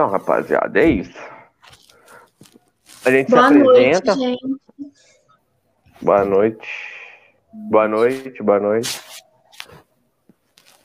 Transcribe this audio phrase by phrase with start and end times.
[0.00, 1.18] Então, rapaziada, é isso.
[3.04, 4.14] A gente Boa se apresenta.
[4.16, 4.60] noite, gente.
[6.00, 6.68] Boa noite.
[7.52, 8.98] Boa noite, boa noite.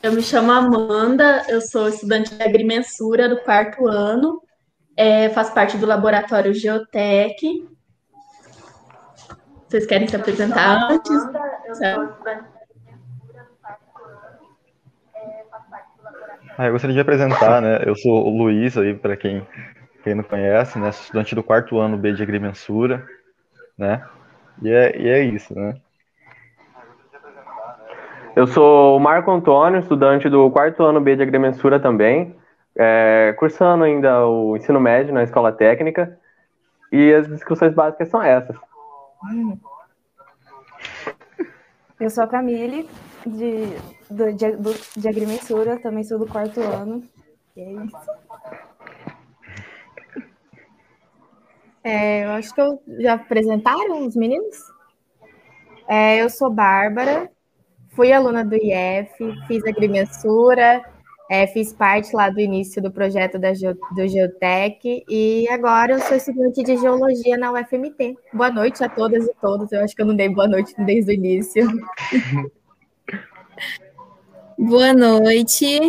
[0.04, 4.42] Eu me chamo Amanda, eu sou estudante de agrimensura do quarto ano,
[4.98, 7.70] é, faço parte do laboratório Geotec.
[9.66, 11.10] Vocês querem se apresentar antes?
[16.58, 17.82] Ah, eu gostaria de apresentar, né?
[17.86, 19.46] Eu sou o Luiz aí, para quem,
[20.04, 20.90] quem não conhece, né?
[20.94, 23.06] Sou estudante do quarto ano B de agrimensura,
[23.78, 24.02] né?
[24.62, 25.76] E é, e é isso, né?
[28.36, 32.36] Eu sou o Marco Antônio, estudante do quarto ano B de agrimensura também,
[32.78, 36.18] é, cursando ainda o ensino médio na escola técnica.
[36.90, 38.56] E as discussões básicas são essas.
[42.00, 42.88] Eu sou a Camille,
[43.26, 43.66] de,
[44.10, 47.04] do, de, do, de agrimensura, também sou do quarto ano.
[47.56, 47.98] E é isso.
[51.84, 54.58] É, eu acho que eu, já apresentaram os meninos?
[55.88, 57.30] É, eu sou Bárbara,
[57.92, 59.14] fui aluna do IF,
[59.48, 60.84] fiz agrimensura,
[61.30, 66.18] é, fiz parte lá do início do projeto da do Geotec e agora eu sou
[66.18, 68.18] estudante de geologia na UFMT.
[68.34, 69.72] Boa noite a todas e todos.
[69.72, 71.66] Eu acho que eu não dei boa noite desde o início.
[74.58, 75.80] Boa noite.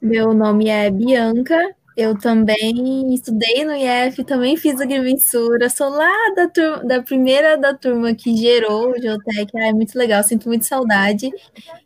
[0.00, 1.74] Meu nome é Bianca.
[1.96, 7.74] Eu também estudei no IF, também fiz agrimensura, sou lá da, turma, da primeira da
[7.74, 11.30] turma que gerou o Geotec, ah, é muito legal, sinto muito saudade.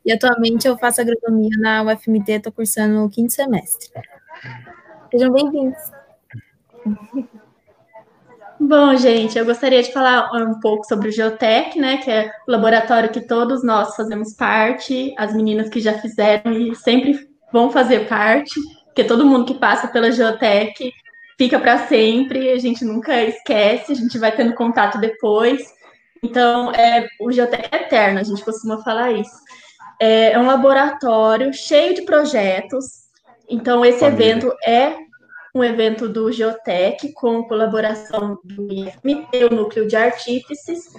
[0.05, 3.91] E atualmente eu faço agronomia na UFMT, estou cursando o quinto semestre.
[5.11, 5.83] Sejam bem-vindos.
[8.59, 12.51] Bom, gente, eu gostaria de falar um pouco sobre o Geotec, né, que é o
[12.51, 18.09] laboratório que todos nós fazemos parte, as meninas que já fizeram e sempre vão fazer
[18.09, 20.91] parte, porque todo mundo que passa pela Geotec
[21.37, 25.63] fica para sempre, a gente nunca esquece, a gente vai tendo contato depois.
[26.23, 29.37] Então, é, o Geotec é eterno, a gente costuma falar isso.
[30.01, 33.07] É, é um laboratório cheio de projetos.
[33.49, 34.31] Então, esse Família.
[34.31, 34.97] evento é
[35.57, 40.93] um evento do Geotec com colaboração do IFMT, o Núcleo de Artífices.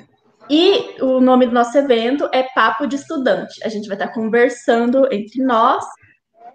[0.50, 3.64] E o nome do nosso evento é Papo de Estudante.
[3.64, 5.86] A gente vai estar conversando entre nós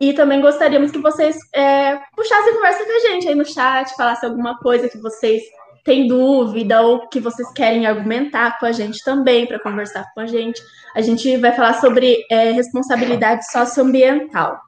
[0.00, 4.28] e também gostaríamos que vocês é, puxassem conversa com a gente aí no chat, falassem
[4.28, 5.41] alguma coisa que vocês
[5.84, 10.26] têm dúvida ou que vocês querem argumentar com a gente também para conversar com a
[10.26, 10.60] gente.
[10.96, 14.58] A gente vai falar sobre é, responsabilidade socioambiental.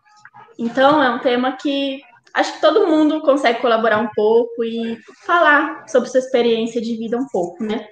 [0.57, 2.01] Então, é um tema que
[2.35, 7.17] acho que todo mundo consegue colaborar um pouco e falar sobre sua experiência de vida
[7.17, 7.87] um pouco, né?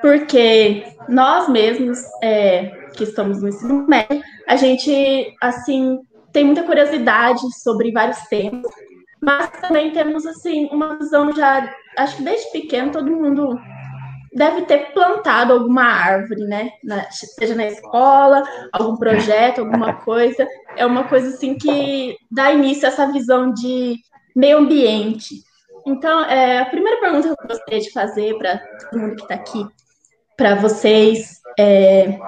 [0.00, 2.66] Porque nós mesmos, é,
[2.96, 6.00] que estamos no ensino médio, a gente, assim,
[6.32, 8.70] tem muita curiosidade sobre vários temas,
[9.22, 13.58] mas também temos, assim, uma visão já, acho que desde pequeno todo mundo
[14.32, 16.70] deve ter plantado alguma árvore, né?
[16.84, 18.42] Na- seja na escola,
[18.72, 20.46] algum projeto, alguma coisa.
[20.76, 23.96] É uma coisa assim que dá início a essa visão de
[24.34, 25.42] meio ambiente.
[25.86, 29.34] Então, é, a primeira pergunta que eu gostaria de fazer para todo mundo que está
[29.34, 29.66] aqui,
[30.36, 32.18] para vocês, é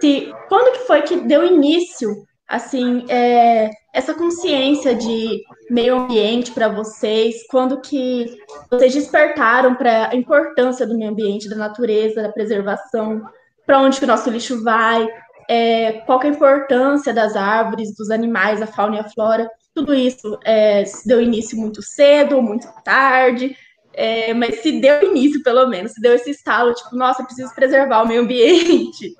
[0.00, 6.68] se quando que foi que deu início, assim, é, essa consciência de meio ambiente para
[6.68, 7.46] vocês?
[7.48, 8.36] Quando que
[8.70, 13.22] vocês despertaram para a importância do meio ambiente, da natureza, da preservação,
[13.66, 15.06] para onde que o nosso lixo vai,
[15.48, 19.50] é, qual é a importância das árvores, dos animais, a fauna e a flora?
[19.74, 23.56] Tudo isso é, se deu início muito cedo, muito tarde,
[23.92, 28.02] é, mas se deu início, pelo menos, se deu esse estalo, tipo, nossa, preciso preservar
[28.02, 29.14] o meio ambiente.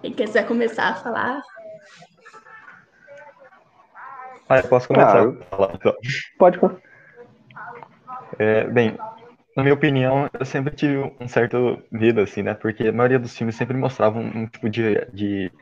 [0.00, 1.42] Quem quiser começar a falar,
[4.48, 5.38] Ah, eu posso começar Claro.
[5.40, 5.94] a falar, então.
[6.38, 6.58] Pode.
[8.38, 8.96] É, bem,
[9.56, 12.54] na minha opinião, eu sempre tive um certo medo, assim, né?
[12.54, 15.52] Porque a maioria dos filmes sempre mostravam um tipo de, de,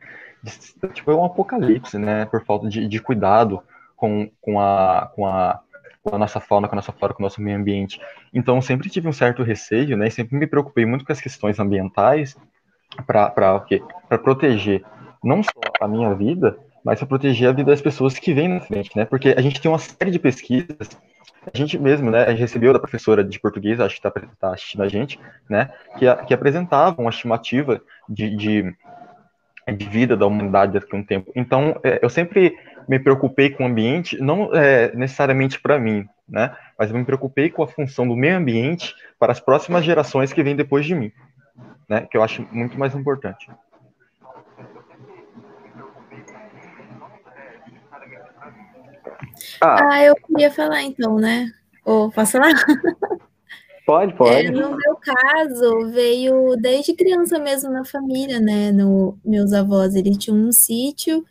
[0.43, 2.27] de- tipo, um apocalipse, né?
[2.27, 3.63] Por falta de, de cuidado
[3.97, 5.61] com, com, a, com, a,
[6.03, 8.01] com a nossa fauna, com a nossa flora, com o nosso meio ambiente.
[8.33, 10.07] Então, eu sempre tive um certo receio, né?
[10.07, 12.37] E sempre me preocupei muito com as questões ambientais
[13.07, 13.31] para?
[13.31, 14.85] Para proteger
[15.23, 15.51] não só
[15.81, 19.05] a minha vida, mas para proteger a vida das pessoas que vêm na frente, né?
[19.05, 20.89] Porque a gente tem uma série de pesquisas
[21.53, 24.53] a gente mesmo, né, a gente recebeu da professora de português, acho que está tá
[24.53, 25.19] assistindo a gente,
[25.49, 28.75] né, que, que apresentava uma estimativa de, de,
[29.77, 31.31] de vida da humanidade daqui a um tempo.
[31.37, 32.57] Então, é, eu sempre
[32.89, 37.49] me preocupei com o ambiente, não é, necessariamente para mim, né, mas eu me preocupei
[37.49, 41.13] com a função do meio ambiente para as próximas gerações que vêm depois de mim,
[41.89, 43.51] né, que eu acho muito mais importante.
[49.61, 51.51] Ah, ah eu queria falar então, né?
[51.85, 52.53] Ou posso falar?
[53.87, 54.47] Pode, pode.
[54.47, 58.73] É, no meu caso, veio desde criança mesmo na família, né?
[58.73, 61.25] No, meus avós, eles tinham um sítio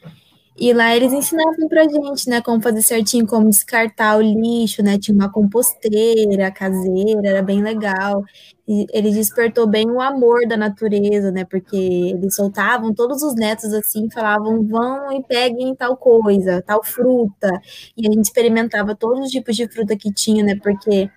[0.58, 4.98] e lá eles ensinavam pra gente, né, como fazer certinho, como descartar o lixo, né?
[4.98, 8.24] Tinha uma composteira caseira, era bem legal.
[8.68, 11.44] E ele despertou bem o amor da natureza, né?
[11.46, 17.50] Porque eles soltavam todos os netos assim, falavam: vão e peguem tal coisa, tal fruta.
[17.98, 20.56] E a gente experimentava todos os tipos de fruta que tinha, né?
[20.64, 21.10] Porque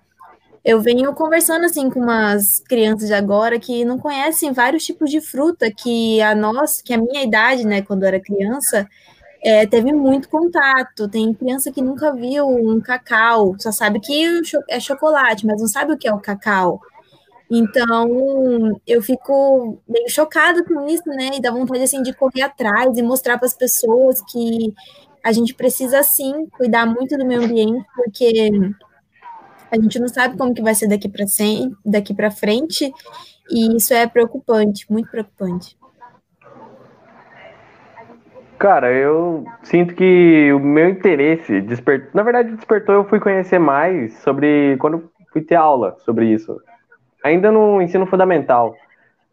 [0.63, 5.21] eu venho conversando assim com umas crianças de agora que não conhecem vários tipos de
[5.21, 8.87] fruta que a nós, que a minha idade, né, quando eu era criança,
[9.43, 11.07] é, teve muito contato.
[11.09, 15.93] Tem criança que nunca viu um cacau, só sabe que é chocolate, mas não sabe
[15.93, 16.81] o que é o cacau.
[17.51, 21.31] Então, eu fico meio chocada com isso, né?
[21.35, 24.73] E dá vontade assim de correr atrás e mostrar para as pessoas que
[25.23, 28.51] a gente precisa sim cuidar muito do meio ambiente, porque
[29.71, 31.09] a gente não sabe como que vai ser daqui
[32.13, 32.93] para frente,
[33.49, 35.77] e isso é preocupante, muito preocupante.
[38.59, 42.09] Cara, eu sinto que o meu interesse despertou.
[42.13, 44.75] Na verdade, despertou, eu fui conhecer mais sobre.
[44.79, 46.61] Quando fui ter aula sobre isso.
[47.23, 48.75] Ainda no ensino fundamental.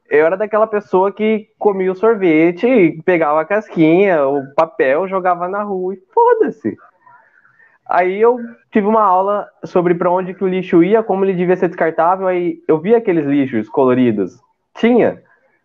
[0.08, 5.64] Eu era daquela pessoa que comia o sorvete, pegava a casquinha, o papel, jogava na
[5.64, 6.76] rua e foda-se.
[7.88, 8.38] Aí eu
[8.70, 12.28] tive uma aula sobre para onde que o lixo ia, como ele devia ser descartável.
[12.28, 14.40] Aí eu vi aqueles lixos coloridos.
[14.74, 15.20] Tinha.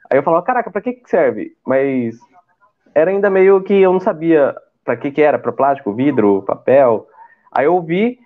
[0.09, 1.51] Aí eu falava, caraca, para que, que serve?
[1.63, 2.17] Mas
[2.93, 7.07] era ainda meio que eu não sabia para que que era, para plástico, vidro, papel.
[7.51, 8.19] Aí eu vi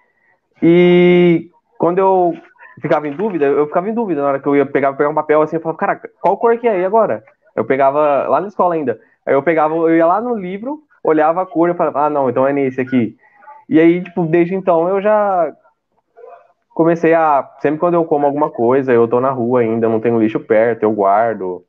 [0.61, 2.33] e quando eu
[2.81, 5.15] ficava em dúvida, eu ficava em dúvida na hora que eu ia pegar, pegar um
[5.15, 7.23] papel assim, eu falava, caraca, qual cor que é aí agora?
[7.55, 8.99] Eu pegava lá na escola ainda.
[9.25, 12.29] Aí eu pegava, eu ia lá no livro, olhava a cor e falava, ah, não,
[12.29, 13.17] então é nesse aqui.
[13.67, 15.53] E aí, tipo, desde então eu já
[16.75, 17.49] comecei a.
[17.59, 20.83] Sempre quando eu como alguma coisa, eu tô na rua ainda, não tenho lixo perto,
[20.83, 21.63] eu guardo.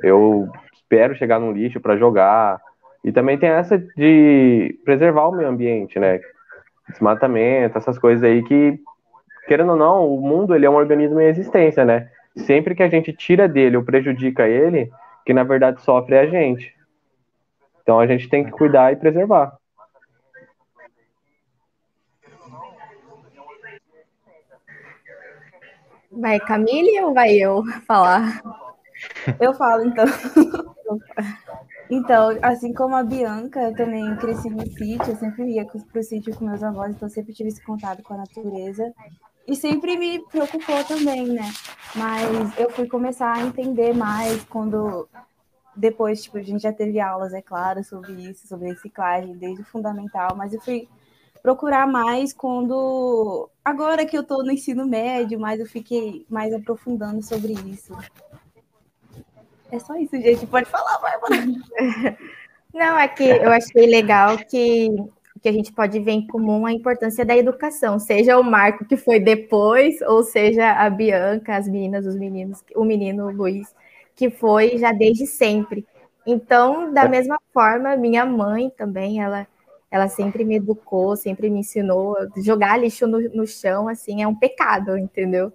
[0.00, 0.48] Eu
[0.88, 2.60] espero chegar no lixo para jogar.
[3.04, 6.20] E também tem essa de preservar o meio ambiente, né?
[6.88, 8.80] Desmatamento, essas coisas aí que,
[9.46, 12.10] querendo ou não, o mundo ele é um organismo em existência, né?
[12.34, 14.90] Sempre que a gente tira dele ou prejudica ele,
[15.24, 16.74] que na verdade sofre é a gente.
[17.82, 19.56] Então a gente tem que cuidar e preservar.
[26.10, 28.42] Vai Camille ou vai eu falar?
[29.38, 30.06] Eu falo, então.
[31.90, 36.02] Então, assim como a Bianca, eu também cresci no sítio, eu sempre ia para o
[36.02, 38.92] sítio com meus avós, então sempre tive esse contato com a natureza.
[39.46, 41.50] E sempre me preocupou também, né?
[41.96, 45.08] Mas eu fui começar a entender mais quando
[45.74, 49.64] depois, tipo, a gente já teve aulas, é claro, sobre isso, sobre reciclagem, desde o
[49.64, 50.88] fundamental, mas eu fui
[51.42, 57.22] procurar mais quando agora que eu estou no ensino médio, mas eu fiquei mais aprofundando
[57.22, 57.96] sobre isso.
[59.70, 60.46] É só isso, gente.
[60.46, 61.36] Pode falar, Bárbara.
[62.72, 64.88] Não, é que eu achei legal que,
[65.42, 68.96] que a gente pode ver em comum a importância da educação, seja o Marco que
[68.96, 73.74] foi depois, ou seja a Bianca, as meninas, os meninos, o menino Luiz,
[74.14, 75.86] que foi já desde sempre.
[76.26, 79.46] Então, da mesma forma, minha mãe também, ela,
[79.90, 82.16] ela sempre me educou, sempre me ensinou.
[82.36, 85.50] Jogar lixo no, no chão, assim, é um pecado, entendeu?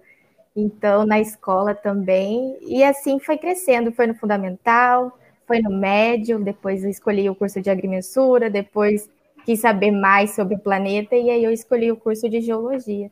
[0.56, 6.84] Então na escola também, e assim foi crescendo, foi no fundamental, foi no médio, depois
[6.84, 9.08] eu escolhi o curso de agrimensura, depois
[9.44, 13.10] quis saber mais sobre o planeta, e aí eu escolhi o curso de geologia.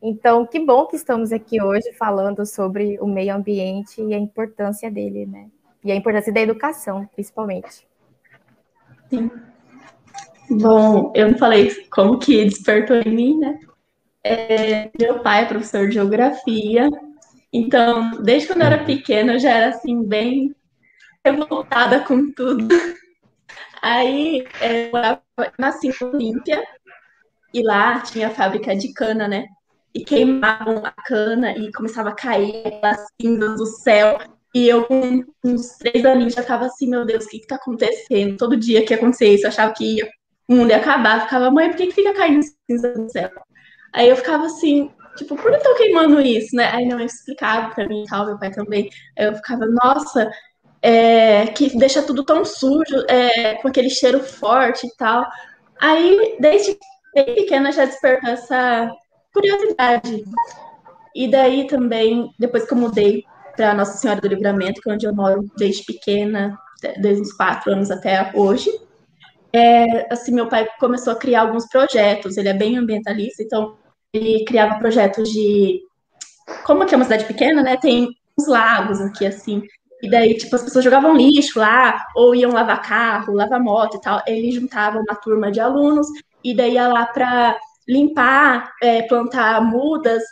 [0.00, 4.90] Então, que bom que estamos aqui hoje falando sobre o meio ambiente e a importância
[4.90, 5.46] dele, né?
[5.84, 7.86] E a importância da educação, principalmente.
[9.08, 9.30] Sim.
[10.50, 13.58] Bom, eu não falei como que despertou em mim, né?
[14.24, 16.88] É, meu pai é professor de geografia,
[17.52, 20.54] então, desde quando eu era pequena, eu já era assim, bem
[21.24, 22.68] revoltada com tudo.
[23.82, 26.64] Aí, é, eu nasci em Olímpia,
[27.52, 29.46] e lá tinha a fábrica de cana, né?
[29.94, 34.18] E queimavam a cana e começava a cair as cinzas do céu.
[34.54, 37.56] E eu, com uns três aninhos, já tava assim, meu Deus, o que que tá
[37.56, 38.38] acontecendo?
[38.38, 40.02] Todo dia que ia acontecer isso, eu achava que
[40.48, 41.18] o mundo ia acabar.
[41.18, 43.30] Eu ficava, mãe, por que, que fica caindo cinza do céu?
[43.92, 46.70] Aí eu ficava assim, tipo, por que estão queimando isso, né?
[46.72, 48.88] Aí não explicava pra mim e tal, meu pai também.
[49.18, 50.30] Aí eu ficava, nossa,
[50.80, 55.24] é, que deixa tudo tão sujo, é, com aquele cheiro forte e tal.
[55.80, 56.78] Aí, desde
[57.14, 58.90] bem pequena, já despertou essa
[59.32, 60.24] curiosidade.
[61.14, 63.24] E daí também, depois que eu mudei
[63.56, 66.58] para Nossa Senhora do Livramento, que é onde eu moro desde pequena,
[67.00, 68.70] desde os quatro anos até hoje,
[69.52, 73.76] é, assim, meu pai começou a criar alguns projetos, ele é bem ambientalista, então
[74.12, 75.80] ele criava projetos de.
[76.64, 77.76] Como aqui é uma cidade pequena, né?
[77.76, 79.62] Tem uns lagos aqui, assim.
[80.02, 84.00] E daí, tipo, as pessoas jogavam lixo lá, ou iam lavar carro, lavar moto e
[84.00, 84.20] tal.
[84.26, 86.08] Ele juntava uma turma de alunos,
[86.42, 87.56] e daí ia lá para
[87.88, 90.22] limpar, é, plantar mudas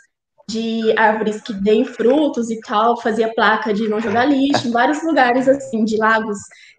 [0.47, 5.01] de árvores que deem frutos e tal, fazia placa de não jogar lixo, em vários
[5.03, 6.37] lugares, assim, de lagos,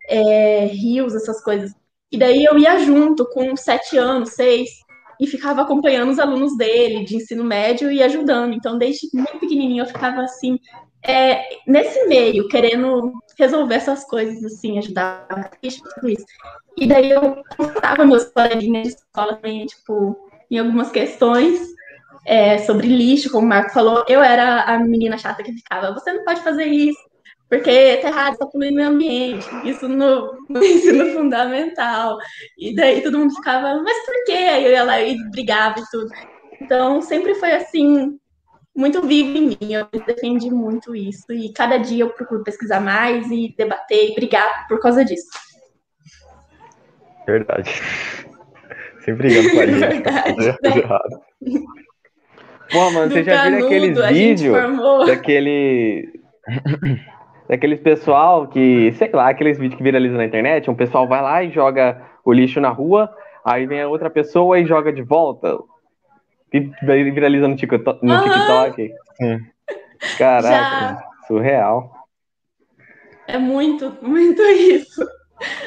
[0.09, 1.73] é, rios, essas coisas.
[2.11, 4.69] E daí eu ia junto, com sete anos, seis,
[5.23, 8.55] e ficava acompanhando os alunos dele, de ensino médio, e ajudando.
[8.55, 10.59] Então, desde muito pequenininho, eu ficava, assim,
[11.01, 16.25] é, nesse meio, querendo resolver essas coisas, assim, ajudar tudo isso.
[16.77, 20.17] E daí eu contava meus coleguinhas de escola também, tipo,
[20.51, 21.61] em algumas questões,
[22.27, 26.13] é, sobre lixo, como o Marco falou, eu era a menina chata que ficava, você
[26.13, 26.99] não pode fazer isso,
[27.53, 32.17] porque tá errado, está poluindo o ambiente, isso no, no, ensino fundamental.
[32.57, 34.33] E daí todo mundo ficava, mas por quê?
[34.33, 36.09] Aí eu ia lá e brigava e tudo.
[36.63, 38.19] Então, sempre foi assim,
[38.75, 41.31] muito vivo em mim, eu defendi muito isso.
[41.31, 45.29] E cada dia eu procuro pesquisar mais e debater e brigar por causa disso.
[47.27, 47.71] Verdade.
[49.05, 49.79] Sempre brigando com a gente.
[49.93, 50.79] Verdade, fazer né?
[50.79, 51.21] errado.
[52.71, 56.19] Pô, mano, você já viu aqueles vídeos daquele.
[57.53, 61.45] daqueles pessoal que, sei lá, aqueles vídeos que viralizam na internet, um pessoal vai lá
[61.45, 65.59] e joga o lixo na rua, aí vem a outra pessoa e joga de volta.
[66.51, 66.61] E
[67.11, 68.03] viraliza no TikTok.
[68.03, 68.23] No uhum.
[68.23, 68.95] TikTok.
[70.17, 71.05] Caraca, já.
[71.27, 71.93] surreal.
[73.29, 75.07] É muito, muito isso.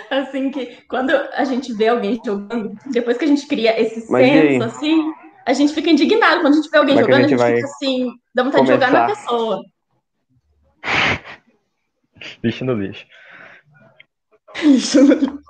[0.09, 4.27] Assim que quando a gente vê alguém jogando, depois que a gente cria esse Mas
[4.27, 5.13] senso, assim,
[5.45, 6.41] a gente fica indignado.
[6.41, 8.65] Quando a gente vê alguém Como jogando, a gente, a gente fica assim, dá vontade
[8.65, 8.85] começar?
[8.85, 9.61] de jogar na pessoa.
[12.43, 13.05] Lixo no lixo.
[14.63, 15.45] Lixo no lixo.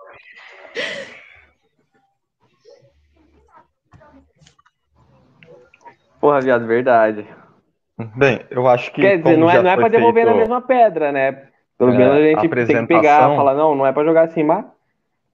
[6.19, 7.25] Porra, viado, verdade.
[8.15, 9.01] Bem, eu acho que.
[9.01, 10.33] Quer dizer, não é, não é pra devolver feito...
[10.33, 11.49] na mesma pedra, né?
[11.77, 14.23] Pelo é, menos a gente tem que pegar e falar, não, não é pra jogar
[14.23, 14.65] assim, mas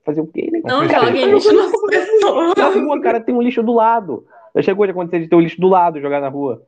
[0.04, 0.62] fazer o quê, né?
[0.64, 2.56] Não, jogue lixo nas pessoas.
[2.58, 4.26] Na rua, cara, tem um lixo do lado.
[4.56, 6.62] Já chegou de acontecer de ter o um lixo do lado jogar na rua.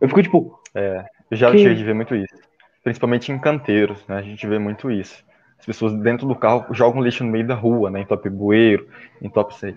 [0.00, 0.60] Eu fico tipo.
[0.74, 1.58] É, eu já que...
[1.58, 2.34] cheguei de ver muito isso.
[2.82, 4.16] Principalmente em canteiros, né?
[4.16, 5.24] A gente vê muito isso.
[5.58, 8.00] As pessoas dentro do carro jogam lixo no meio da rua, né?
[8.00, 8.88] Em top bueiro,
[9.20, 9.76] em top sei.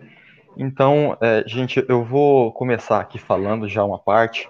[0.58, 4.50] Então, é, gente, eu vou começar aqui falando já uma parte.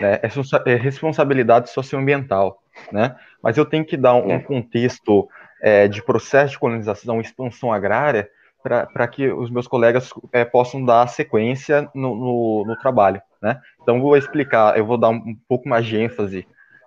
[0.00, 0.20] Né?
[0.22, 3.16] É, é responsabilidade socioambiental, né?
[3.42, 5.28] Mas eu tenho que dar um, um contexto
[5.60, 8.30] é, de processo de colonização, expansão agrária,
[8.62, 13.22] para que os meus colegas é, possam dar sequência no, no, no, trabalho.
[13.40, 13.60] Né?
[13.80, 16.46] Então, vou explicar, eu vou dar um, um pouco mais de ênfase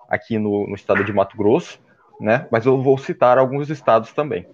[0.09, 1.79] aqui no, no, estado de Mato Grosso,
[2.19, 2.47] né?
[2.51, 4.45] mas eu vou citar alguns estados também.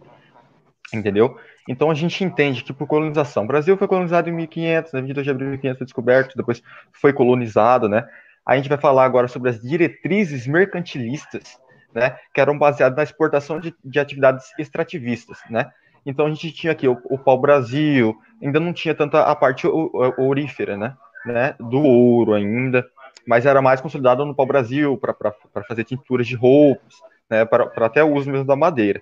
[0.94, 1.38] Entendeu?
[1.68, 5.02] Então, a gente entende que por colonização, o Brasil foi colonizado em 1500, né?
[5.02, 6.62] 22 de abril de 1500 foi descoberto, depois
[6.94, 8.08] foi colonizado, né?
[8.46, 11.58] A gente vai falar agora sobre as diretrizes mercantilistas,
[11.92, 12.18] né?
[12.34, 15.72] Que eram baseadas na exportação de, de atividades extrativistas, né?
[16.06, 20.78] Então a gente tinha aqui o, o pau-brasil, ainda não tinha tanta a parte orífera,
[20.78, 20.96] né?
[21.26, 21.56] né?
[21.60, 22.86] Do ouro ainda,
[23.26, 26.96] mas era mais consolidado no pau-brasil para fazer tinturas de roupas,
[27.30, 27.46] né?
[27.46, 29.02] Para até o uso mesmo da madeira.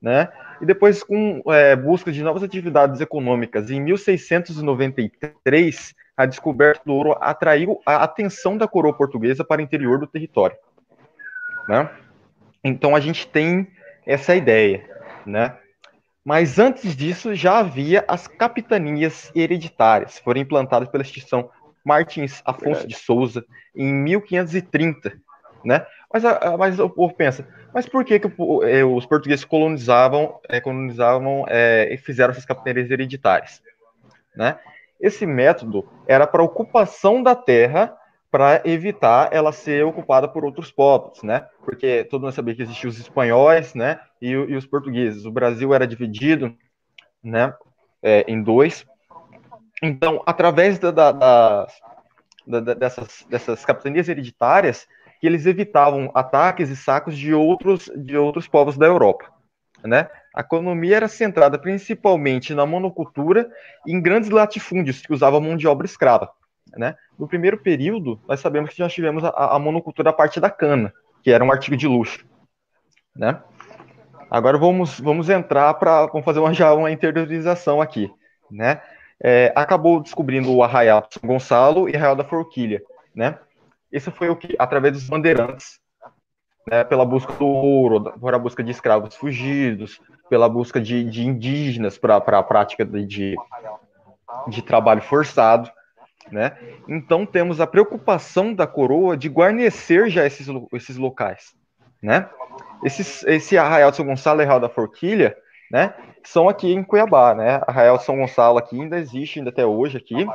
[0.00, 0.28] Né?
[0.60, 7.16] E depois, com é, busca de novas atividades econômicas, em 1693, a descoberta do ouro
[7.20, 10.56] atraiu a atenção da coroa portuguesa para o interior do território.
[11.68, 11.90] Né?
[12.62, 13.68] Então a gente tem
[14.06, 14.88] essa ideia,
[15.26, 15.56] né?
[16.24, 21.50] Mas antes disso, já havia as capitanias hereditárias, foram implantadas pela instituição
[21.86, 25.12] Martins Afonso de Souza em 1530,
[25.64, 25.86] né?
[26.12, 26.22] Mas,
[26.58, 28.28] mas o povo pensa, mas por que, que
[28.64, 33.62] é, os portugueses colonizavam, é, colonizavam é, e fizeram essas capitanias hereditárias,
[34.34, 34.58] né?
[35.00, 37.96] Esse método era para ocupação da terra
[38.30, 41.46] para evitar ela ser ocupada por outros povos, né?
[41.64, 44.00] Porque todo mundo sabia que existiam os espanhóis, né?
[44.20, 45.24] E, e, os portugueses.
[45.24, 46.54] O Brasil era dividido,
[47.22, 47.54] né?
[48.02, 48.84] É, em dois.
[49.82, 51.66] Então, através da, da,
[52.46, 54.86] da, dessas, dessas capitanias hereditárias,
[55.20, 59.30] que eles evitavam ataques e sacos de outros, de outros povos da Europa,
[59.84, 60.08] né?
[60.34, 63.50] A economia era centrada principalmente na monocultura
[63.86, 66.30] e em grandes latifúndios que usavam mão de obra escrava.
[66.76, 66.94] Né?
[67.18, 70.92] No primeiro período, nós sabemos que nós tivemos a, a monocultura a partir da cana,
[71.22, 72.22] que era um artigo de luxo.
[73.16, 73.40] Né?
[74.30, 78.12] Agora vamos, vamos entrar para vamos fazer uma, já uma interiorização aqui.
[78.50, 78.82] Né?
[79.22, 82.82] É, acabou descobrindo o Arraial de São Gonçalo e Arraial da Forquilha.
[83.14, 83.38] Né?
[83.90, 85.80] Isso foi o que, através dos bandeirantes,
[86.70, 91.24] né, pela busca do ouro, por a busca de escravos fugidos, pela busca de, de
[91.24, 93.36] indígenas para a prática de,
[94.48, 95.70] de trabalho forçado.
[96.30, 96.58] Né?
[96.88, 101.54] Então temos a preocupação da coroa de guarnecer já esses, esses locais.
[102.02, 102.28] Né?
[102.84, 105.36] Esses, esse Arraial de São Gonçalo e Arraial da Forquilha
[105.70, 105.94] né,
[106.26, 107.34] são aqui em Cuiabá.
[107.34, 107.60] Né?
[107.66, 110.26] Arraial São Gonçalo aqui ainda existe ainda até hoje aqui.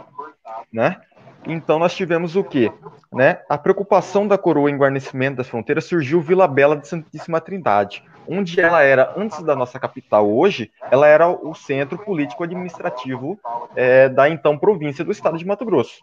[0.71, 0.99] Né?
[1.45, 2.71] Então nós tivemos o quê?
[3.11, 3.39] Né?
[3.49, 8.61] A preocupação da coroa em guarnecimento das fronteiras surgiu Vila Bela de Santíssima Trindade, onde
[8.61, 13.39] ela era, antes da nossa capital hoje, ela era o centro político-administrativo
[13.75, 16.01] é, da então província do estado de Mato Grosso.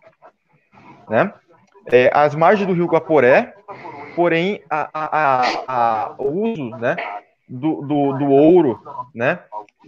[1.09, 1.33] Né?
[1.87, 3.55] É, as margens do rio Guaporé,
[4.15, 6.97] porém, a, a, a, o uso né,
[7.49, 8.81] do, do, do, ouro
[9.15, 9.41] né,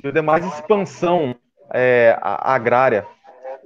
[0.02, 1.35] e demais expansão
[1.73, 3.07] é, agrária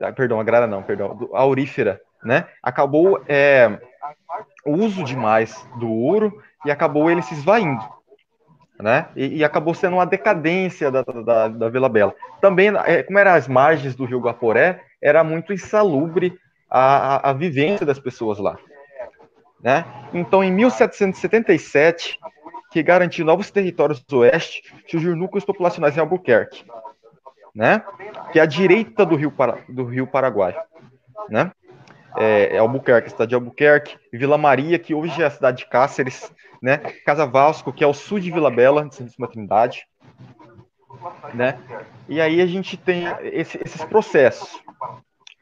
[0.01, 2.47] ah, perdão, agrária não, perdão, aurífera, né?
[2.63, 3.79] Acabou é,
[4.65, 7.85] o uso demais do ouro e acabou ele se esvaindo,
[8.81, 9.07] né?
[9.15, 12.15] E, e acabou sendo uma decadência da, da, da Vila Bela.
[12.41, 16.37] Também, é, como eram as margens do rio Guaporé, era muito insalubre
[16.69, 18.59] a, a, a vivência das pessoas lá.
[19.63, 19.85] Né?
[20.13, 22.19] Então, em 1777,
[22.75, 26.65] que garantiu novos territórios do oeste, surgiu núcleos populacionais em Albuquerque
[27.55, 27.83] né?
[28.33, 30.57] Que é a direita do rio, Para, do rio Paraguai,
[31.29, 31.53] né?
[32.17, 36.33] É, é Albuquerque, cidade de Albuquerque, Vila Maria, que hoje é a cidade de Cáceres,
[36.61, 36.79] né?
[37.07, 39.87] Casa Vasco, que é o sul de Vila Bela, de Santíssima Trindade,
[41.33, 41.59] né?
[42.09, 44.61] E aí a gente tem esse, esses processos,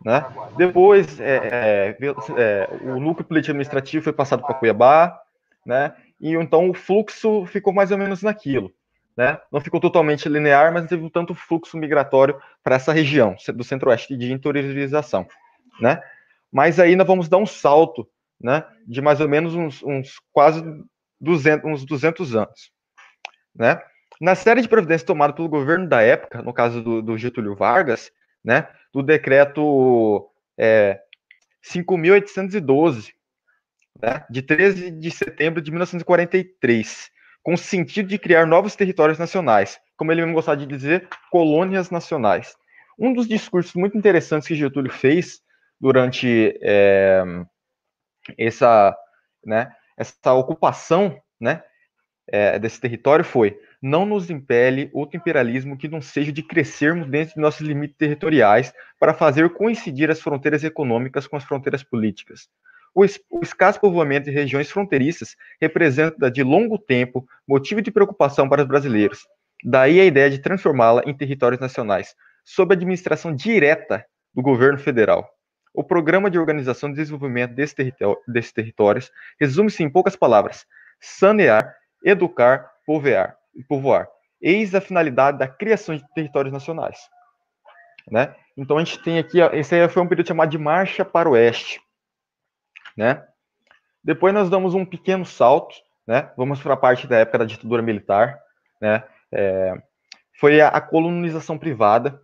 [0.04, 0.24] né?
[0.56, 5.18] Depois, é, é, é, o núcleo político administrativo foi passado para Cuiabá,
[5.64, 5.94] né?
[6.22, 8.72] E então o fluxo ficou mais ou menos naquilo
[9.16, 9.38] né?
[9.50, 14.16] Não ficou totalmente linear, mas teve um tanto fluxo migratório para essa região do centro-oeste
[14.16, 15.26] de interiorização,
[15.80, 16.02] né?
[16.50, 18.08] Mas aí nós vamos dar um salto,
[18.40, 18.64] né?
[18.86, 20.62] De mais ou menos uns, uns quase
[21.20, 22.72] 200, uns 200 anos,
[23.54, 23.80] né?
[24.20, 28.10] Na série de providências tomada pelo governo da época, no caso do, do Getúlio Vargas,
[28.44, 28.68] né?
[28.92, 31.00] Do decreto é,
[31.62, 33.12] 5.812,
[34.00, 34.24] né?
[34.30, 37.10] De 13 de setembro de 1943
[37.42, 41.90] com o sentido de criar novos territórios nacionais, como ele mesmo gostava de dizer, colônias
[41.90, 42.56] nacionais.
[42.98, 45.40] Um dos discursos muito interessantes que Getúlio fez
[45.80, 47.24] durante é,
[48.38, 48.96] essa,
[49.44, 51.62] né, essa ocupação né,
[52.28, 57.34] é, desse território foi: não nos impele outro imperialismo que não seja de crescermos dentro
[57.34, 62.48] de nossos limites territoriais para fazer coincidir as fronteiras econômicas com as fronteiras políticas.
[62.94, 63.04] O,
[63.42, 69.26] escasso povoamento de regiões fronteiriças representa, de longo tempo, motivo de preocupação para os brasileiros.
[69.64, 75.26] Daí a ideia de transformá-la em territórios nacionais, sob administração direta do governo federal.
[75.72, 77.76] O Programa de Organização e Desenvolvimento desses,
[78.28, 80.66] desses territórios resume-se em poucas palavras:
[81.00, 81.74] sanear,
[82.04, 83.36] educar, povoar.
[83.66, 84.06] povoar.
[84.38, 86.98] Eis a finalidade da criação de territórios nacionais.
[88.10, 88.34] Né?
[88.54, 91.32] Então a gente tem aqui, esse aí foi um período chamado de Marcha para o
[91.32, 91.80] Oeste
[92.96, 93.24] né?
[94.02, 95.74] Depois nós damos um pequeno salto,
[96.06, 96.30] né?
[96.36, 98.38] Vamos para a parte da época da ditadura militar,
[98.80, 99.04] né?
[99.30, 99.74] É,
[100.38, 102.20] foi a, a, colonização privada,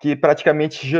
[0.00, 0.92] que praticamente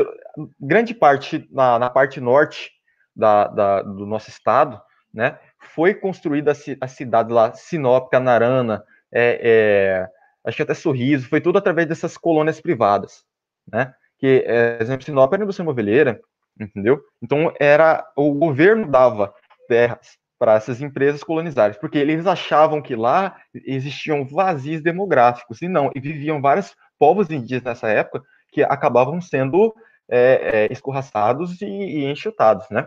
[0.60, 2.70] grande parte na, na parte norte
[3.14, 4.80] da, da, do nosso estado,
[5.12, 5.38] né?
[5.74, 10.08] Foi construída a, a cidade lá, Sinop, Canarana, é, é,
[10.44, 13.24] acho que até Sorriso, foi tudo através dessas colônias privadas,
[13.70, 13.94] né?
[14.18, 16.20] Que, é, exemplo, Sinop era indústria imobiliária,
[16.58, 17.00] entendeu?
[17.22, 19.34] Então era o governo dava
[19.68, 25.90] terras para essas empresas colonizadas, porque eles achavam que lá existiam vazios demográficos e não,
[25.94, 29.74] e viviam vários povos indígenas nessa época que acabavam sendo
[30.08, 32.86] é, é, escorraçados e, e, enxutados, né?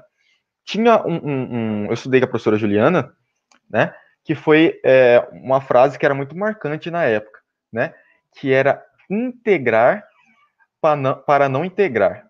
[0.64, 3.12] Tinha um, um, um, eu estudei com a professora Juliana,
[3.70, 3.94] né?
[4.24, 7.40] Que foi é, uma frase que era muito marcante na época,
[7.74, 7.94] né?
[8.36, 10.04] Que era integrar
[10.80, 12.29] para não, para não integrar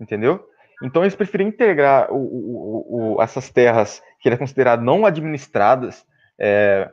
[0.00, 0.48] entendeu?
[0.82, 6.06] Então eles preferiam integrar o, o, o, essas terras que eram consideradas não administradas
[6.38, 6.90] é,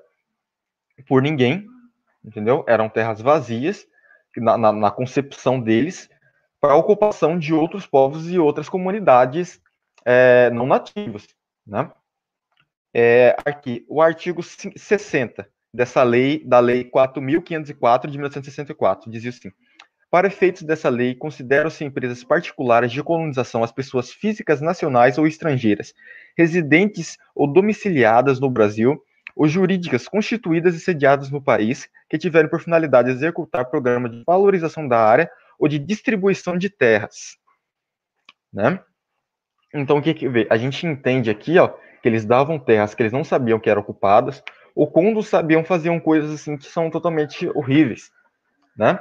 [1.08, 1.66] por ninguém,
[2.24, 2.66] entendeu?
[2.68, 3.88] Eram terras vazias
[4.36, 6.10] na, na, na concepção deles
[6.60, 9.62] para a ocupação de outros povos e outras comunidades
[10.04, 11.28] é, não nativas,
[11.66, 11.90] né?
[12.94, 19.52] É, aqui, o artigo 60 dessa lei, da lei 4.504 de 1964, dizia assim:
[20.10, 25.94] para efeitos dessa lei, consideram-se empresas particulares de colonização as pessoas físicas nacionais ou estrangeiras,
[26.38, 29.02] residentes ou domiciliadas no Brasil,
[29.36, 34.88] ou jurídicas constituídas e sediadas no país, que tiverem por finalidade executar programa de valorização
[34.88, 37.38] da área ou de distribuição de terras.
[38.52, 38.80] Né?
[39.74, 40.48] Então, o que, que vê?
[40.50, 41.68] A gente entende aqui ó,
[42.02, 44.42] que eles davam terras que eles não sabiam que eram ocupadas,
[44.74, 48.10] ou quando sabiam faziam coisas assim que são totalmente horríveis,
[48.78, 49.00] né?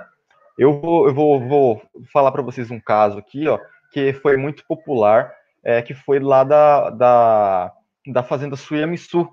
[0.59, 3.59] Eu vou, eu vou, vou falar para vocês um caso aqui, ó,
[3.93, 7.73] que foi muito popular, é, que foi lá da, da,
[8.07, 9.29] da fazenda Suiamisu,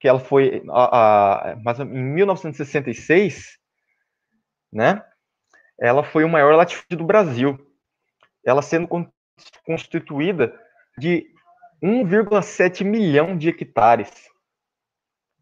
[0.00, 3.58] que ela foi a, a, mas em 1966,
[4.72, 5.04] né?
[5.78, 7.58] Ela foi o maior latifúndio do Brasil.
[8.44, 8.88] Ela sendo
[9.64, 10.58] constituída
[10.96, 11.26] de
[11.82, 14.10] 1,7 milhão de hectares,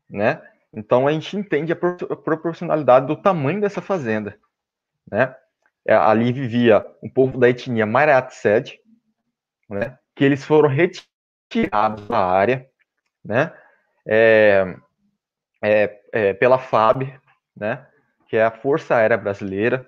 [0.08, 0.42] né?
[0.72, 4.38] Então a gente entende a proporcionalidade do tamanho dessa fazenda,
[5.10, 5.34] né?
[5.86, 8.78] É, ali vivia um povo da etnia Maratsed,
[9.68, 9.98] né?
[10.14, 12.66] Que eles foram retirados da área,
[13.24, 13.52] né?
[14.06, 14.76] É,
[15.62, 17.12] é, é, pela FAB,
[17.56, 17.86] né?
[18.28, 19.86] Que é a Força Aérea Brasileira,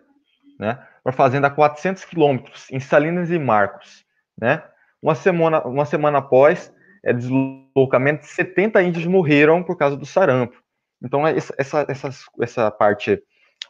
[0.59, 0.87] né?
[1.05, 4.05] Uma fazenda a 400 quilômetros em Salinas e Marcos,
[4.39, 4.63] né?
[5.01, 6.73] Uma semana, uma semana após
[7.05, 10.63] é, deslocamento, 70 índios morreram por causa do sarampo.
[11.03, 13.21] Então, essa, essa, essa parte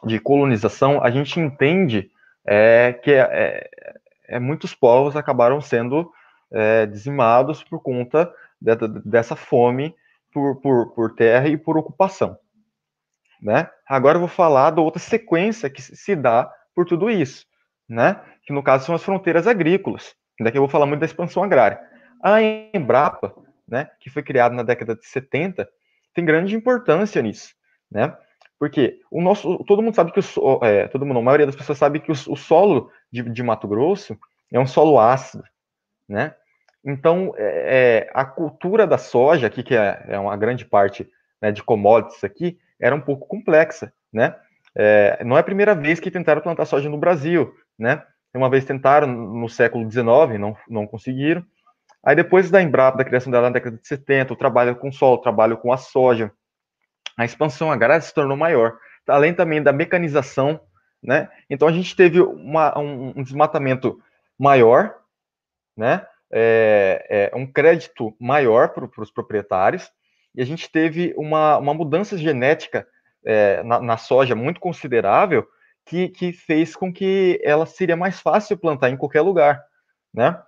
[0.05, 2.09] de colonização, a gente entende
[2.45, 3.69] é, que é, é,
[4.35, 6.11] é, muitos povos acabaram sendo
[6.51, 9.95] é, dizimados por conta de, dessa fome
[10.31, 12.37] por, por, por terra e por ocupação.
[13.41, 13.69] Né?
[13.87, 17.45] Agora eu vou falar da outra sequência que se dá por tudo isso,
[17.87, 18.21] né?
[18.43, 20.15] que no caso são as fronteiras agrícolas.
[20.39, 21.79] Daqui eu vou falar muito da expansão agrária.
[22.21, 23.33] A Embrapa,
[23.67, 25.67] né, que foi criada na década de 70,
[26.13, 27.53] tem grande importância nisso,
[27.91, 28.15] né?
[28.59, 31.77] Porque o nosso, todo mundo sabe que o, é, todo mundo, a maioria das pessoas
[31.77, 34.17] sabe que o, o solo de, de, Mato Grosso
[34.51, 35.43] é um solo ácido,
[36.07, 36.33] né?
[36.85, 41.09] Então, é, é a cultura da soja aqui, que é, é uma grande parte
[41.41, 44.35] né, de commodities aqui, era um pouco complexa, né?
[44.75, 48.03] É, não é a primeira vez que tentaram plantar soja no Brasil, né?
[48.33, 51.45] Uma vez tentaram no século XIX, não, não conseguiram.
[52.03, 55.15] Aí depois da Embrapa, da criação dela na década de 70, o trabalho com sol,
[55.15, 56.31] o trabalho com a soja,
[57.17, 60.59] a expansão agrária se tornou maior, além também da mecanização,
[61.01, 61.29] né?
[61.49, 63.99] Então a gente teve uma, um, um, desmatamento
[64.39, 64.95] maior,
[65.77, 66.05] né?
[66.31, 69.91] É, é, um crédito maior para os proprietários,
[70.33, 72.87] e a gente teve uma, uma mudança genética
[73.23, 75.47] é, na, na, soja muito considerável,
[75.85, 79.63] que, que fez com que ela seria mais fácil plantar em qualquer lugar,
[80.13, 80.41] né?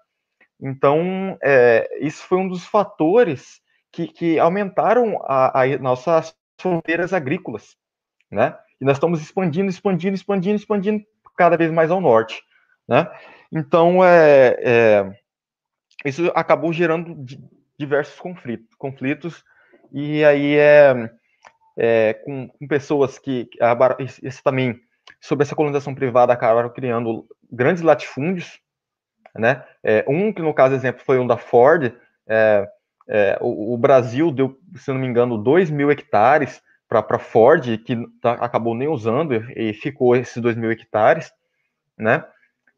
[0.60, 7.76] Então, é, isso foi um dos fatores que, que aumentaram a, a nossas fronteiras agrícolas,
[8.32, 8.58] né?
[8.80, 11.06] E nós estamos expandindo, expandindo, expandindo, expandindo
[11.38, 12.42] cada vez mais ao norte,
[12.88, 13.10] né?
[13.52, 15.16] Então, é, é
[16.06, 17.18] isso acabou gerando
[17.78, 19.44] diversos conflitos, conflitos
[19.92, 21.10] e aí é,
[21.78, 23.50] é com, com, pessoas que,
[24.22, 24.80] isso também
[25.20, 28.60] sobre essa colonização privada acabaram criando grandes latifúndios,
[29.36, 29.64] né?
[29.84, 31.94] É, um que no caso exemplo foi um da Ford,
[32.28, 32.68] é,
[33.08, 37.96] é, o, o, Brasil deu, se não me engano, 2 mil hectares para Ford, que
[38.22, 41.32] tá, acabou nem usando e, ficou esses 2 mil hectares,
[41.98, 42.26] né?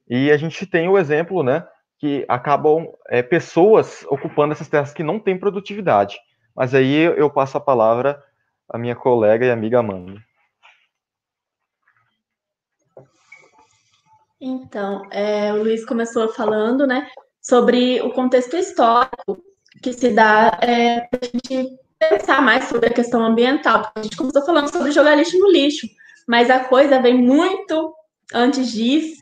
[0.07, 5.03] E a gente tem o exemplo, né, que acabam é, pessoas ocupando essas terras que
[5.03, 6.17] não têm produtividade.
[6.55, 8.21] Mas aí eu passo a palavra
[8.69, 10.21] à minha colega e amiga Amanda.
[14.39, 17.09] Então, é, o Luiz começou falando, né,
[17.41, 19.46] sobre o contexto histórico
[19.81, 23.91] que se dá é, para a gente pensar mais sobre a questão ambiental.
[23.95, 25.87] A gente começou falando sobre jogar lixo no lixo,
[26.27, 27.93] mas a coisa vem muito
[28.33, 29.21] antes disso.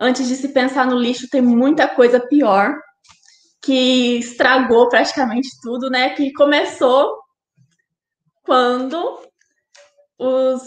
[0.00, 2.74] Antes de se pensar no lixo, tem muita coisa pior
[3.62, 6.10] que estragou praticamente tudo, né?
[6.10, 7.18] Que começou
[8.42, 9.20] quando
[10.18, 10.62] os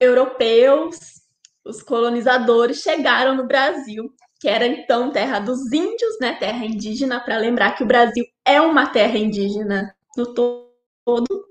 [0.00, 1.18] europeus
[1.64, 7.38] os colonizadores chegaram no Brasil, que era então terra dos índios, né, terra indígena, para
[7.38, 11.48] lembrar que o Brasil é uma terra indígena no todo,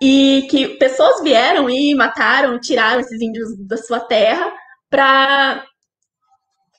[0.00, 4.52] e que pessoas vieram e mataram, tiraram esses índios da sua terra
[4.88, 5.64] para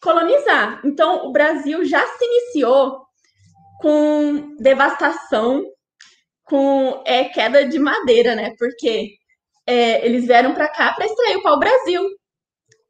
[0.01, 0.81] colonizar.
[0.85, 3.01] Então, o Brasil já se iniciou
[3.81, 5.63] com devastação,
[6.43, 8.53] com é, queda de madeira, né?
[8.57, 9.15] Porque
[9.67, 12.03] é, eles vieram para cá para extrair o pau-brasil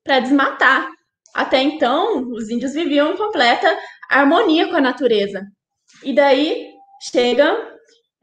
[0.04, 0.90] para desmatar.
[1.34, 3.78] Até então, os índios viviam em completa
[4.10, 5.46] harmonia com a natureza.
[6.04, 6.74] E daí
[7.12, 7.58] chegam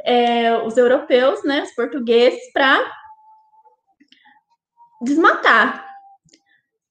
[0.00, 2.92] é, os europeus, né, os portugueses, para
[5.02, 5.86] desmatar.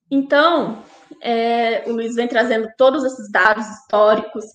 [0.09, 0.83] Então,
[1.21, 4.45] é, o Luiz vem trazendo todos esses dados históricos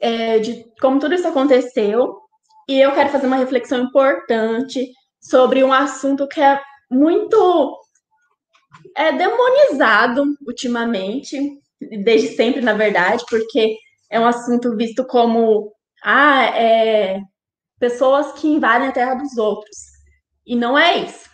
[0.00, 2.20] é, de como tudo isso aconteceu.
[2.68, 7.78] E eu quero fazer uma reflexão importante sobre um assunto que é muito
[8.96, 11.38] é demonizado ultimamente,
[12.04, 13.76] desde sempre, na verdade, porque
[14.10, 17.20] é um assunto visto como ah, é,
[17.78, 19.76] pessoas que invadem a terra dos outros.
[20.46, 21.28] E não é isso.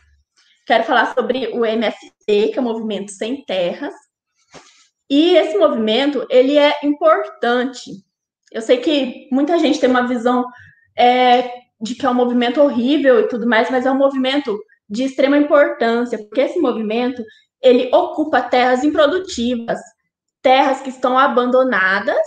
[0.66, 3.94] Quero falar sobre o MST, que é o Movimento Sem Terras.
[5.11, 7.90] E esse movimento, ele é importante.
[8.50, 10.46] Eu sei que muita gente tem uma visão
[10.96, 11.50] é,
[11.81, 14.59] de que é um movimento horrível e tudo mais, mas é um movimento
[14.92, 17.24] de extrema importância, porque esse movimento,
[17.62, 19.81] ele ocupa terras improdutivas,
[20.42, 22.18] terras que estão abandonadas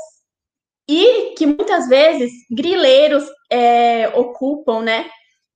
[0.90, 5.08] e que muitas vezes grileiros é, ocupam, né?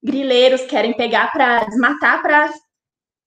[0.03, 2.53] Grileiros querem pegar para desmatar para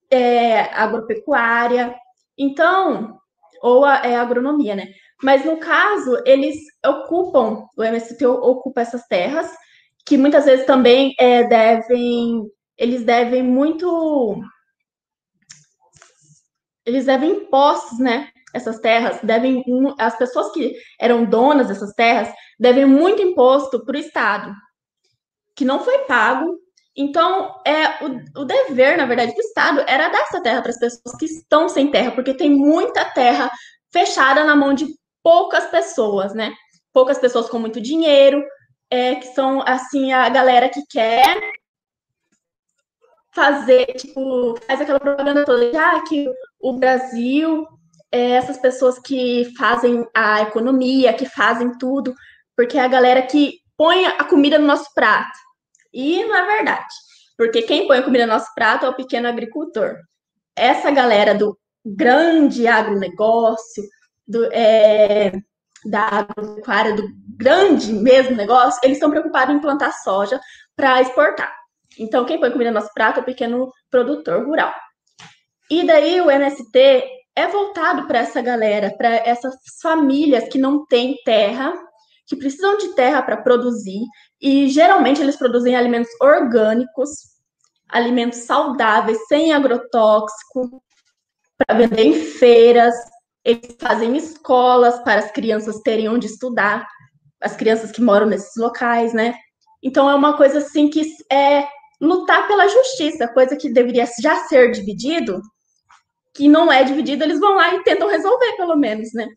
[0.09, 1.93] é, agropecuária,
[2.39, 3.19] então,
[3.61, 4.87] ou a, é, agronomia, né?
[5.21, 9.51] Mas no caso, eles ocupam, o MST ocupa essas terras,
[10.07, 12.43] que muitas vezes também é, devem,
[12.83, 14.43] eles devem muito,
[16.85, 18.33] eles devem impostos, né?
[18.53, 19.65] essas terras devem,
[19.99, 24.55] as pessoas que eram donas dessas terras devem muito imposto para o Estado,
[25.57, 26.59] que não foi pago.
[26.95, 30.79] Então, é o, o dever, na verdade, do Estado era dar essa terra para as
[30.79, 33.51] pessoas que estão sem terra, porque tem muita terra
[33.91, 34.87] fechada na mão de
[35.23, 36.53] poucas pessoas, né?
[36.93, 38.45] Poucas pessoas com muito dinheiro,
[38.91, 41.39] é, que são, assim, a galera que quer
[43.35, 46.29] fazer, tipo, faz aquela propaganda toda de ah, que
[46.61, 47.67] o Brasil
[48.11, 52.15] é essas pessoas que fazem a economia, que fazem tudo,
[52.57, 55.39] porque é a galera que põe a comida no nosso prato.
[55.93, 56.95] E não é verdade,
[57.37, 59.97] porque quem põe a comida no nosso prato é o pequeno agricultor.
[60.55, 63.83] Essa galera do grande agronegócio,
[64.27, 65.33] do, é,
[65.85, 70.39] da agropecuária, do grande mesmo negócio, eles estão preocupados em plantar soja
[70.77, 71.62] para exportar.
[71.99, 74.73] Então, quem põe comida no nosso prato é o pequeno produtor rural.
[75.71, 81.17] E daí o MST é voltado para essa galera, para essas famílias que não têm
[81.25, 81.73] terra,
[82.27, 84.03] que precisam de terra para produzir,
[84.41, 87.11] e geralmente eles produzem alimentos orgânicos,
[87.89, 90.83] alimentos saudáveis, sem agrotóxico,
[91.59, 92.95] para vender em feiras,
[93.45, 96.87] eles fazem escolas para as crianças terem onde estudar,
[97.41, 99.35] as crianças que moram nesses locais, né?
[99.83, 101.67] Então é uma coisa assim que é
[102.03, 105.41] lutar pela justiça, coisa que deveria já ser dividido,
[106.35, 109.29] que não é dividido, eles vão lá e tentam resolver, pelo menos, né?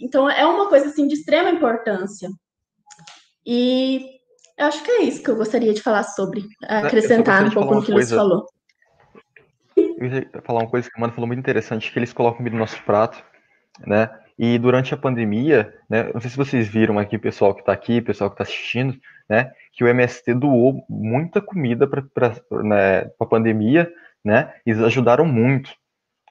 [0.00, 2.30] Então, é uma coisa, assim, de extrema importância.
[3.46, 4.00] E
[4.56, 7.84] eu acho que é isso que eu gostaria de falar sobre, acrescentar um pouco no
[7.84, 8.16] que coisa...
[8.16, 8.46] falou.
[9.76, 12.54] Eu ia falar uma coisa que a Amanda falou muito interessante, que eles colocam comida
[12.54, 13.22] no nosso prato,
[13.86, 14.08] né?
[14.38, 18.00] E durante a pandemia, né, não sei se vocês viram aqui, pessoal que está aqui,
[18.00, 22.02] pessoal que está assistindo, né, que o MST doou muita comida para
[22.62, 23.90] né, a pandemia,
[24.24, 24.54] né?
[24.64, 25.70] Eles ajudaram muito,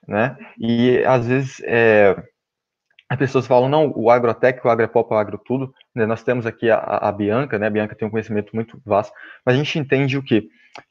[0.07, 0.35] né?
[0.57, 2.15] E às vezes é,
[3.09, 6.05] as pessoas falam, não, o agrotec, o agropop, o agro tudo, né?
[6.05, 7.67] nós temos aqui a, a, Bianca, né?
[7.67, 9.13] A Bianca tem um conhecimento muito vasto,
[9.45, 10.47] mas a gente entende o quê?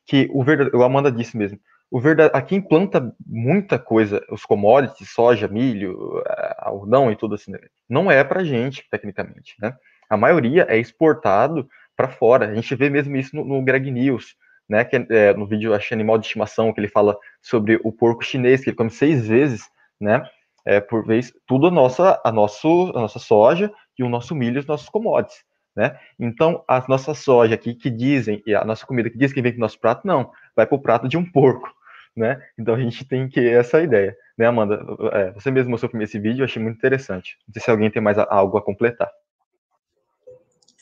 [0.06, 1.58] Que o verdade, o Amanda disse mesmo,
[1.90, 6.22] o verdade, aqui implanta muita coisa, os commodities, soja, milho,
[6.58, 7.52] algodão e tudo assim,
[7.88, 9.74] não é para gente, tecnicamente, né?
[10.08, 11.68] A maioria é exportado
[12.02, 12.48] para fora.
[12.48, 14.34] A gente vê mesmo isso no, no Greg News,
[14.68, 14.84] né?
[14.84, 18.62] Que é, no vídeo acho animal de estimação que ele fala sobre o porco chinês
[18.62, 19.62] que ele come seis vezes,
[20.00, 20.22] né?
[20.64, 24.60] É, por vez tudo a nossa a nosso a nossa soja e o nosso milho,
[24.60, 25.44] os nossos commodities,
[25.76, 25.96] né?
[26.18, 29.52] Então a nossa soja aqui que dizem e a nossa comida que diz que vem
[29.52, 31.72] para o nosso prato não vai para o prato de um porco,
[32.16, 32.40] né?
[32.58, 34.84] Então a gente tem que essa ideia, né, Amanda?
[35.12, 37.36] É, você mesmo mostrou para mim esse vídeo, eu achei muito interessante.
[37.46, 39.08] Não sei se alguém tem mais algo a completar.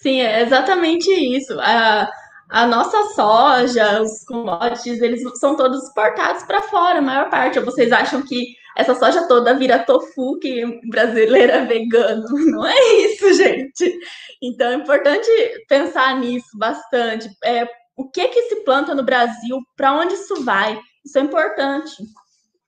[0.03, 1.59] Sim, é exatamente isso.
[1.61, 2.11] A,
[2.51, 7.59] a nossa soja, os commodities, eles são todos exportados para fora, a maior parte.
[7.59, 12.25] Ou vocês acham que essa soja toda vira tofu, que brasileira é vegano?
[12.51, 13.99] Não é isso, gente.
[14.43, 15.29] Então é importante
[15.69, 17.29] pensar nisso bastante.
[17.45, 19.59] É, o que que se planta no Brasil?
[19.77, 20.81] Para onde isso vai?
[21.05, 21.95] Isso é importante.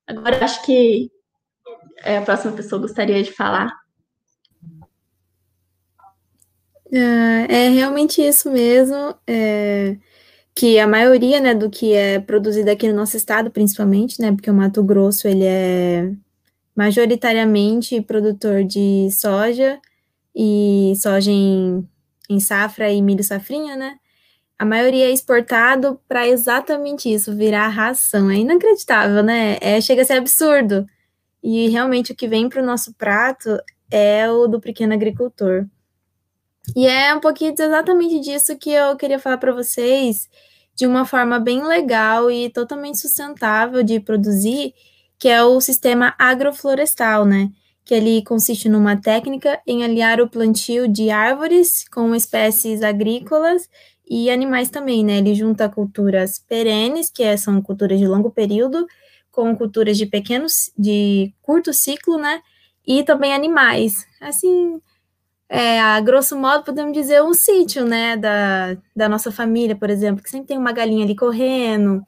[0.07, 1.11] Agora acho que
[2.05, 3.82] é, a próxima pessoa gostaria de falar.
[6.93, 9.97] É, é realmente isso mesmo, é,
[10.55, 14.51] que a maioria, né, do que é produzido aqui no nosso estado, principalmente, né, porque
[14.51, 16.13] o Mato Grosso, ele é
[16.77, 19.81] majoritariamente produtor de soja,
[20.35, 21.89] e soja em,
[22.29, 23.97] em safra e milho safrinha, né,
[24.63, 28.31] a maioria é exportado para exatamente isso, virar ração.
[28.31, 29.59] É inacreditável, né?
[29.61, 30.87] É, chega a ser absurdo.
[31.43, 33.59] E realmente o que vem para o nosso prato
[33.91, 35.67] é o do pequeno agricultor.
[36.77, 40.29] E é um pouquinho exatamente disso que eu queria falar para vocês,
[40.75, 44.73] de uma forma bem legal e totalmente sustentável de produzir,
[45.19, 47.51] que é o sistema agroflorestal, né?
[47.85, 53.69] que ele consiste numa técnica em aliar o plantio de árvores com espécies agrícolas
[54.09, 55.19] e animais também, né?
[55.19, 58.87] Ele junta culturas perenes, que é, são culturas de longo período,
[59.31, 62.41] com culturas de pequenos, de curto ciclo, né?
[62.87, 64.07] E também animais.
[64.21, 64.81] Assim,
[65.49, 68.17] é, a grosso modo, podemos dizer um sítio, né?
[68.17, 72.03] Da, da nossa família, por exemplo, que sempre tem uma galinha ali correndo,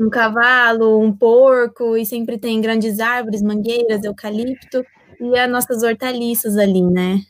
[0.00, 4.84] um cavalo, um porco, e sempre tem grandes árvores, mangueiras, eucalipto,
[5.20, 7.20] e as nossas hortaliças ali, né?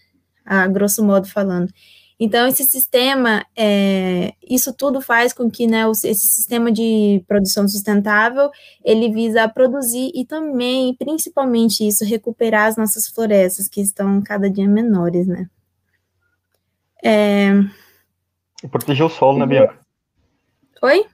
[0.45, 1.69] A grosso modo falando.
[2.19, 8.51] Então, esse sistema, é, isso tudo faz com que né, esse sistema de produção sustentável,
[8.85, 14.69] ele visa produzir e também, principalmente isso, recuperar as nossas florestas, que estão cada dia
[14.69, 15.49] menores, né?
[17.03, 17.51] É...
[18.63, 19.79] E proteger o solo, né, Bianca?
[20.83, 21.05] Oi?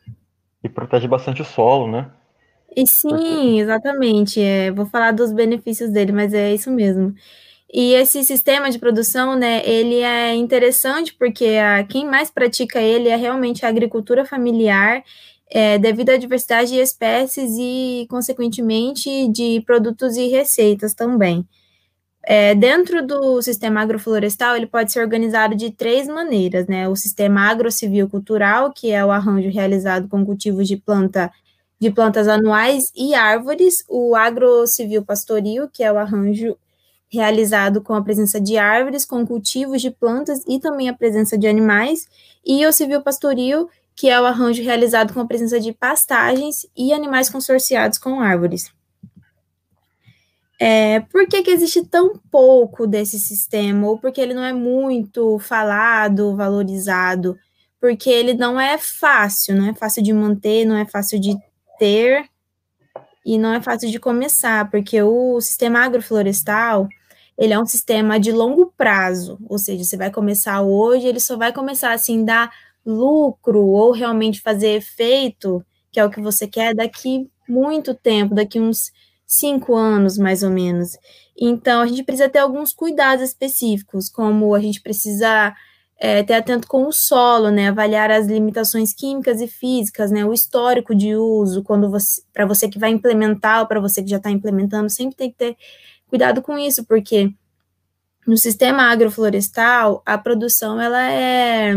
[0.63, 2.11] E protege bastante o solo, né?
[2.77, 4.41] E sim, exatamente.
[4.41, 7.15] É, vou falar dos benefícios dele, mas é isso mesmo.
[7.73, 13.09] E esse sistema de produção, né, ele é interessante porque a, quem mais pratica ele
[13.09, 15.05] é realmente a agricultura familiar,
[15.49, 21.47] é, devido à diversidade de espécies e, consequentemente, de produtos e receitas também.
[22.25, 26.89] É, dentro do sistema agroflorestal, ele pode ser organizado de três maneiras, né?
[26.89, 31.31] O sistema agrocivil cultural, que é o arranjo realizado com cultivos de planta
[31.81, 36.57] de plantas anuais e árvores, o agrocivil pastoril, que é o arranjo
[37.13, 41.49] realizado com a presença de árvores, com cultivos de plantas e também a presença de
[41.49, 42.09] animais,
[42.47, 46.93] e o civil pastoril, que é o arranjo realizado com a presença de pastagens e
[46.93, 48.73] animais consorciados com árvores.
[50.63, 53.89] É, por que, que existe tão pouco desse sistema?
[53.89, 57.37] Ou porque ele não é muito falado, valorizado?
[57.81, 61.35] Porque ele não é fácil, não é fácil de manter, não é fácil de
[61.79, 62.29] ter
[63.25, 66.89] e não é fácil de começar, porque o sistema agroflorestal,
[67.41, 71.39] ele é um sistema de longo prazo, ou seja, você vai começar hoje, ele só
[71.39, 72.53] vai começar assim dar
[72.85, 78.61] lucro ou realmente fazer efeito, que é o que você quer daqui muito tempo, daqui
[78.61, 78.93] uns
[79.27, 80.99] cinco anos mais ou menos.
[81.35, 85.55] Então a gente precisa ter alguns cuidados específicos, como a gente precisa
[85.99, 90.35] é, ter atento com o solo, né, avaliar as limitações químicas e físicas, né, o
[90.35, 94.19] histórico de uso, quando você, para você que vai implementar ou para você que já
[94.19, 95.57] está implementando, sempre tem que ter
[96.11, 97.33] cuidado com isso, porque
[98.27, 101.75] no sistema agroflorestal, a produção ela é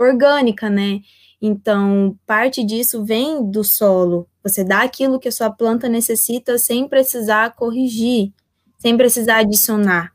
[0.00, 1.00] orgânica, né?
[1.40, 4.26] Então, parte disso vem do solo.
[4.42, 8.32] Você dá aquilo que a sua planta necessita sem precisar corrigir,
[8.78, 10.12] sem precisar adicionar.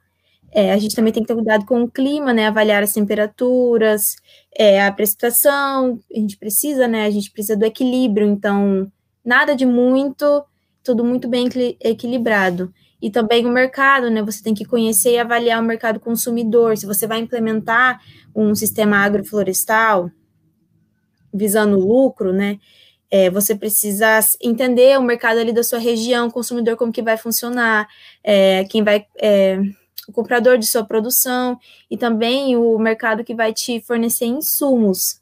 [0.51, 2.47] É, a gente também tem que ter cuidado com o clima, né?
[2.47, 4.15] Avaliar as temperaturas,
[4.57, 5.99] é, a precipitação.
[6.13, 7.05] A gente precisa, né?
[7.05, 8.27] A gente precisa do equilíbrio.
[8.27, 8.91] Então,
[9.23, 10.43] nada de muito,
[10.83, 11.47] tudo muito bem
[11.79, 14.21] equilibrado e também o mercado, né?
[14.21, 16.77] Você tem que conhecer e avaliar o mercado consumidor.
[16.77, 17.99] Se você vai implementar
[18.35, 20.11] um sistema agroflorestal
[21.33, 22.59] visando lucro, né?
[23.09, 27.17] É, você precisa entender o mercado ali da sua região, o consumidor, como que vai
[27.17, 27.87] funcionar,
[28.23, 29.59] é, quem vai, é,
[30.07, 31.57] o comprador de sua produção,
[31.89, 35.19] e também o mercado que vai te fornecer insumos.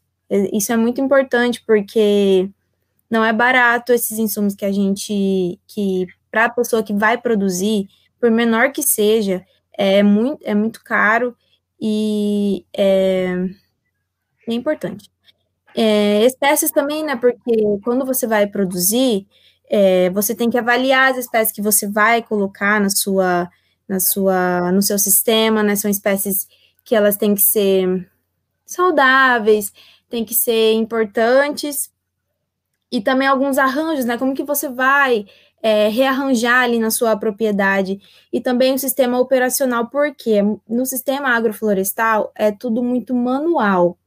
[0.54, 2.48] Isso é muito importante, porque
[3.10, 7.88] não é barato esses insumos que a gente, que para a pessoa que vai produzir,
[8.20, 9.46] por menor que seja,
[9.78, 11.36] é muito, é muito caro
[11.80, 13.34] e é,
[14.48, 15.10] é importante.
[15.76, 17.15] É, espécies também, né?
[17.15, 19.28] Porque quando você vai produzir,
[19.70, 23.50] é, você tem que avaliar as espécies que você vai colocar na sua,
[23.88, 25.76] na sua, no seu sistema, né?
[25.76, 26.48] São espécies
[26.84, 28.10] que elas têm que ser
[28.65, 29.72] saudáveis,
[30.10, 31.92] têm que ser importantes
[32.92, 34.18] e também alguns arranjos, né?
[34.18, 35.26] Como que você vai
[35.62, 38.00] é, rearranjar ali na sua propriedade
[38.32, 43.98] e também o sistema operacional, porque no sistema agroflorestal é tudo muito manual,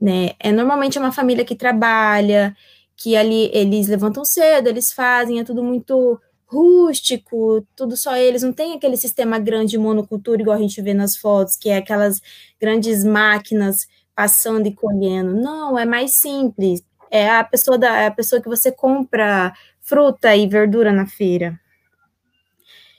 [0.00, 0.30] né?
[0.38, 2.56] É normalmente uma família que trabalha,
[2.96, 8.52] que ali eles levantam cedo, eles fazem, é tudo muito rústico, tudo só eles, não
[8.52, 12.20] tem aquele sistema grande de monocultura igual a gente vê nas fotos, que é aquelas
[12.60, 15.32] grandes máquinas passando e colhendo.
[15.34, 16.82] Não, é mais simples.
[17.10, 21.58] É a pessoa da é a pessoa que você compra fruta e verdura na feira.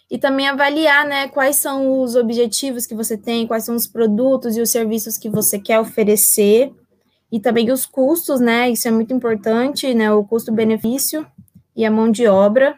[0.09, 4.57] E também avaliar, né, quais são os objetivos que você tem, quais são os produtos
[4.57, 6.73] e os serviços que você quer oferecer,
[7.31, 11.25] e também os custos, né, isso é muito importante, né, o custo-benefício
[11.73, 12.77] e a mão de obra.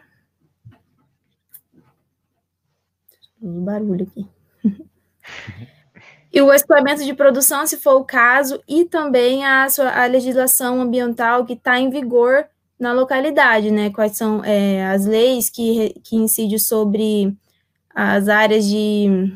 [3.42, 4.28] Um barulho aqui.
[6.34, 10.80] e o escoamento de produção, se for o caso, e também a, sua, a legislação
[10.80, 12.44] ambiental que está em vigor
[12.76, 13.90] na localidade, né?
[13.90, 17.32] Quais são é, as leis que, que incidem sobre
[17.94, 19.32] as áreas de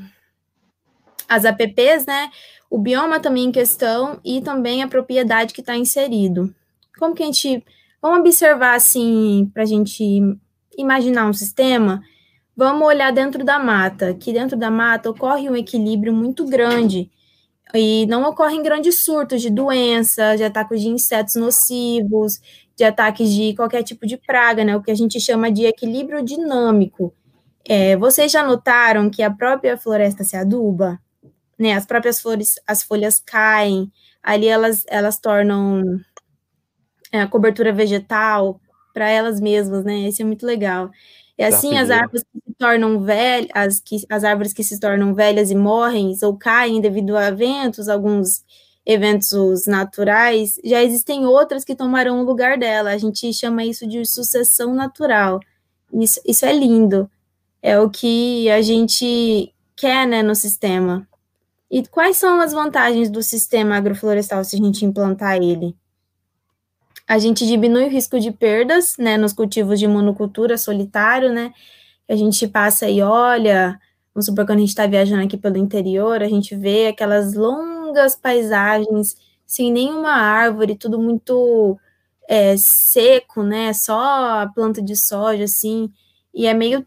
[1.29, 2.33] as APPs, né?
[2.69, 6.53] O bioma também em questão e também a propriedade que está inserido.
[6.99, 7.65] Como que a gente
[8.03, 10.21] vamos observar assim para a gente
[10.77, 12.03] imaginar um sistema?
[12.59, 17.09] Vamos olhar dentro da mata, que dentro da mata ocorre um equilíbrio muito grande
[17.73, 22.41] e não ocorrem grandes surtos de doença, de ataques de insetos nocivos,
[22.75, 24.75] de ataques de qualquer tipo de praga, né?
[24.75, 27.15] O que a gente chama de equilíbrio dinâmico.
[27.65, 30.99] É, vocês já notaram que a própria floresta se aduba?
[31.57, 31.75] Né?
[31.75, 33.89] As próprias flores, as folhas caem,
[34.21, 35.85] ali elas, elas tornam
[37.13, 38.61] é, a cobertura vegetal
[38.93, 40.09] para elas mesmas, né?
[40.09, 40.91] Isso é muito legal.
[41.39, 45.51] E assim, as árvores que tornam velhas, as, que, as árvores que se tornam velhas
[45.51, 48.45] e morrem ou caem devido a eventos, alguns
[48.85, 52.91] eventos naturais, já existem outras que tomarão o lugar dela.
[52.91, 55.41] A gente chama isso de sucessão natural.
[55.93, 57.09] Isso, isso é lindo.
[57.63, 61.07] É o que a gente quer né, no sistema.
[61.71, 65.77] E quais são as vantagens do sistema agroflorestal se a gente implantar ele?
[67.07, 71.53] A gente diminui o risco de perdas, né, nos cultivos de monocultura solitário, né?
[72.09, 73.79] A gente passa e olha,
[74.15, 78.17] vamos supor quando a gente está viajando aqui pelo interior, a gente vê aquelas longas
[78.17, 81.79] paisagens sem nenhuma árvore, tudo muito
[82.29, 83.73] é, seco, né?
[83.73, 85.91] Só a planta de soja, assim,
[86.35, 86.87] e é meio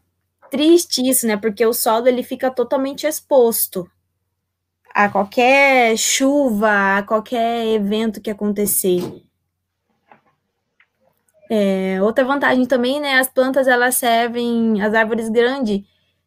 [0.51, 1.38] triste isso, né?
[1.38, 3.89] Porque o solo ele fica totalmente exposto
[4.93, 9.01] a qualquer chuva, a qualquer evento que acontecer.
[11.54, 15.82] É, outra vantagem também, né, as plantas elas servem, as árvores grandes,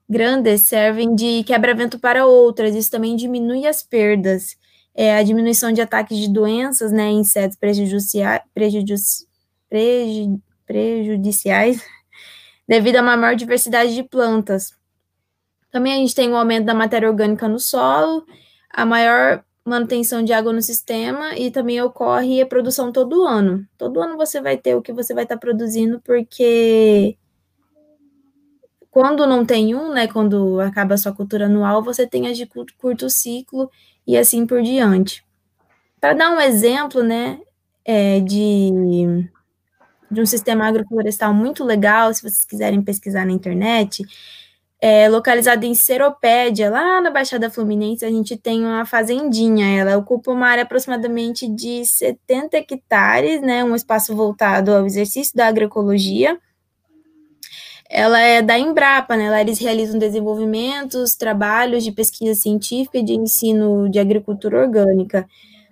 [0.07, 4.55] grandes servem de quebra-vento para outras, isso também diminui as perdas.
[4.95, 9.27] É, a diminuição de ataques de doenças, né, insetos prejudiciais, prejudici,
[10.67, 11.83] prejudiciais,
[12.69, 14.75] devido a uma maior diversidade de plantas.
[15.71, 18.27] Também a gente tem o aumento da matéria orgânica no solo
[18.69, 23.67] a maior manutenção de água no sistema e também ocorre a produção todo ano.
[23.79, 27.17] Todo ano você vai ter o que você vai estar tá produzindo, porque
[28.91, 32.47] quando não tem um, né, quando acaba a sua cultura anual, você tem as de
[32.47, 33.71] curto, ciclo
[34.07, 35.25] e assim por diante.
[36.01, 37.41] Para dar um exemplo, né,
[37.85, 38.71] é, de,
[40.11, 44.05] de um sistema agroflorestal muito legal, se vocês quiserem pesquisar na internet,
[44.87, 49.67] é, localizada em Seropédia, lá na Baixada Fluminense, a gente tem uma fazendinha.
[49.81, 55.47] Ela ocupa uma área aproximadamente de 70 hectares, né, um espaço voltado ao exercício da
[55.47, 56.39] agroecologia.
[57.89, 63.15] Ela é da Embrapa, né, lá eles realizam desenvolvimentos, trabalhos de pesquisa científica e de
[63.15, 65.27] ensino de agricultura orgânica.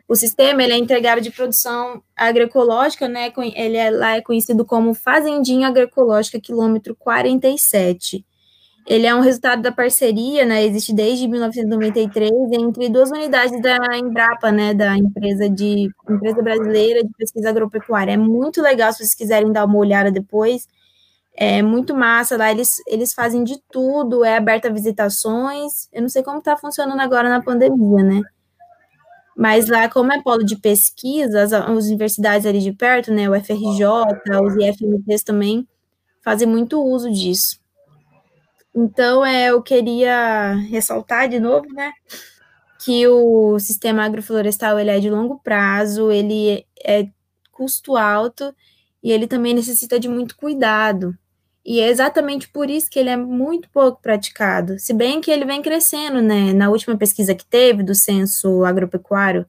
[0.09, 4.95] O sistema ele é integrado de produção agroecológica, né, ele é, lá é conhecido como
[4.95, 8.25] Fazendinha Agroecológica, quilômetro 47.
[8.87, 10.65] Ele é um resultado da parceria, né?
[10.65, 14.75] Existe desde 1993 entre duas unidades da Embrapa, né?
[14.75, 18.13] Da empresa de empresa brasileira de pesquisa agropecuária.
[18.13, 20.67] É muito legal se vocês quiserem dar uma olhada depois.
[21.35, 22.51] É muito massa lá.
[22.51, 24.25] Eles, eles fazem de tudo.
[24.25, 25.89] É aberta a visitações.
[25.93, 28.21] Eu não sei como está funcionando agora na pandemia, né?
[29.37, 33.31] Mas lá, como é polo de pesquisa, as, as universidades ali de perto, né?
[33.31, 33.87] O FRJ,
[34.43, 35.67] os IFMTs também
[36.23, 37.62] fazem muito uso disso.
[38.75, 41.93] Então, é, eu queria ressaltar de novo, né,
[42.85, 47.09] que o sistema agroflorestal ele é de longo prazo, ele é
[47.53, 48.55] custo alto
[49.03, 51.17] e ele também necessita de muito cuidado.
[51.65, 54.79] E é exatamente por isso que ele é muito pouco praticado.
[54.81, 56.53] Se bem que ele vem crescendo, né?
[56.53, 59.47] Na última pesquisa que teve do censo agropecuário,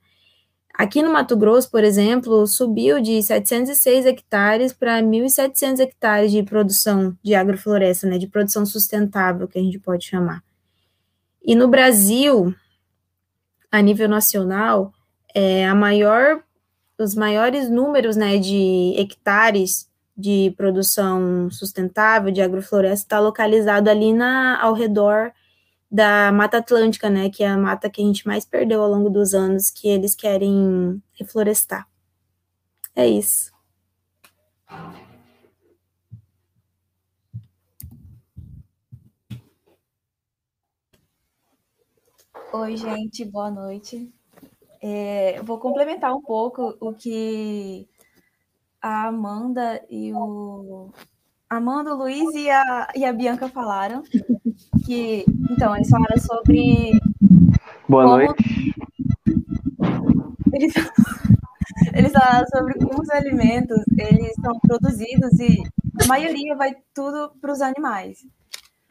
[0.74, 7.16] Aqui no Mato Grosso, por exemplo, subiu de 706 hectares para 1.700 hectares de produção
[7.22, 10.44] de agrofloresta, né, de produção sustentável, que a gente pode chamar.
[11.44, 12.56] E no Brasil,
[13.72, 14.92] a nível nacional,
[15.36, 16.44] é a maior,
[16.98, 24.60] os maiores números né, de hectares de produção sustentável de agrofloresta está localizado ali na,
[24.60, 25.32] ao redor
[25.94, 29.12] da Mata Atlântica, né, que é a mata que a gente mais perdeu ao longo
[29.12, 31.88] dos anos, que eles querem reflorestar.
[32.96, 33.54] É isso.
[42.52, 44.12] Oi, gente, boa noite.
[44.82, 47.88] É, vou complementar um pouco o que
[48.82, 50.92] a Amanda e o
[51.58, 54.04] Amanda, o Luiz e a, e a Bianca falaram
[54.86, 57.00] que, então, eles falaram sobre.
[57.88, 58.18] Boa como...
[58.18, 58.76] noite.
[60.54, 60.74] Eles,
[61.94, 65.64] eles falaram sobre como os alimentos eles são produzidos e
[66.04, 68.20] a maioria vai tudo para os animais.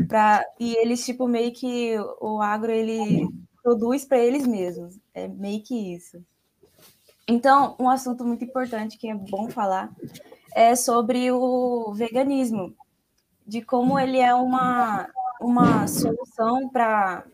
[0.09, 3.29] Pra, e eles, tipo, meio que o agro ele
[3.63, 4.99] produz para eles mesmos.
[5.15, 6.23] É meio que isso.
[7.29, 9.91] Então, um assunto muito importante que é bom falar
[10.55, 12.77] é sobre o veganismo,
[13.47, 15.09] de como ele é uma,
[15.41, 17.25] uma solução para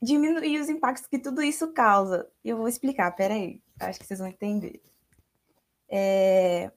[0.00, 2.28] diminuir os impactos que tudo isso causa.
[2.44, 4.80] Eu vou explicar, peraí, acho que vocês vão entender.
[5.88, 6.70] É,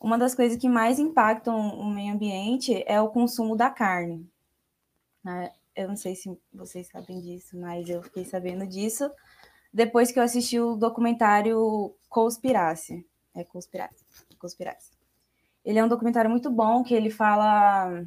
[0.00, 4.28] uma das coisas que mais impactam o meio ambiente é o consumo da carne.
[5.24, 5.50] Né?
[5.74, 9.10] Eu não sei se vocês sabem disso, mas eu fiquei sabendo disso
[9.72, 13.06] depois que eu assisti o documentário Conspiracy.
[13.36, 13.44] É.
[14.38, 14.92] Conspiracy.
[15.64, 18.04] Ele é um documentário muito bom que ele fala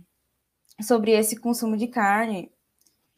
[0.82, 2.52] sobre esse consumo de carne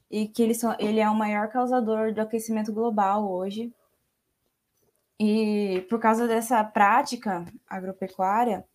[0.09, 3.74] e que ele, ele é o maior causador do aquecimento global hoje.
[5.20, 8.66] E por causa dessa prática agropecuária,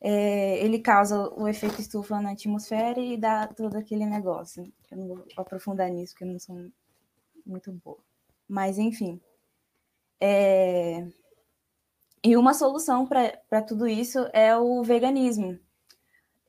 [0.00, 4.70] é, ele causa o efeito estufa na atmosfera e dá todo aquele negócio.
[4.90, 6.70] Eu não vou aprofundar nisso, porque eu não sou
[7.44, 7.98] muito boa.
[8.48, 9.20] Mas, enfim.
[10.20, 11.06] É...
[12.24, 15.58] E uma solução para tudo isso é o veganismo.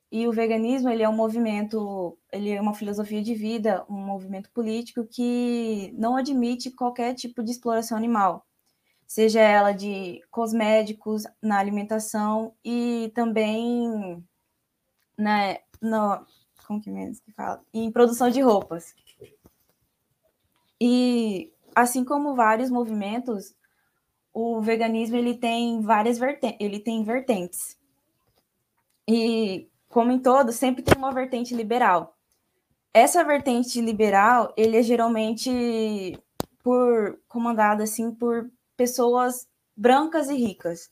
[0.10, 4.50] E o veganismo ele é um movimento, ele é uma filosofia de vida, um movimento
[4.52, 8.48] político que não admite qualquer tipo de exploração animal,
[9.06, 14.24] seja ela de cosméticos, na alimentação e também
[15.18, 16.26] né, no,
[16.66, 17.62] como que menos que fala?
[17.74, 18.96] em produção de roupas.
[20.80, 23.54] E assim como vários movimentos,
[24.36, 27.80] o veganismo ele tem várias vertentes, ele tem vertentes.
[29.08, 32.18] E como em todo, sempre tem uma vertente liberal.
[32.94, 36.20] Essa vertente liberal, ele é geralmente
[36.62, 40.92] por comandada assim por pessoas brancas e ricas.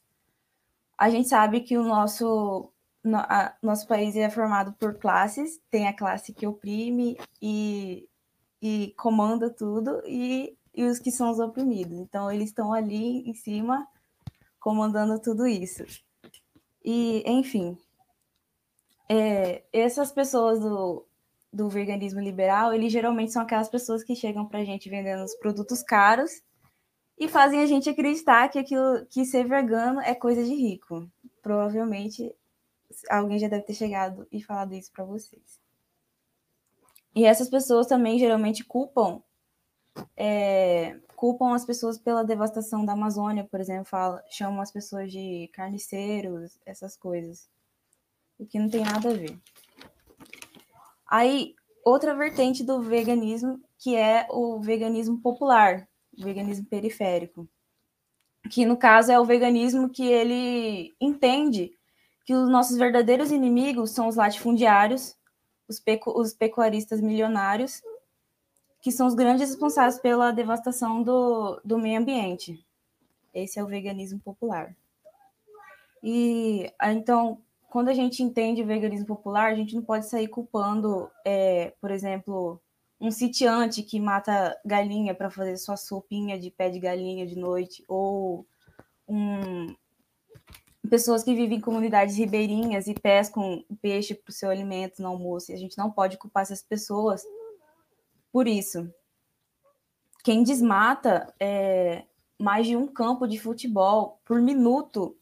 [0.98, 2.72] A gente sabe que o nosso
[3.04, 8.08] no, a, nosso país é formado por classes, tem a classe que oprime e,
[8.62, 11.98] e comanda tudo, e e os que são os oprimidos.
[11.98, 13.88] Então, eles estão ali em cima
[14.60, 15.84] comandando tudo isso.
[16.84, 17.78] E, enfim,
[19.10, 21.06] é, essas pessoas do,
[21.52, 25.36] do veganismo liberal, eles geralmente são aquelas pessoas que chegam para a gente vendendo os
[25.36, 26.42] produtos caros
[27.18, 31.08] e fazem a gente acreditar que aquilo que ser vegano é coisa de rico.
[31.42, 32.34] Provavelmente
[33.10, 35.62] alguém já deve ter chegado e falado isso para vocês.
[37.16, 39.22] E essas pessoas também geralmente culpam
[40.18, 45.50] é, culpam as pessoas pela devastação da Amazônia, por exemplo, fala, chamam as pessoas de
[45.54, 47.48] carniceiros, essas coisas.
[48.38, 49.38] O que não tem nada a ver.
[51.08, 51.54] Aí,
[51.86, 55.88] outra vertente do veganismo, que é o veganismo popular,
[56.18, 57.48] o veganismo periférico.
[58.50, 61.72] Que, no caso, é o veganismo que ele entende
[62.26, 65.16] que os nossos verdadeiros inimigos são os latifundiários,
[65.68, 67.82] os, pecu os pecuaristas milionários
[68.84, 72.68] que são os grandes responsáveis pela devastação do, do meio ambiente.
[73.34, 74.76] Esse é o veganismo popular.
[76.04, 81.10] E então, quando a gente entende o veganismo popular, a gente não pode sair culpando,
[81.24, 82.62] é, por exemplo,
[83.00, 87.86] um sitiante que mata galinha para fazer sua sopinha de pé de galinha de noite,
[87.88, 88.46] ou
[89.08, 89.74] um,
[90.90, 95.52] pessoas que vivem em comunidades ribeirinhas e pescam peixe para o seu alimento no almoço.
[95.52, 97.24] E a gente não pode culpar essas pessoas
[98.34, 98.92] por isso,
[100.24, 102.04] quem desmata é,
[102.40, 105.16] mais de um campo de futebol por minuto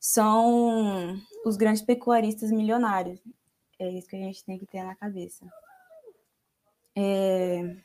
[0.00, 3.20] são os grandes pecuaristas milionários.
[3.78, 5.44] É isso que a gente tem que ter na cabeça.
[6.96, 7.76] É...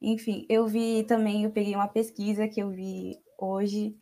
[0.00, 3.96] Enfim, eu vi também, eu peguei uma pesquisa que eu vi hoje,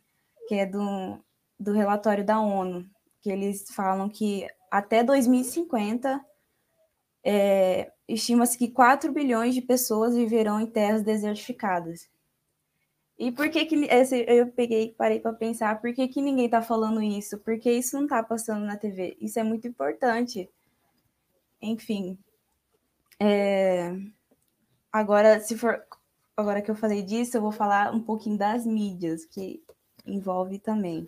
[0.49, 1.23] que é do,
[1.59, 2.89] do relatório da ONU,
[3.21, 6.25] que eles falam que até 2050
[7.25, 12.09] é, estima-se que 4 bilhões de pessoas viverão em terras desertificadas.
[13.19, 13.77] E por que, que
[14.27, 17.39] eu peguei parei para pensar, por que, que ninguém está falando isso?
[17.39, 19.15] Porque isso não está passando na TV.
[19.21, 20.49] Isso é muito importante.
[21.61, 22.19] Enfim.
[23.21, 23.95] É,
[24.91, 25.85] agora, se for.
[26.35, 29.63] Agora que eu falei disso, eu vou falar um pouquinho das mídias, que
[30.07, 31.07] envolve também.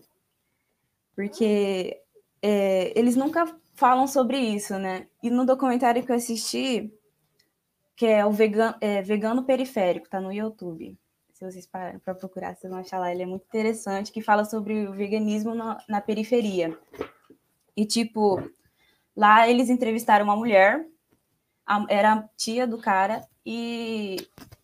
[1.16, 1.98] Porque
[2.42, 5.06] é, eles nunca falam sobre isso, né?
[5.22, 6.92] E no documentário que eu assisti,
[7.96, 10.98] que é o vegano, é, vegano periférico, tá no YouTube.
[11.32, 13.10] Se vocês para procurar, vocês vão achar lá.
[13.10, 16.78] Ele é muito interessante, que fala sobre o veganismo na, na periferia.
[17.76, 18.42] E, tipo,
[19.16, 20.86] lá eles entrevistaram uma mulher,
[21.66, 24.16] a, era tia do cara, e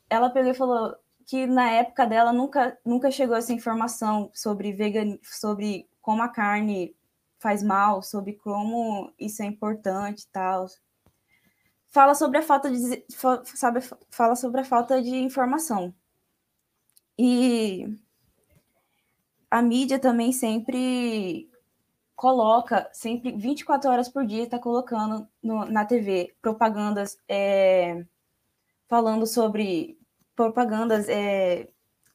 [0.09, 0.95] ela pegou e falou
[1.27, 6.97] que na época dela nunca, nunca chegou essa informação sobre vegan, sobre como a carne
[7.39, 10.67] faz mal, sobre como isso é importante e tal.
[11.91, 13.05] Fala sobre a falta de
[13.55, 13.81] sabe,
[14.11, 15.95] fala sobre a falta de informação.
[17.19, 17.87] E
[19.51, 21.51] a mídia também sempre
[22.15, 28.05] coloca, sempre 24 horas por dia está colocando no, na TV propagandas é,
[28.89, 29.99] falando sobre
[30.35, 31.69] propagandas é,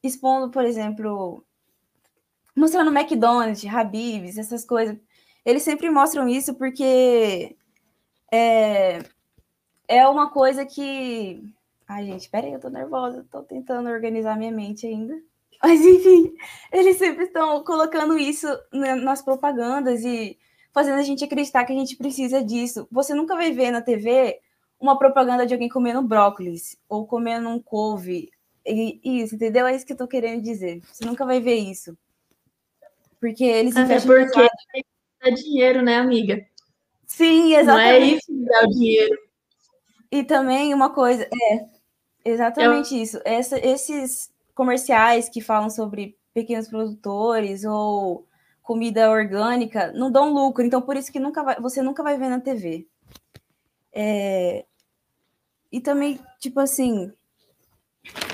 [0.04, 1.46] expondo, por exemplo,
[2.56, 4.98] mostrando McDonald's, Habib's, essas coisas.
[5.46, 7.56] Eles sempre mostram isso porque
[8.32, 9.00] é,
[9.88, 11.44] é uma coisa que.
[11.88, 15.22] Ai, gente, peraí, eu tô nervosa, tô tentando organizar minha mente ainda.
[15.62, 16.34] Mas, enfim,
[16.72, 20.38] eles sempre estão colocando isso nas propagandas e
[20.74, 22.88] fazendo a gente acreditar que a gente precisa disso.
[22.92, 24.40] Você nunca vai ver na TV
[24.80, 28.30] uma propaganda de alguém comendo brócolis ou comendo um couve.
[28.66, 29.68] E, isso, entendeu?
[29.68, 30.82] É isso que eu tô querendo dizer.
[30.92, 31.98] Você nunca vai ver isso.
[33.20, 34.50] Porque eles Até porque
[35.24, 36.46] dá dinheiro, né, amiga?
[37.06, 37.68] Sim, exatamente.
[37.68, 39.18] Não é isso que dá o dinheiro.
[40.12, 41.66] E também uma coisa, é
[42.26, 43.02] exatamente eu...
[43.02, 43.20] isso.
[43.26, 48.28] Essa, esses comerciais que falam sobre pequenos produtores ou
[48.62, 52.30] comida orgânica não dão lucro, então por isso que nunca vai, você nunca vai ver
[52.30, 52.88] na TV.
[53.92, 54.66] É...
[55.72, 57.12] E também, tipo assim.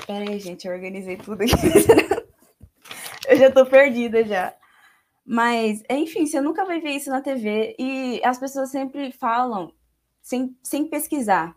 [0.06, 1.52] Pera aí, gente, eu organizei tudo aqui.
[3.28, 4.54] eu já tô perdida já.
[5.32, 9.72] Mas, enfim, você nunca vai ver isso na TV e as pessoas sempre falam
[10.20, 11.56] sem, sem pesquisar.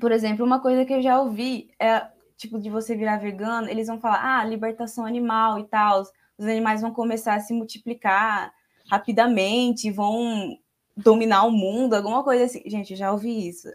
[0.00, 2.04] Por exemplo, uma coisa que eu já ouvi é,
[2.36, 6.02] tipo, de você virar vegano, eles vão falar, ah, libertação animal e tal,
[6.36, 8.52] os animais vão começar a se multiplicar
[8.90, 10.58] rapidamente, vão
[10.96, 12.62] dominar o mundo, alguma coisa assim.
[12.66, 13.68] Gente, eu já ouvi isso.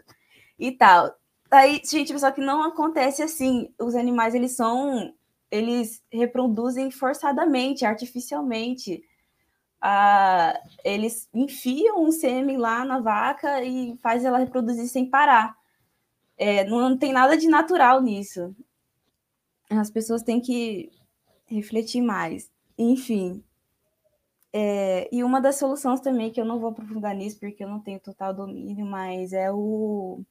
[0.59, 1.15] E tal.
[1.49, 3.73] Aí, gente, só que não acontece assim.
[3.79, 5.13] Os animais, eles são,
[5.52, 9.04] eles reproduzem forçadamente, artificialmente.
[9.82, 15.58] Ah, eles enfiam um sêmen lá na vaca e faz ela reproduzir sem parar.
[16.38, 18.56] É, não tem nada de natural nisso.
[19.70, 20.91] As pessoas têm que
[21.45, 22.49] refletir mais.
[22.78, 23.43] Enfim.
[24.54, 27.80] É, e uma das soluções também, que eu não vou aprofundar nisso porque eu não
[27.80, 30.22] tenho total domínio, mas é o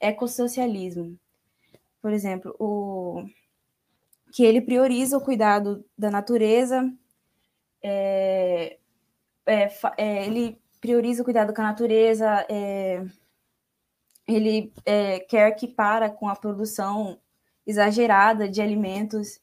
[0.00, 1.18] ecossocialismo.
[2.00, 3.24] Por exemplo, o
[4.32, 6.92] que ele prioriza o cuidado da natureza,
[7.82, 8.78] é,
[9.46, 13.04] é, é, ele prioriza o cuidado com a natureza, é,
[14.26, 17.18] ele é, quer que para com a produção
[17.66, 19.40] exagerada de alimentos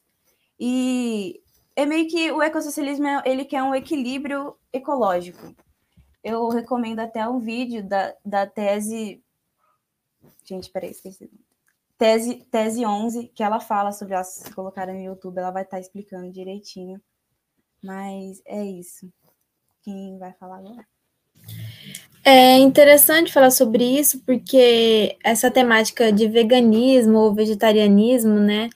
[0.59, 1.41] e
[1.75, 5.53] é meio que o ecossocialismo ele quer um equilíbrio ecológico.
[6.23, 9.23] Eu recomendo até um vídeo da, da tese.
[10.43, 11.29] Gente, peraí, esqueci.
[11.97, 15.79] Tese, tese 11, que ela fala sobre as se colocarem no YouTube, ela vai estar
[15.79, 17.01] explicando direitinho.
[17.81, 19.09] Mas é isso.
[19.81, 20.85] Quem vai falar agora?
[22.23, 28.69] É interessante falar sobre isso, porque essa temática de veganismo ou vegetarianismo, né,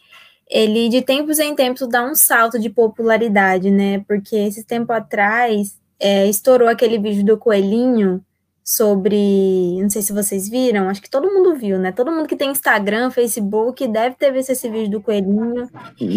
[0.48, 5.80] ele de tempos em tempos dá um salto de popularidade, né, porque esse tempo atrás
[6.00, 8.24] é, estourou aquele vídeo do coelhinho
[8.72, 11.92] sobre, não sei se vocês viram, acho que todo mundo viu, né?
[11.92, 15.68] Todo mundo que tem Instagram, Facebook, deve ter visto esse vídeo do coelhinho.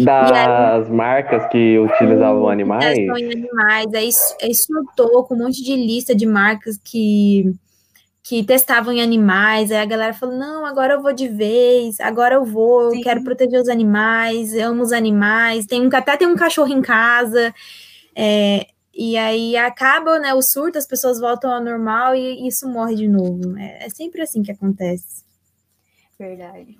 [0.05, 2.95] Das aí, marcas que utilizavam animais?
[2.95, 4.09] Em animais, aí,
[4.43, 7.51] aí soltou com um monte de lista de marcas que
[8.25, 12.35] que testavam em animais, aí a galera falou, não, agora eu vou de vez, agora
[12.35, 12.97] eu vou, Sim.
[12.97, 16.71] eu quero proteger os animais, eu amo os animais, tem um, até tem um cachorro
[16.71, 17.53] em casa,
[18.15, 22.95] é, e aí acaba né, o surto, as pessoas voltam ao normal e isso morre
[22.95, 23.57] de novo.
[23.57, 25.23] É, é sempre assim que acontece.
[26.19, 26.77] Verdade.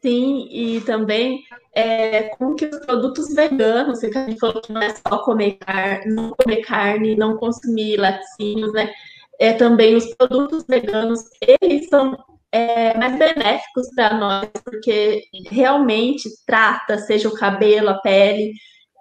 [0.00, 4.82] Sim, e também é, como que os produtos veganos, que a gente falou que não
[4.82, 8.92] é só comer carne, não comer carne, não consumir laticínios, né?
[9.38, 12.16] É, também os produtos veganos, eles são
[12.50, 18.52] é, mais benéficos para nós, porque realmente trata, seja o cabelo, a pele,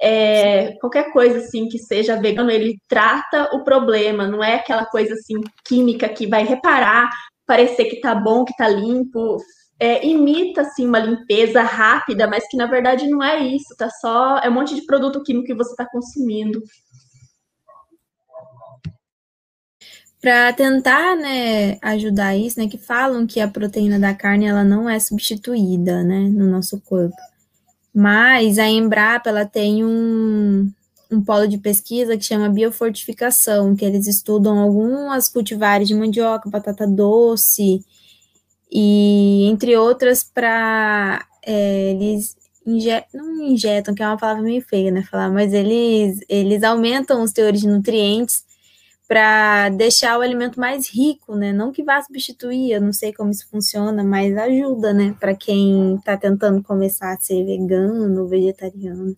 [0.02, 5.14] é, qualquer coisa assim que seja vegano, ele trata o problema, não é aquela coisa
[5.14, 7.10] assim química que vai reparar,
[7.46, 9.38] parecer que tá bom, que tá limpo,
[9.80, 14.40] é, imita assim uma limpeza rápida, mas que na verdade não é isso, tá só
[14.40, 16.62] é um monte de produto químico que você está consumindo.
[20.20, 24.88] Para tentar, né, ajudar isso, né, que falam que a proteína da carne ela não
[24.88, 27.16] é substituída, né, no nosso corpo.
[27.94, 30.72] Mas a Embrapa ela tem um,
[31.12, 36.88] um polo de pesquisa que chama biofortificação, que eles estudam algumas cultivares de mandioca, batata
[36.88, 37.84] doce
[38.72, 44.92] e entre outras para é, eles inje, não injetam, que é uma palavra meio feia,
[44.92, 45.04] né?
[45.04, 48.44] Falar, mas eles, eles aumentam os teores de nutrientes
[49.12, 51.52] para deixar o alimento mais rico, né?
[51.52, 55.14] Não que vá substituir, eu não sei como isso funciona, mas ajuda, né?
[55.20, 59.14] Para quem está tentando começar a ser vegano, vegetariano.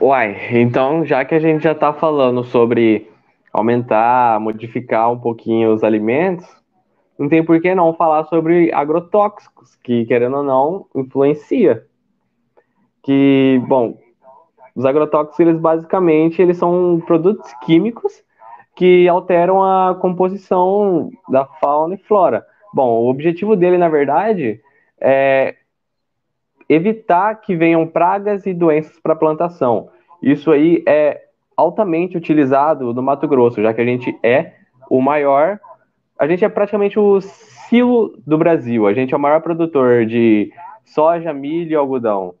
[0.00, 3.10] Uai, então já que a gente já está falando sobre
[3.52, 6.46] aumentar, modificar um pouquinho os alimentos,
[7.18, 11.84] não tem por que não falar sobre agrotóxicos, que querendo ou não, influencia.
[13.02, 13.98] Que, bom,
[14.74, 18.22] os agrotóxicos, eles basicamente, eles são produtos químicos
[18.74, 22.44] que alteram a composição da fauna e flora.
[22.72, 24.60] Bom, o objetivo dele, na verdade,
[25.00, 25.54] é
[26.68, 29.90] evitar que venham pragas e doenças para a plantação.
[30.20, 31.22] Isso aí é
[31.56, 34.54] altamente utilizado no Mato Grosso, já que a gente é
[34.90, 35.60] o maior,
[36.18, 38.86] a gente é praticamente o silo do Brasil.
[38.86, 40.52] A gente é o maior produtor de
[40.84, 42.34] soja, milho e algodão.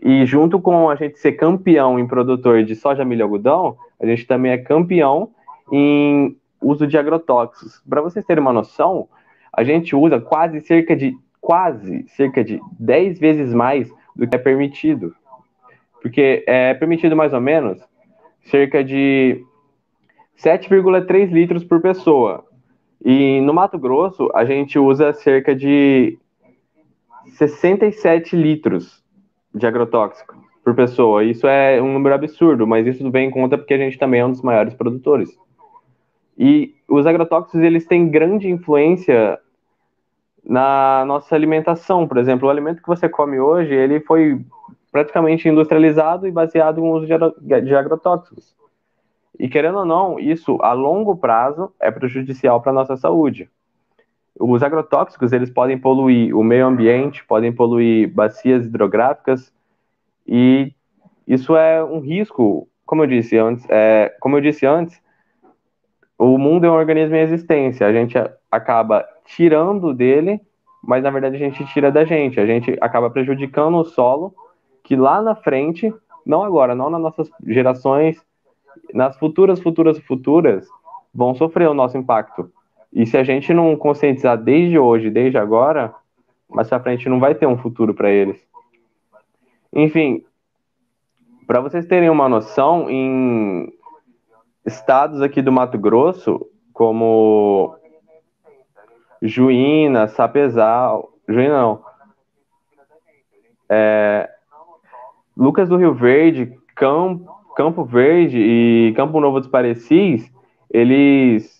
[0.00, 4.06] E junto com a gente ser campeão em produtor de soja, milho e algodão, a
[4.06, 5.30] gente também é campeão
[5.72, 7.82] em uso de agrotóxicos.
[7.88, 9.08] Para vocês terem uma noção,
[9.52, 14.38] a gente usa quase cerca de quase cerca de 10 vezes mais do que é
[14.38, 15.14] permitido.
[16.00, 17.80] Porque é permitido mais ou menos
[18.42, 19.44] cerca de
[20.36, 22.44] 7,3 litros por pessoa.
[23.04, 26.18] E no Mato Grosso, a gente usa cerca de
[27.36, 29.02] 67 litros
[29.58, 30.34] de agrotóxico
[30.64, 31.24] por pessoa.
[31.24, 34.26] Isso é um número absurdo, mas isso vem em conta porque a gente também é
[34.26, 35.36] um dos maiores produtores.
[36.36, 39.38] E os agrotóxicos, eles têm grande influência
[40.44, 42.06] na nossa alimentação.
[42.06, 44.40] Por exemplo, o alimento que você come hoje, ele foi
[44.92, 48.56] praticamente industrializado e baseado no uso de agrotóxicos.
[49.38, 53.48] E querendo ou não, isso a longo prazo é prejudicial para a nossa saúde.
[54.38, 59.52] Os agrotóxicos, eles podem poluir o meio ambiente, podem poluir bacias hidrográficas
[60.26, 60.72] e
[61.26, 65.00] isso é um risco, como eu disse antes, é, como eu disse antes,
[66.18, 68.16] o mundo é um organismo em existência, a gente
[68.50, 70.40] acaba tirando dele,
[70.82, 74.34] mas na verdade a gente tira da gente, a gente acaba prejudicando o solo
[74.82, 75.92] que lá na frente,
[76.24, 78.24] não agora, não nas nossas gerações,
[78.94, 80.66] nas futuras, futuras, futuras,
[81.14, 82.50] vão sofrer o nosso impacto.
[82.92, 85.94] E se a gente não conscientizar desde hoje, desde agora,
[86.48, 88.42] mais pra frente não vai ter um futuro para eles.
[89.72, 90.24] Enfim,
[91.46, 93.72] para vocês terem uma noção, em
[94.64, 97.74] estados aqui do Mato Grosso, como
[99.20, 101.84] Juína, Sapezal, Juína não,
[103.68, 104.30] é,
[105.36, 110.32] Lucas do Rio Verde, Campo, Campo Verde e Campo Novo dos Parecis,
[110.70, 111.57] eles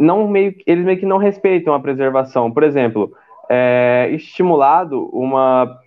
[0.00, 2.50] não meio, eles meio que não respeitam a preservação.
[2.50, 3.12] Por exemplo,
[3.48, 5.78] é estimulado uma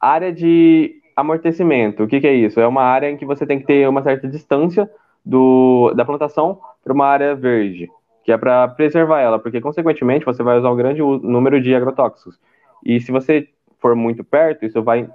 [0.00, 2.02] área de amortecimento.
[2.02, 2.58] O que, que, é isso?
[2.58, 4.90] É uma área em que você tem que ter uma certa distância
[5.24, 7.88] do, da plantação para uma área verde,
[8.24, 12.40] que é para preservar ela, porque consequentemente você vai usar um grande número de agrotóxicos.
[12.84, 15.08] E se você for muito perto, isso vai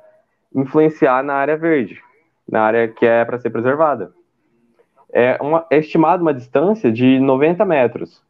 [0.54, 2.00] influenciar na área verde,
[2.50, 4.14] na área que é para ser preservada.
[5.18, 8.22] É, uma, é estimado uma distância de 90 metros.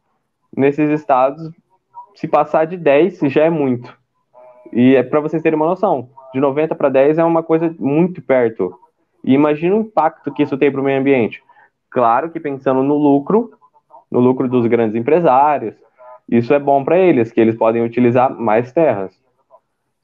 [0.56, 1.50] Nesses estados,
[2.14, 3.92] se passar de 10 já é muito.
[4.72, 8.22] E é para vocês terem uma noção, de 90 para 10 é uma coisa muito
[8.22, 8.78] perto.
[9.24, 11.42] E imagina o impacto que isso tem para o meio ambiente.
[11.90, 13.50] Claro que pensando no lucro,
[14.08, 15.74] no lucro dos grandes empresários,
[16.28, 19.12] isso é bom para eles, que eles podem utilizar mais terras.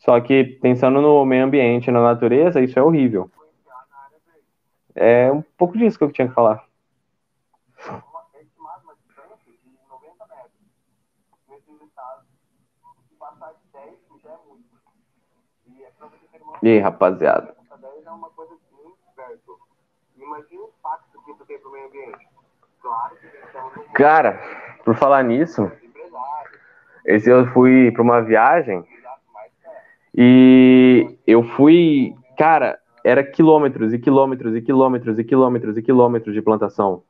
[0.00, 3.30] Só que pensando no meio ambiente, na natureza, isso é horrível.
[4.96, 6.71] É um pouco disso que eu tinha que falar.
[16.62, 17.56] E aí, rapaziada?
[23.94, 24.40] Cara,
[24.84, 25.70] por falar nisso,
[27.04, 28.84] esse eu fui para uma viagem
[30.14, 36.42] e eu fui, cara, era quilômetros e quilômetros e quilômetros e quilômetros e quilômetros de
[36.42, 37.02] plantação.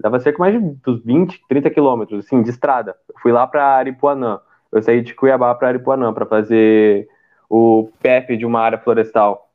[0.00, 2.96] Dava cerca mais de 20, 30 quilômetros, assim, de estrada.
[3.08, 4.40] Eu fui lá para Aripuanã.
[4.70, 7.08] Eu saí de Cuiabá para Aripuanã para fazer
[7.48, 9.48] o PEP de uma área florestal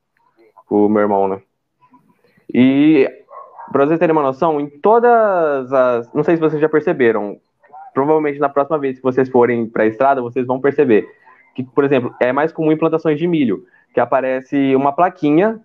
[0.65, 1.41] com o meu irmão, né?
[2.53, 3.09] E
[3.71, 7.37] para vocês terem uma noção, em todas as, não sei se vocês já perceberam,
[7.93, 11.07] provavelmente na próxima vez que vocês forem para a estrada, vocês vão perceber
[11.55, 15.59] que, por exemplo, é mais comum em plantações de milho, que aparece uma plaquinha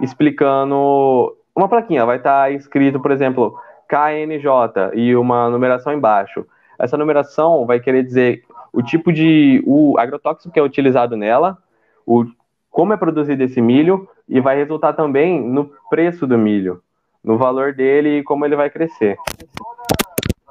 [0.00, 1.36] explicando.
[1.54, 3.58] Uma plaquinha, vai estar tá escrito, por exemplo,
[3.90, 6.46] KNJ e uma numeração embaixo.
[6.78, 11.58] Essa numeração vai querer dizer o tipo de o agrotóxico que é utilizado nela,
[12.06, 12.24] o
[12.70, 16.80] como é produzido esse milho e vai resultar também no preço do milho,
[17.22, 19.16] no valor dele e como ele vai crescer.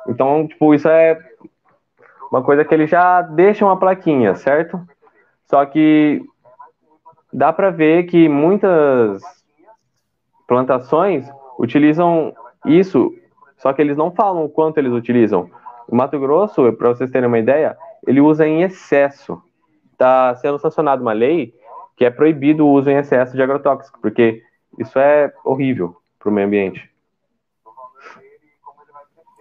[0.06, 1.18] Então, tipo, isso é
[2.30, 4.80] uma coisa que ele já deixa uma plaquinha, certo?
[5.50, 6.22] Só que
[7.32, 9.22] dá para ver que muitas
[10.46, 11.26] plantações
[11.58, 12.34] utilizam
[12.66, 13.14] isso,
[13.60, 15.50] só que eles não falam o quanto eles utilizam.
[15.88, 19.42] O Mato Grosso, para vocês terem uma ideia, ele usa em excesso.
[19.92, 21.54] Está sendo sancionada uma lei
[21.96, 24.42] que é proibido o uso em excesso de agrotóxico, porque
[24.78, 26.90] isso é horrível para o meio ambiente.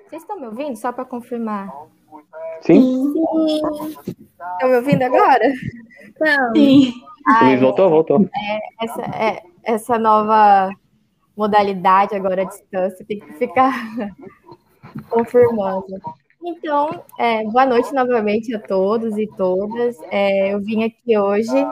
[0.09, 0.75] Vocês estão me ouvindo?
[0.77, 1.73] Só para confirmar.
[2.63, 3.15] Sim?
[4.03, 5.45] Estão me ouvindo agora?
[6.19, 6.53] Não.
[6.57, 6.93] Sim.
[7.43, 8.29] Luiz voltou, voltou.
[8.81, 10.71] Essa, é, essa nova
[11.39, 13.73] modalidade agora à distância tem que ficar
[15.09, 15.87] confirmando.
[16.45, 19.97] Então, é, boa noite novamente a todos e todas.
[20.11, 21.67] É, eu vim aqui hoje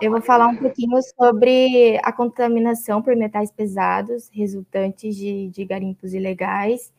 [0.00, 6.12] eu vou falar um pouquinho sobre a contaminação por metais pesados resultantes de, de garimpos
[6.12, 6.92] ilegais.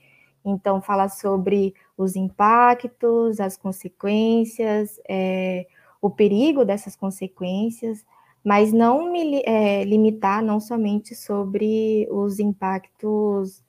[0.43, 5.67] Então, falar sobre os impactos, as consequências, é,
[6.01, 8.05] o perigo dessas consequências,
[8.43, 13.63] mas não me é, limitar não somente sobre os impactos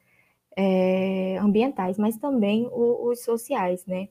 [0.56, 4.08] é, ambientais, mas também o, os sociais, né?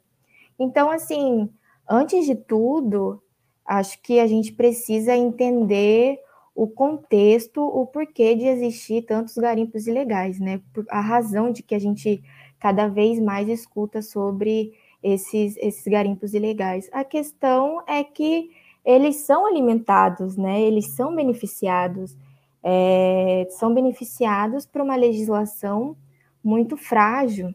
[0.59, 1.49] Então, assim,
[1.89, 3.21] antes de tudo,
[3.67, 6.17] Acho que a gente precisa entender
[6.55, 10.61] o contexto, o porquê de existir tantos garimpos ilegais, né?
[10.89, 12.23] A razão de que a gente
[12.57, 14.71] cada vez mais escuta sobre
[15.03, 16.89] esses, esses garimpos ilegais.
[16.93, 18.49] A questão é que
[18.87, 20.61] eles são alimentados, né?
[20.61, 22.15] Eles são beneficiados,
[22.63, 25.97] é, são beneficiados por uma legislação
[26.41, 27.53] muito frágil.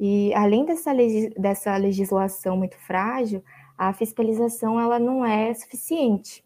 [0.00, 0.92] E além dessa,
[1.38, 3.44] dessa legislação muito frágil,
[3.76, 6.42] a fiscalização ela não é suficiente.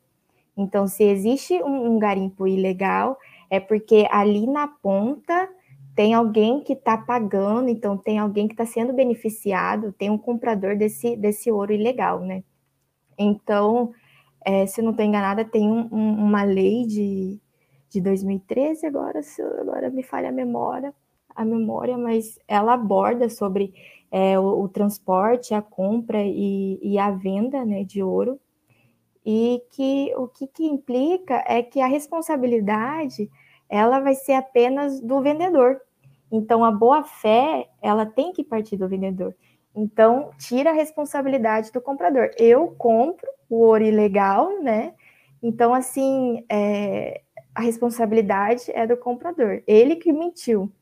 [0.57, 3.17] Então, se existe um, um garimpo ilegal,
[3.49, 5.49] é porque ali na ponta
[5.95, 10.77] tem alguém que está pagando, então tem alguém que está sendo beneficiado, tem um comprador
[10.77, 12.43] desse, desse ouro ilegal, né?
[13.17, 13.95] Então,
[14.47, 17.41] é, se não estou enganada, tem um, um, uma lei de,
[17.91, 20.95] de 2013, agora, se, agora me falha a memória,
[21.35, 23.75] a memória, mas ela aborda sobre
[24.09, 28.39] é, o, o, transporte, a compra e, e, a venda né, de ouro,
[29.25, 33.29] e que o que, que implica é que a responsabilidade
[33.69, 35.81] ela vai ser apenas do vendedor.
[36.31, 39.35] Então, a boa-fé, ela tem que partir do vendedor.
[39.75, 42.31] Então, tira a responsabilidade do comprador.
[42.39, 44.95] Eu compro o ouro ilegal, né?
[45.43, 47.23] Então, assim, é,
[47.55, 49.63] a responsabilidade é do comprador.
[49.67, 50.73] Ele que mentiu.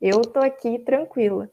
[0.00, 1.50] Eu tô aqui tranquila.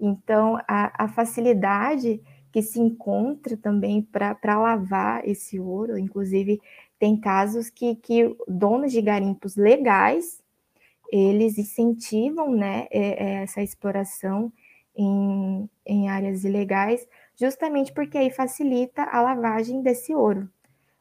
[0.00, 2.20] Então, a, a facilidade
[2.52, 6.60] que se encontra também para lavar esse ouro, inclusive
[6.98, 10.40] tem casos que, que donos de garimpos legais,
[11.10, 14.52] eles incentivam né, essa exploração
[14.96, 17.06] em, em áreas ilegais,
[17.36, 20.48] justamente porque aí facilita a lavagem desse ouro,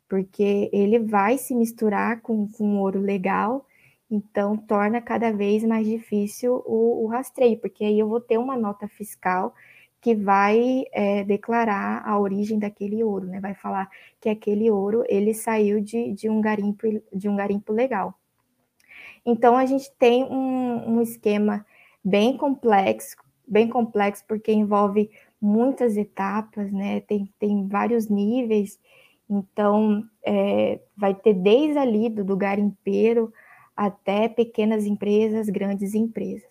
[0.09, 3.65] porque ele vai se misturar com, com ouro legal
[4.13, 8.55] então, torna cada vez mais difícil o, o rastreio, porque aí eu vou ter uma
[8.55, 9.55] nota fiscal
[9.99, 13.39] que vai é, declarar a origem daquele ouro, né?
[13.39, 13.89] Vai falar
[14.21, 18.13] que aquele ouro ele saiu de, de um garimpo de um garimpo legal.
[19.25, 21.65] Então a gente tem um, um esquema
[22.05, 23.15] bem complexo,
[23.47, 25.09] bem complexo porque envolve
[25.43, 27.01] muitas etapas, né?
[27.01, 28.79] Tem, tem vários níveis.
[29.29, 33.31] Então é, vai ter desde ali do, do garimpeiro
[33.75, 36.47] até pequenas empresas, grandes empresas.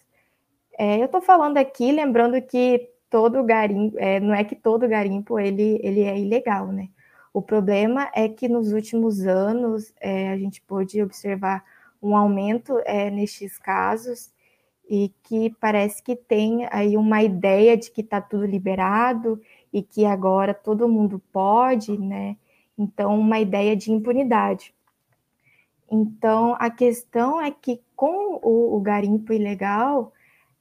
[0.79, 5.39] É, eu estou falando aqui, lembrando que todo garimpo, é, não é que todo garimpo
[5.39, 6.89] ele, ele é ilegal, né?
[7.33, 11.65] O problema é que nos últimos anos é, a gente pôde observar
[12.03, 14.32] um aumento é, nestes casos
[14.89, 19.41] e que parece que tem aí uma ideia de que está tudo liberado
[19.73, 22.37] e que agora todo mundo pode, né?
[22.77, 24.75] Então, uma ideia de impunidade.
[25.91, 30.13] Então, a questão é que com o, o garimpo ilegal,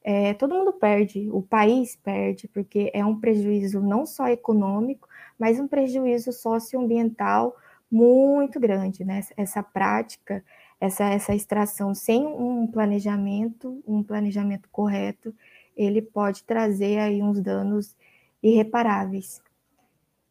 [0.04, 5.08] é, todo mundo perde, o país perde, porque é um prejuízo não só econômico,
[5.38, 7.56] mas um prejuízo socioambiental
[7.90, 9.20] muito grande, né?
[9.36, 10.44] Essa prática,
[10.82, 15.32] essa, essa extração sem um planejamento, um planejamento correto,
[15.76, 17.94] ele pode trazer aí uns danos
[18.42, 19.40] irreparáveis.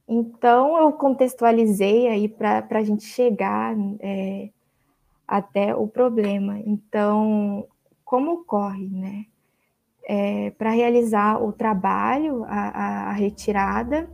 [0.06, 4.50] Então, eu contextualizei aí para a gente chegar é,
[5.26, 6.60] até o problema.
[6.66, 7.66] Então,
[8.04, 9.26] como ocorre, né?
[10.04, 14.10] É, Para realizar o trabalho, a, a, retirada,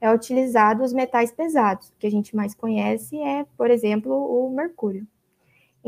[0.00, 1.92] é utilizado os metais pesados.
[1.98, 5.06] Que a gente mais conhece é, por exemplo, o mercúrio.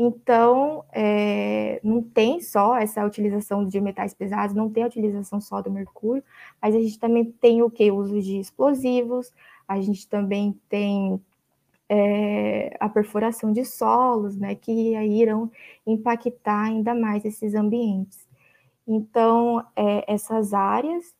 [0.01, 5.61] Então, é, não tem só essa utilização de metais pesados, não tem a utilização só
[5.61, 6.23] do mercúrio,
[6.61, 7.91] mas a gente também tem o que?
[7.91, 9.33] O uso de explosivos,
[9.67, 11.21] a gente também tem
[11.89, 15.51] é, a perfuração de solos, né, que irão
[15.85, 18.25] impactar ainda mais esses ambientes.
[18.87, 21.13] Então, é, essas áreas,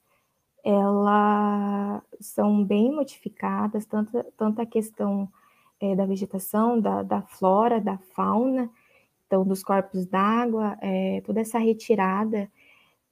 [0.64, 5.30] elas são bem modificadas, tanto, tanto a questão
[5.80, 8.70] é, da vegetação, da, da, flora, da fauna,
[9.26, 12.50] então dos corpos d'água, é, toda essa retirada,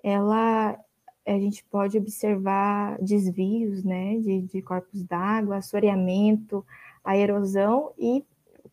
[0.03, 0.77] ela
[1.25, 6.65] a gente pode observar desvios né, de, de corpos d'água, assoreamento,
[7.03, 8.23] a erosão e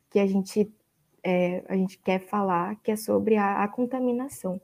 [0.08, 0.72] que a gente,
[1.22, 4.60] é, a gente quer falar, que é sobre a, a, contaminação.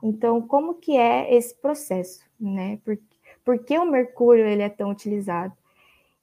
[0.00, 2.78] Então, como que é esse processo, né?
[2.84, 2.96] Por,
[3.44, 5.52] por que o mercúrio ele é tão utilizado?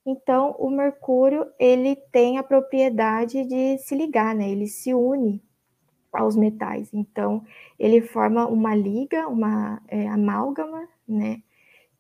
[0.10, 4.50] Então, o mercúrio ele tem a propriedade de se ligar, né?
[4.50, 5.40] Ele se une
[6.12, 6.92] aos metais.
[6.92, 7.46] Então,
[7.78, 11.44] ele forma uma liga, uma é, amálgama, né?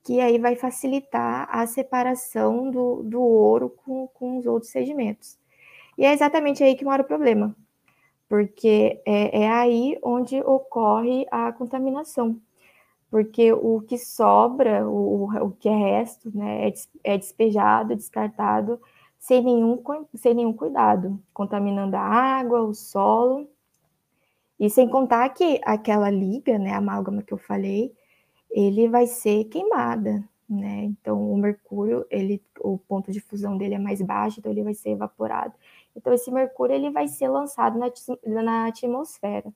[0.03, 5.38] Que aí vai facilitar a separação do, do ouro com, com os outros sedimentos.
[5.95, 7.55] E é exatamente aí que mora o problema,
[8.28, 12.41] porque é, é aí onde ocorre a contaminação
[13.10, 18.80] porque o que sobra, o, o que é resto, né, é, é despejado, descartado
[19.20, 19.84] sem nenhum,
[20.16, 23.49] sem nenhum cuidado, contaminando a água, o solo,
[24.60, 27.93] e sem contar que aquela liga, né, a amálgama que eu falei,
[28.49, 30.84] ele vai ser queimada, né?
[30.86, 34.74] Então o mercúrio, ele, o ponto de fusão dele é mais baixo, então ele vai
[34.74, 35.53] ser evaporado.
[35.95, 37.91] Então esse mercúrio ele vai ser lançado na,
[38.43, 39.53] na atmosfera.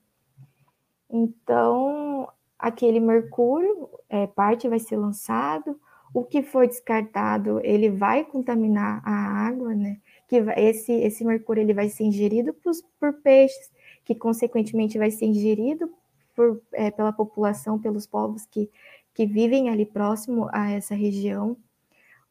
[1.10, 2.30] Então
[2.64, 5.78] aquele mercúrio, é, parte vai ser lançado,
[6.14, 10.00] o que foi descartado, ele vai contaminar a água, né?
[10.30, 13.70] Que esse, esse mercúrio ele vai ser ingerido por, por peixes,
[14.06, 15.92] que consequentemente vai ser ingerido
[16.34, 18.70] por, é, pela população, pelos povos que,
[19.14, 21.58] que vivem ali próximo a essa região,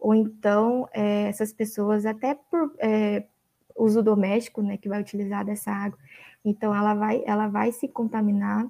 [0.00, 3.24] ou então é, essas pessoas até por é,
[3.76, 5.98] uso doméstico, né, que vai utilizar dessa água,
[6.42, 8.66] então ela vai, ela vai se contaminar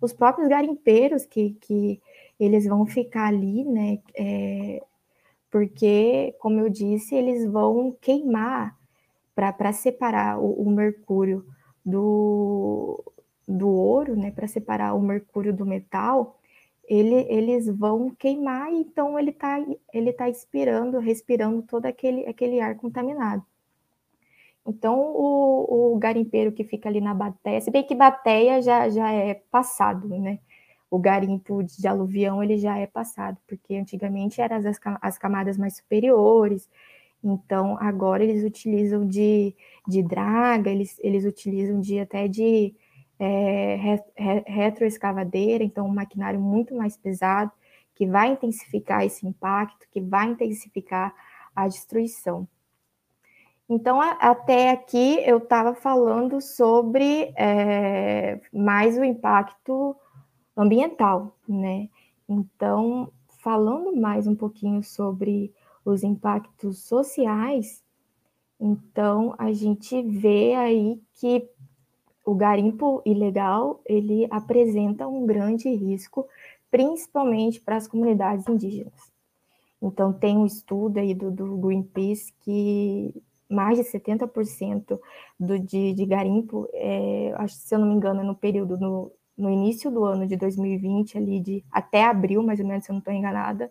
[0.00, 2.00] os próprios garimpeiros que, que
[2.38, 3.98] eles vão ficar ali, né?
[4.14, 4.82] É,
[5.50, 8.76] porque, como eu disse, eles vão queimar
[9.34, 11.46] para separar o, o, mercúrio
[11.84, 13.02] do,
[13.46, 14.30] do ouro, né?
[14.30, 16.38] Para separar o mercúrio do metal,
[16.88, 19.58] ele, eles vão queimar, então ele está
[19.92, 23.44] ele tá expirando, respirando todo aquele, aquele ar contaminado.
[24.66, 29.12] Então, o, o, garimpeiro que fica ali na bateia, se bem que bateia já, já
[29.12, 30.40] é passado, né?
[30.90, 34.64] O garimpo de aluvião, ele já é passado, porque antigamente eram as,
[35.00, 36.68] as camadas mais superiores,
[37.22, 39.54] então agora eles utilizam de,
[39.86, 42.74] de draga, eles, eles utilizam de até de
[43.18, 47.50] é, re, retroescavadeira, então um maquinário muito mais pesado,
[47.94, 51.14] que vai intensificar esse impacto, que vai intensificar
[51.54, 52.46] a destruição.
[53.68, 59.96] Então, a, até aqui eu estava falando sobre é, mais o impacto
[60.56, 61.88] ambiental, né?
[62.28, 65.52] Então, falando mais um pouquinho sobre
[65.84, 67.82] os impactos sociais,
[68.58, 71.48] então a gente vê aí que
[72.24, 76.26] o garimpo ilegal ele apresenta um grande risco,
[76.70, 79.12] principalmente para as comunidades indígenas.
[79.80, 83.14] Então tem um estudo aí do, do Greenpeace que
[83.48, 84.98] mais de 70%
[85.38, 89.12] do, de, de garimpo, é, acho, se eu não me engano, é no período, no,
[89.36, 92.94] no início do ano de 2020, ali de até abril, mais ou menos, se eu
[92.94, 93.70] não estou enganada,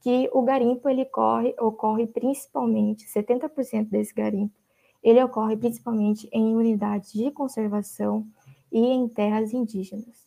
[0.00, 4.52] que o garimpo ele corre, ocorre principalmente, 70% desse garimpo,
[5.02, 8.26] ele ocorre principalmente em unidades de conservação
[8.70, 10.24] e em terras indígenas.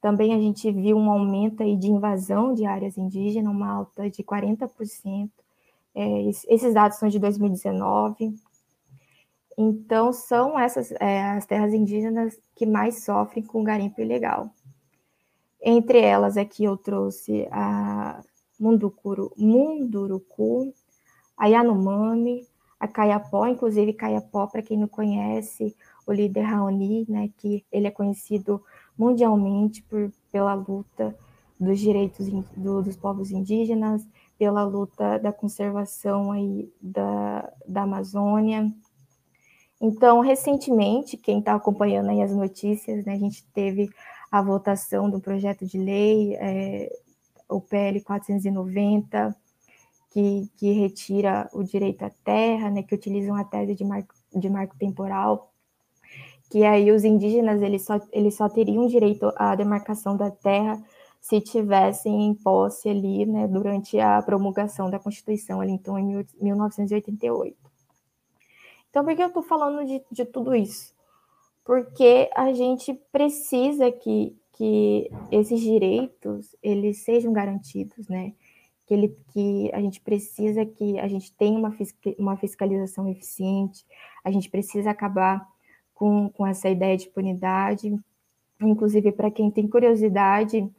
[0.00, 4.22] Também a gente viu um aumento aí de invasão de áreas indígenas, uma alta de
[4.22, 5.30] 40%,
[5.94, 8.34] é, esses dados são de 2019.
[9.56, 14.50] Então, são essas é, as terras indígenas que mais sofrem com garimpo ilegal.
[15.62, 18.20] Entre elas, aqui eu trouxe a
[18.58, 19.04] Munduruku,
[21.36, 22.46] a Yanomami,
[22.78, 25.74] a Caiapó, inclusive Caiapó, para quem não conhece,
[26.06, 28.62] o líder Raoni, né, que ele é conhecido
[28.96, 31.16] mundialmente por, pela luta
[31.58, 34.06] dos direitos do, dos povos indígenas,
[34.38, 38.72] pela luta da conservação aí da, da Amazônia.
[39.80, 43.90] Então, recentemente, quem está acompanhando aí as notícias, né, a gente teve
[44.30, 46.90] a votação do projeto de lei, é,
[47.48, 49.36] o PL 490,
[50.10, 54.48] que, que retira o direito à terra, né, que utilizam a tese de marco, de
[54.48, 55.52] marco temporal,
[56.50, 60.80] que aí os indígenas eles só, eles só teriam direito à demarcação da terra
[61.24, 67.56] se tivessem em posse ali, né, durante a promulgação da Constituição, ali então em 1988.
[68.90, 70.94] Então, por que eu estou falando de, de tudo isso?
[71.64, 78.34] Porque a gente precisa que, que esses direitos eles sejam garantidos, né?
[78.86, 81.74] Que, ele, que a gente precisa que a gente tenha uma,
[82.18, 83.86] uma fiscalização eficiente,
[84.22, 85.48] a gente precisa acabar
[85.94, 87.98] com, com essa ideia de impunidade.
[88.60, 90.70] Inclusive, para quem tem curiosidade,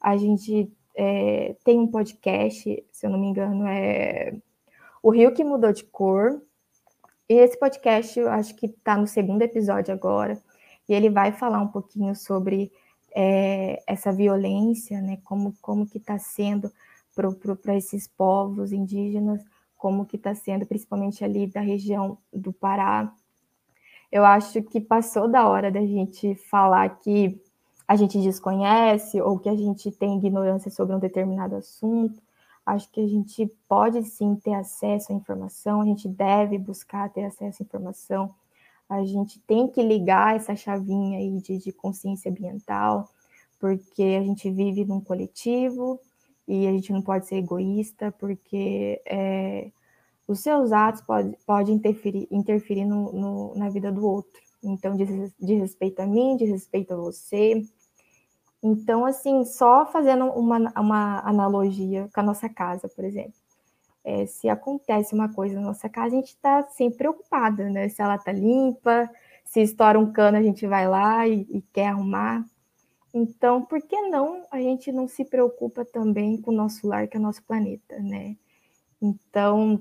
[0.00, 4.34] a gente é, tem um podcast, se eu não me engano, é
[5.02, 6.40] O Rio que Mudou de Cor,
[7.28, 10.40] e esse podcast, eu acho que está no segundo episódio agora,
[10.88, 12.72] e ele vai falar um pouquinho sobre
[13.14, 15.18] é, essa violência, né?
[15.24, 16.72] Como, como que está sendo
[17.14, 19.44] para esses povos indígenas,
[19.76, 23.12] como que está sendo, principalmente ali da região do Pará.
[24.10, 27.38] Eu acho que passou da hora da gente falar que
[27.88, 32.22] a gente desconhece ou que a gente tem ignorância sobre um determinado assunto
[32.68, 37.24] acho que a gente pode sim ter acesso à informação, a gente deve buscar ter
[37.24, 38.34] acesso à informação,
[38.88, 43.08] a gente tem que ligar essa chavinha aí de, de consciência ambiental,
[43.58, 45.98] porque a gente vive num coletivo
[46.46, 49.70] e a gente não pode ser egoísta, porque é,
[50.26, 54.42] os seus atos podem pode interferir, interferir no, no, na vida do outro.
[54.62, 55.06] Então, de,
[55.40, 57.62] de respeito a mim, de respeito a você,
[58.62, 63.34] então, assim, só fazendo uma, uma analogia com a nossa casa, por exemplo.
[64.04, 67.88] É, se acontece uma coisa na nossa casa, a gente está sempre preocupada, né?
[67.88, 69.08] Se ela está limpa,
[69.44, 72.44] se estoura um cano, a gente vai lá e, e, quer arrumar.
[73.12, 77.16] Então, por que não a gente não se preocupa também com o nosso lar, que
[77.16, 78.36] é o nosso planeta, né?
[79.00, 79.80] Então,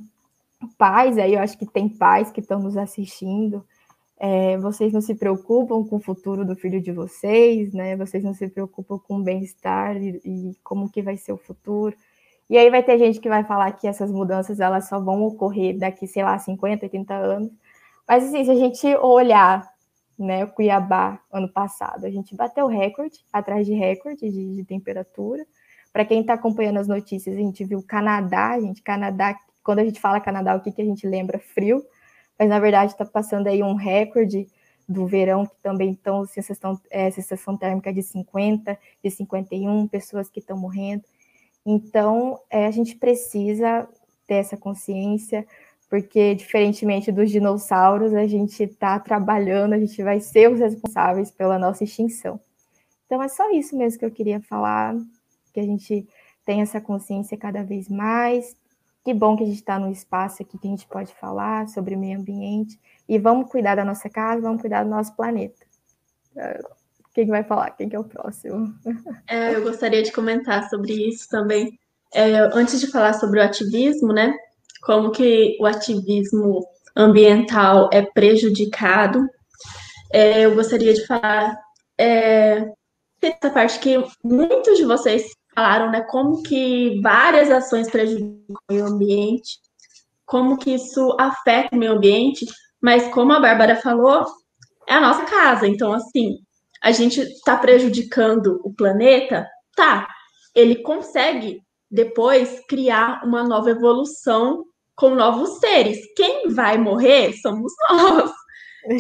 [0.78, 3.66] pais, aí eu acho que tem pais que estão nos assistindo,
[4.20, 7.96] é, vocês não se preocupam com o futuro do filho de vocês, né?
[7.96, 11.96] Vocês não se preocupam com o bem-estar e, e, como que vai ser o futuro.
[12.50, 15.78] E aí vai ter gente que vai falar que essas mudanças elas só vão ocorrer
[15.78, 17.52] daqui, sei lá, 50, 80 anos.
[18.08, 19.70] Mas assim, se a gente olhar,
[20.18, 25.46] né, o Cuiabá ano passado, a gente bateu recorde, atrás de recorde de, de temperatura.
[25.94, 30.00] Para quem está acompanhando as notícias, a gente viu Canadá, gente, Canadá, quando a gente
[30.00, 31.38] fala Canadá, o que, que a gente lembra?
[31.38, 31.84] Frio
[32.38, 34.48] mas na verdade está passando aí um recorde
[34.88, 40.40] do verão, que também estão sensação, é, sensação térmica de 50, de 51, pessoas que
[40.40, 41.04] estão morrendo.
[41.66, 43.88] Então, é, a gente precisa
[44.26, 45.46] ter essa consciência,
[45.90, 51.60] porque, diferentemente dos dinossauros, a gente está trabalhando, a gente vai ser os responsáveis pela
[51.60, 52.40] nossa extinção.
[53.06, 54.96] Então, é só isso mesmo que eu queria falar,
[55.54, 56.08] que a gente
[56.46, 58.56] tenha essa consciência cada vez mais,
[59.08, 61.96] que bom que a gente está num espaço aqui que a gente pode falar sobre
[61.96, 62.78] o meio ambiente.
[63.08, 65.66] E vamos cuidar da nossa casa, vamos cuidar do nosso planeta.
[66.36, 66.60] É,
[67.16, 67.72] quem vai falar?
[67.72, 68.68] Quem que é o próximo?
[69.26, 71.80] É, eu gostaria de comentar sobre isso também.
[72.14, 74.36] É, antes de falar sobre o ativismo, né?
[74.82, 79.26] Como que o ativismo ambiental é prejudicado,
[80.12, 81.58] é, eu gostaria de falar
[81.98, 82.66] é,
[83.22, 88.86] essa parte que muitos de vocês falaram, né, como que várias ações prejudicam o meio
[88.86, 89.58] ambiente,
[90.24, 92.46] como que isso afeta o meio ambiente,
[92.80, 94.24] mas como a Bárbara falou,
[94.88, 96.38] é a nossa casa, então assim,
[96.84, 100.08] a gente está prejudicando o planeta, tá,
[100.54, 101.60] ele consegue
[101.90, 104.64] depois criar uma nova evolução
[104.96, 105.98] com novos seres.
[106.16, 108.32] Quem vai morrer somos nós.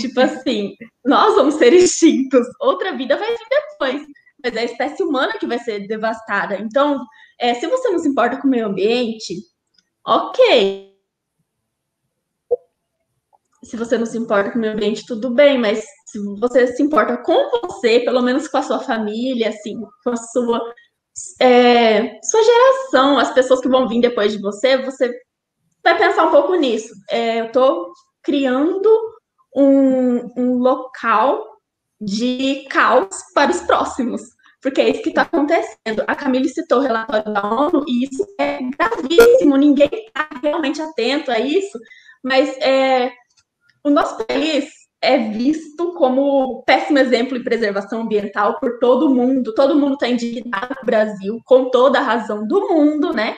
[0.01, 0.73] tipo assim,
[1.05, 4.07] nós vamos ser extintos, outra vida vai vir depois
[4.47, 6.57] mas é a espécie humana que vai ser devastada.
[6.57, 7.05] Então,
[7.39, 9.35] é, se você não se importa com o meio ambiente,
[10.05, 10.95] ok.
[13.63, 16.81] Se você não se importa com o meio ambiente, tudo bem, mas se você se
[16.81, 20.73] importa com você, pelo menos com a sua família, assim, com a sua,
[21.41, 25.11] é, sua geração, as pessoas que vão vir depois de você, você
[25.83, 26.93] vai pensar um pouco nisso.
[27.09, 27.91] É, eu estou
[28.23, 28.89] criando
[29.53, 31.57] um, um local
[31.99, 34.21] de caos para os próximos,
[34.61, 36.03] porque é isso que está acontecendo.
[36.07, 41.31] A Camille citou o relatório da ONU e isso é gravíssimo, ninguém está realmente atento
[41.31, 41.79] a isso,
[42.23, 43.11] mas é,
[43.84, 44.69] o nosso país
[45.01, 50.75] é visto como péssimo exemplo em preservação ambiental por todo mundo, todo mundo está indignado
[50.75, 53.35] com o Brasil, com toda a razão do mundo, né?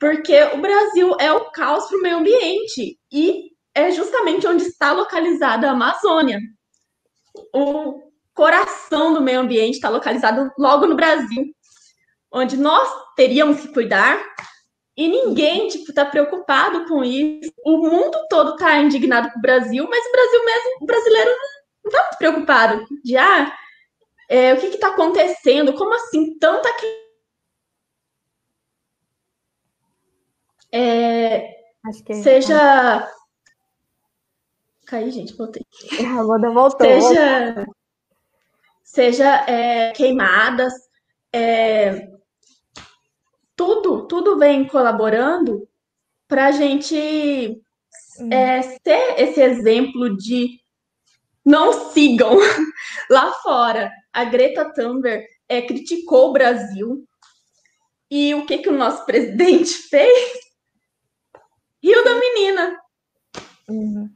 [0.00, 4.92] Porque o Brasil é o caos para o meio ambiente e é justamente onde está
[4.92, 6.40] localizada a Amazônia
[7.54, 8.07] o
[8.38, 11.52] coração do meio ambiente está localizado logo no Brasil,
[12.32, 14.16] onde nós teríamos que cuidar
[14.96, 17.52] E ninguém, tipo, tá preocupado com isso.
[17.64, 21.30] O mundo todo tá indignado com o Brasil, mas o Brasil mesmo, o brasileiro
[21.84, 22.86] não tá muito preocupado.
[23.04, 23.52] De, ah,
[24.28, 25.72] é, o que que tá acontecendo?
[25.74, 26.38] Como assim?
[26.38, 26.68] Tanta...
[30.72, 31.56] É,
[32.04, 33.08] que seja...
[34.86, 35.64] Caí, gente, voltei.
[36.04, 36.86] a Amanda voltou.
[36.86, 37.66] seja,
[38.88, 40.72] seja é, queimadas,
[41.32, 42.08] é,
[43.54, 45.68] tudo, tudo vem colaborando
[46.26, 47.60] para a gente
[48.30, 50.58] é, ter esse exemplo de
[51.44, 52.36] não sigam
[53.10, 53.92] lá fora.
[54.10, 57.04] A Greta Thunberg é, criticou o Brasil
[58.10, 60.32] e o que, que o nosso presidente fez?
[61.82, 62.78] Rio da menina
[63.68, 64.08] Uhum.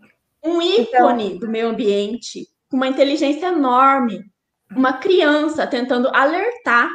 [0.43, 4.32] um ícone do meio ambiente, com uma inteligência enorme,
[4.77, 6.91] uma criança tentando alertar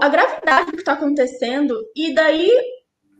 [0.00, 2.50] a gravidade do que está acontecendo, e daí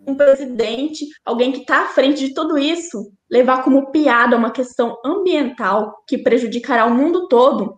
[0.07, 4.97] um presidente, alguém que está à frente de tudo isso, levar como piada uma questão
[5.05, 7.77] ambiental que prejudicará o mundo todo.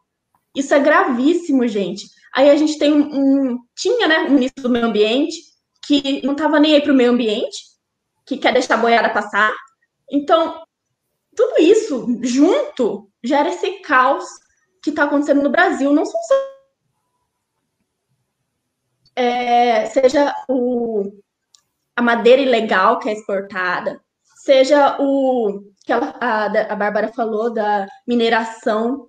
[0.55, 2.07] Isso é gravíssimo, gente.
[2.35, 5.36] Aí a gente tem um, um- tinha, né, um ministro do meio ambiente
[5.86, 7.57] que não estava nem aí para o meio ambiente,
[8.27, 9.51] que quer deixar a boiada passar.
[10.11, 10.62] Então,
[11.35, 14.24] tudo isso junto gera esse caos
[14.89, 15.93] que está acontecendo no Brasil.
[15.93, 16.19] Não são.
[19.15, 21.10] É, seja o,
[21.97, 24.01] a madeira ilegal que é exportada,
[24.44, 29.09] seja o que ela- a, a Bárbara falou da mineração,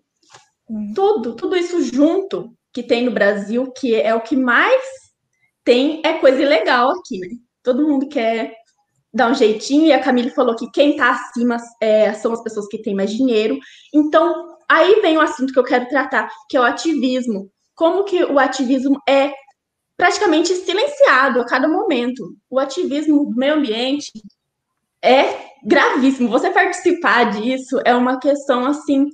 [0.69, 0.93] Hum.
[0.95, 4.81] tudo, tudo isso junto que tem no Brasil, que é o que mais
[5.63, 7.27] tem, é coisa ilegal aqui, né?
[7.63, 8.53] Todo mundo quer
[9.11, 12.67] dar um jeitinho, e a Camille falou que quem tá acima é, são as pessoas
[12.67, 13.57] que têm mais dinheiro.
[13.93, 17.51] Então, aí vem o assunto que eu quero tratar, que é o ativismo.
[17.75, 19.33] Como que o ativismo é
[19.99, 22.33] praticamente silenciado a cada momento.
[22.49, 24.11] O ativismo do meio ambiente
[25.03, 26.29] é gravíssimo.
[26.29, 29.07] Você participar disso é uma questão assim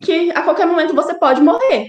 [0.00, 1.88] que a qualquer momento você pode morrer.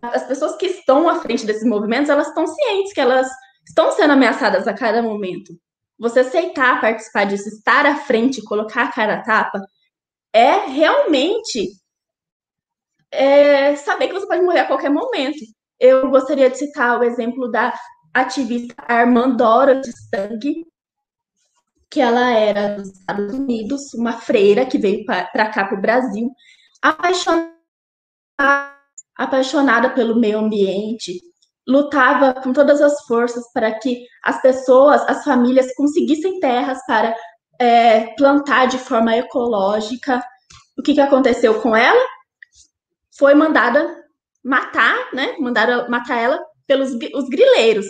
[0.00, 3.28] As pessoas que estão à frente desses movimentos, elas estão cientes que elas
[3.68, 5.52] estão sendo ameaçadas a cada momento.
[5.98, 9.60] Você aceitar participar disso, estar à frente, colocar a cara a tapa,
[10.32, 11.68] é realmente
[13.12, 15.38] é, saber que você pode morrer a qualquer momento.
[15.78, 17.72] Eu gostaria de citar o exemplo da
[18.14, 20.66] ativista Armandora de Stang,
[21.90, 26.30] que ela era dos Estados Unidos, uma freira que veio para cá, para o Brasil,
[26.80, 27.50] apaixonada,
[29.16, 31.20] apaixonada pelo meio ambiente,
[31.66, 37.14] lutava com todas as forças para que as pessoas, as famílias conseguissem terras para
[37.58, 40.22] é, plantar de forma ecológica.
[40.78, 42.00] O que, que aconteceu com ela?
[43.20, 44.02] Foi mandada
[44.42, 45.36] matar, né?
[45.38, 47.84] Mandaram matar ela pelos os grileiros,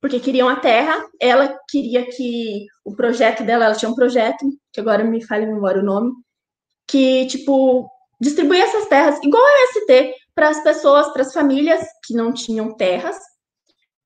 [0.00, 1.00] porque queriam a terra.
[1.20, 5.80] Ela queria que o projeto dela, ela tinha um projeto, que agora me fale memória
[5.80, 6.10] o nome,
[6.88, 7.88] que tipo
[8.20, 12.74] distribuía essas terras igual a ST para as pessoas, para as famílias que não tinham
[12.76, 13.16] terras,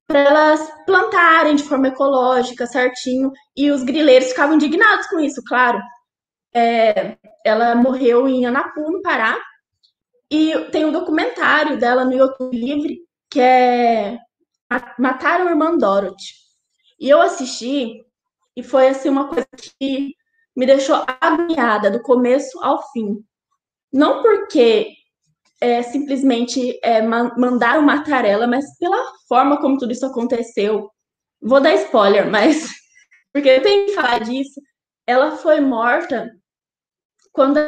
[0.06, 5.80] para elas plantarem de forma ecológica, certinho, e os grileiros ficavam indignados com isso, claro.
[6.54, 9.38] É, ela morreu em Anapu, no Pará,
[10.30, 13.00] e tem um documentário dela no YouTube Livre,
[13.30, 14.18] que é
[14.98, 16.34] Mataram a Irmã Dorothy.
[16.98, 18.04] E eu assisti,
[18.56, 19.46] e foi assim uma coisa
[19.78, 20.14] que
[20.56, 23.22] me deixou agoniada do começo ao fim.
[23.92, 24.92] Não porque
[25.60, 30.90] é, simplesmente é, mandaram matar ela, mas pela forma como tudo isso aconteceu.
[31.40, 32.68] Vou dar spoiler, mas
[33.32, 34.60] porque eu tenho que falar disso.
[35.06, 36.30] Ela foi morta
[37.32, 37.58] quando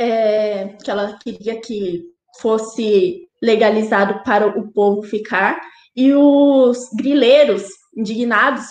[0.00, 2.04] é, que ela queria que
[2.40, 5.60] fosse legalizado para o povo ficar,
[5.94, 7.64] e os grileiros
[7.94, 8.64] indignados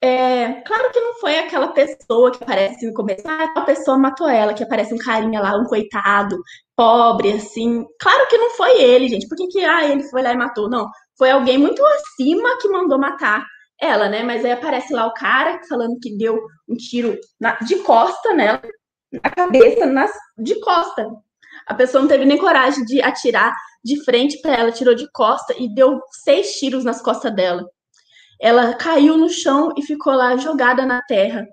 [0.00, 4.28] é, claro que não foi aquela pessoa que aparece no começo, ah, a pessoa matou
[4.28, 6.40] ela, que aparece um carinha lá, um coitado,
[6.76, 7.84] pobre, assim.
[8.00, 9.26] Claro que não foi ele, gente.
[9.26, 10.70] Por que, que ah, ele foi lá e matou?
[10.70, 10.86] Não.
[11.16, 13.44] Foi alguém muito acima que mandou matar
[13.80, 14.22] ela, né?
[14.22, 16.38] Mas aí aparece lá o cara falando que deu
[16.68, 18.62] um tiro na, de costa nela,
[19.12, 21.08] na cabeça, nas, de costa.
[21.66, 23.54] A pessoa não teve nem coragem de atirar
[23.84, 27.64] de frente para ela, tirou de costa e deu seis tiros nas costas dela
[28.40, 31.46] ela caiu no chão e ficou lá jogada na terra.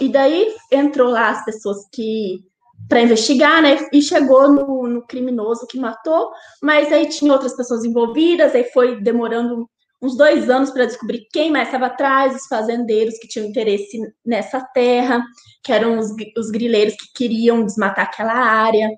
[0.00, 2.40] E daí entrou lá as pessoas que
[2.88, 3.88] para investigar, né?
[3.92, 6.30] E chegou no, no, criminoso que matou,
[6.62, 9.68] mas aí tinha outras pessoas envolvidas, aí foi demorando
[10.00, 14.60] uns dois anos para descobrir quem mais estava atrás, os fazendeiros que tinham interesse nessa
[14.60, 15.24] terra,
[15.62, 18.90] que eram os, os grileiros que queriam desmatar aquela área,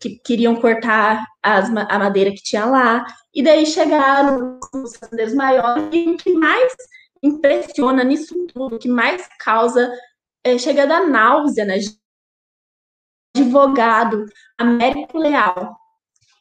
[0.00, 3.04] que queriam cortar as, a madeira que tinha lá.
[3.34, 6.72] E daí chegaram os fazendeiros maiores, e o que mais
[7.22, 9.90] impressiona nisso tudo, o que mais causa
[10.44, 11.78] é, chega da náusea, né?
[13.36, 14.26] Advogado
[14.58, 15.74] Américo Leal.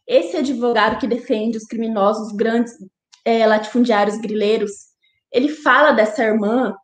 [0.05, 2.73] Esse advogado que defende os criminosos grandes
[3.25, 4.71] é, latifundiários grileiros,
[5.31, 6.75] ele fala dessa irmã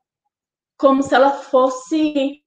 [0.78, 2.42] como se ela fosse.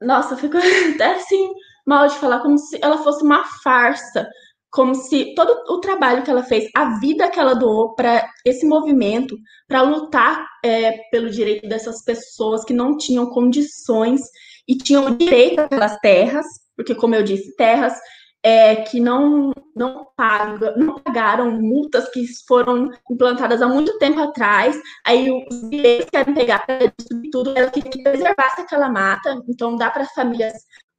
[0.00, 0.56] Nossa, fico
[0.94, 1.52] até assim
[1.86, 4.28] mal de falar, como se ela fosse uma farsa,
[4.70, 8.64] como se todo o trabalho que ela fez, a vida que ela doou para esse
[8.64, 9.36] movimento,
[9.66, 14.20] para lutar é, pelo direito dessas pessoas que não tinham condições
[14.68, 17.94] e tinham direito àquelas terras, porque, como eu disse, terras
[18.42, 24.76] é, que não, não, pagam, não pagaram multas que foram implantadas há muito tempo atrás.
[25.06, 26.92] Aí os direitos querem pegar para
[27.30, 30.54] tudo, ela queria que preservasse aquela mata, então dá para as famílias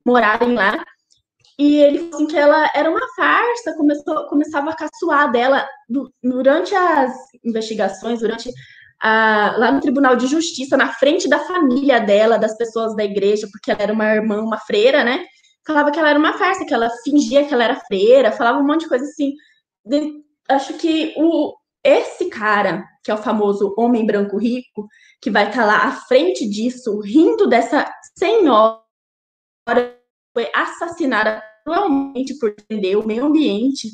[0.06, 0.84] morarem lá.
[1.58, 5.68] E ele falou assim que ela era uma farsa, começou, começava a caçoar dela
[6.24, 7.14] durante as
[7.44, 8.50] investigações, durante
[9.02, 13.48] a, lá no Tribunal de Justiça, na frente da família dela, das pessoas da igreja,
[13.52, 15.24] porque ela era uma irmã, uma freira, né?
[15.66, 18.66] Falava que ela era uma farsa, que ela fingia que ela era freira, falava um
[18.66, 19.34] monte de coisa assim.
[19.86, 24.88] De, acho que o, esse cara, que é o famoso homem branco rico,
[25.22, 28.82] que vai estar tá lá à frente disso, rindo dessa senhora
[30.34, 33.90] foi assassinada provavelmente por defender o meio ambiente,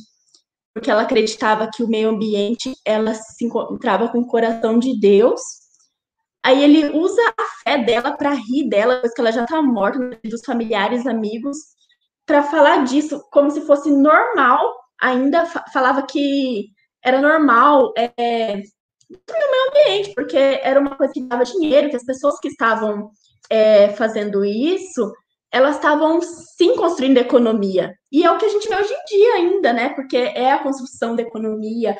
[0.73, 5.41] porque ela acreditava que o meio ambiente ela se encontrava com o coração de Deus.
[6.43, 9.99] Aí ele usa a fé dela para rir dela, depois que ela já está morta,
[10.23, 11.57] dos familiares, amigos,
[12.25, 14.75] para falar disso como se fosse normal.
[15.01, 16.67] Ainda falava que
[17.03, 22.05] era normal é, no meio ambiente, porque era uma coisa que dava dinheiro, que as
[22.05, 23.09] pessoas que estavam
[23.49, 25.11] é, fazendo isso
[25.51, 27.93] elas estavam sim construindo economia.
[28.11, 29.89] E é o que a gente vê hoje em dia ainda, né?
[29.89, 31.97] Porque é a construção da economia.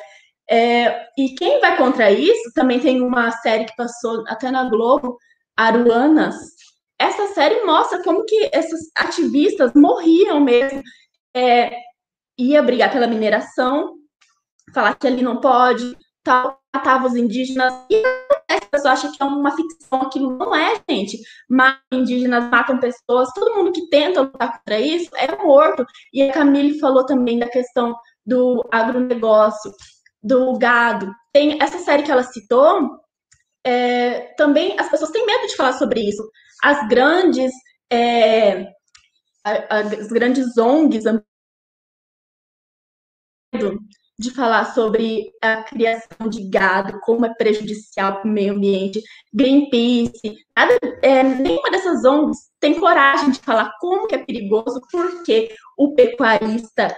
[0.50, 5.18] É, e quem vai contra isso, também tem uma série que passou até na Globo,
[5.56, 6.36] Aruanas.
[6.98, 10.82] Essa série mostra como que esses ativistas morriam mesmo.
[11.36, 11.76] É,
[12.38, 13.94] ia brigar pela mineração,
[14.72, 17.72] falar que ali não pode, tal, matava os indígenas.
[17.90, 18.02] E
[18.50, 21.18] as pessoas acham que é uma ficção, aquilo não é, gente.
[21.48, 25.84] Mas indígenas matam pessoas, todo mundo que tenta lutar contra isso é morto.
[26.12, 27.94] E a Camille falou também da questão
[28.24, 29.72] do agronegócio,
[30.22, 31.12] do gado.
[31.32, 32.98] Tem essa série que ela citou,
[33.64, 36.28] é, também as pessoas têm medo de falar sobre isso.
[36.62, 37.52] As grandes,
[37.90, 38.66] é,
[39.44, 41.04] as grandes ONGs
[44.18, 49.00] de falar sobre a criação de gado, como é prejudicial para o meio ambiente,
[49.32, 55.54] Greenpeace, nada, é, nenhuma dessas ONGs tem coragem de falar como que é perigoso, porque
[55.76, 56.96] o pecuarista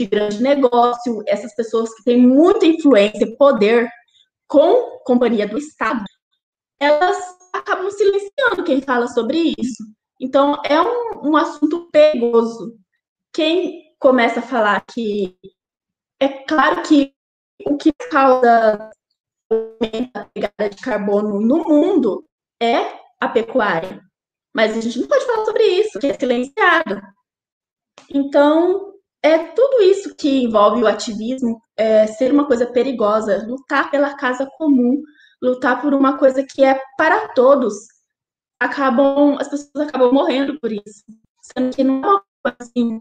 [0.00, 3.86] de grande negócio, essas pessoas que têm muita influência e poder
[4.48, 6.02] com companhia do Estado,
[6.78, 7.18] elas
[7.52, 9.84] acabam silenciando quem fala sobre isso.
[10.18, 12.78] Então, é um, um assunto perigoso.
[13.32, 15.36] Quem começa a falar que
[16.18, 17.14] é claro que
[17.66, 18.90] o que causa
[20.14, 22.24] a pegada de carbono no mundo
[22.60, 24.02] é a pecuária.
[24.54, 27.02] Mas a gente não pode falar sobre isso, que é silenciado.
[28.08, 28.89] Então,
[29.22, 34.46] é tudo isso que envolve o ativismo é, ser uma coisa perigosa, lutar pela casa
[34.56, 35.02] comum,
[35.42, 37.74] lutar por uma coisa que é para todos.
[38.58, 41.04] Acabam, as pessoas acabam morrendo por isso,
[41.42, 43.00] sendo que não é uma coisa assim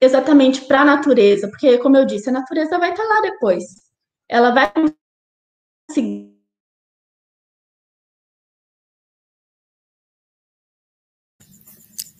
[0.00, 3.64] exatamente para a natureza, porque, como eu disse, a natureza vai estar tá lá depois.
[4.28, 4.72] Ela vai
[5.88, 6.30] conseguir.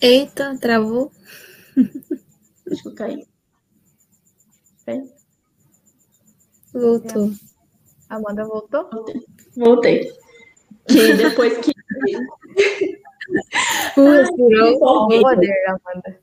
[0.01, 1.11] Eita, travou.
[2.71, 3.27] Deixa eu cair.
[6.73, 7.31] Voltou.
[8.09, 8.89] Amanda voltou?
[9.57, 10.09] Voltei.
[10.87, 11.73] Que depois que.
[13.93, 16.19] Puro, poder, Amanda.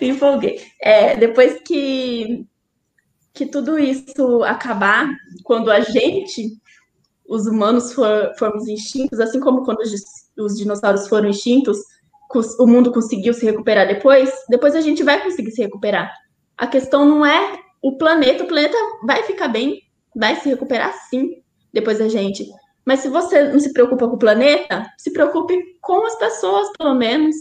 [0.00, 0.62] Me empolguei.
[0.80, 2.46] É, depois que,
[3.34, 5.10] que tudo isso acabar,
[5.42, 6.56] quando a gente,
[7.26, 9.92] os humanos, for, formos extintos, assim como quando os,
[10.38, 11.78] os dinossauros foram extintos,
[12.58, 16.12] o mundo conseguiu se recuperar depois, depois a gente vai conseguir se recuperar.
[16.56, 19.82] A questão não é o planeta, o planeta vai ficar bem,
[20.14, 21.42] vai se recuperar sim,
[21.72, 22.46] depois da gente.
[22.84, 26.94] Mas se você não se preocupa com o planeta, se preocupe com as pessoas, pelo
[26.94, 27.34] menos.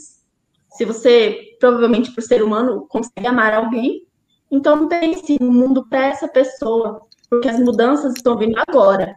[0.71, 4.07] Se você provavelmente por ser humano, consegue amar alguém.
[4.49, 9.15] Então pense no mundo para essa pessoa, porque as mudanças estão vindo agora.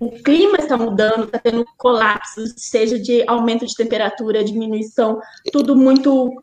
[0.00, 5.20] O clima está mudando, está tendo colapsos, seja de aumento de temperatura, diminuição,
[5.52, 6.42] tudo muito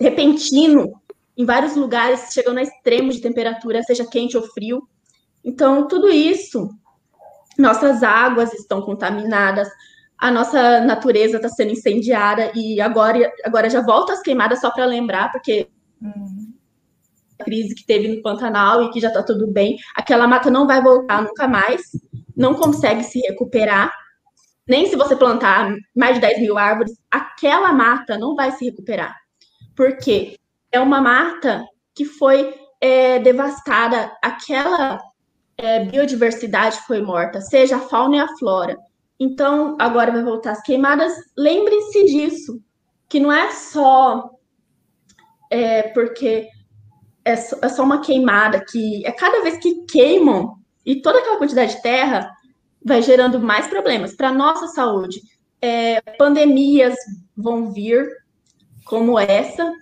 [0.00, 1.00] repentino
[1.36, 4.88] em vários lugares, chegando a extremo de temperatura, seja quente ou frio.
[5.44, 6.68] Então, tudo isso,
[7.58, 9.68] nossas águas estão contaminadas,
[10.18, 14.86] a nossa natureza está sendo incendiada e agora, agora já volta as queimadas só para
[14.86, 15.68] lembrar, porque
[16.00, 16.52] uhum.
[17.38, 20.66] a crise que teve no Pantanal e que já está tudo bem, aquela mata não
[20.66, 21.82] vai voltar nunca mais,
[22.36, 23.92] não consegue se recuperar.
[24.66, 29.14] Nem se você plantar mais de 10 mil árvores, aquela mata não vai se recuperar.
[29.76, 30.36] Por quê?
[30.74, 35.00] é uma mata que foi é, devastada, aquela
[35.56, 38.76] é, biodiversidade foi morta, seja a fauna e a flora.
[39.18, 41.12] Então, agora vai voltar as queimadas.
[41.38, 42.60] Lembre-se disso,
[43.08, 44.30] que não é só
[45.48, 46.48] é, porque
[47.24, 51.76] é é só uma queimada, que é cada vez que queimam e toda aquela quantidade
[51.76, 52.30] de terra
[52.84, 55.20] vai gerando mais problemas para a nossa saúde.
[55.60, 56.94] É, pandemias
[57.36, 58.06] vão vir,
[58.84, 59.72] como essa,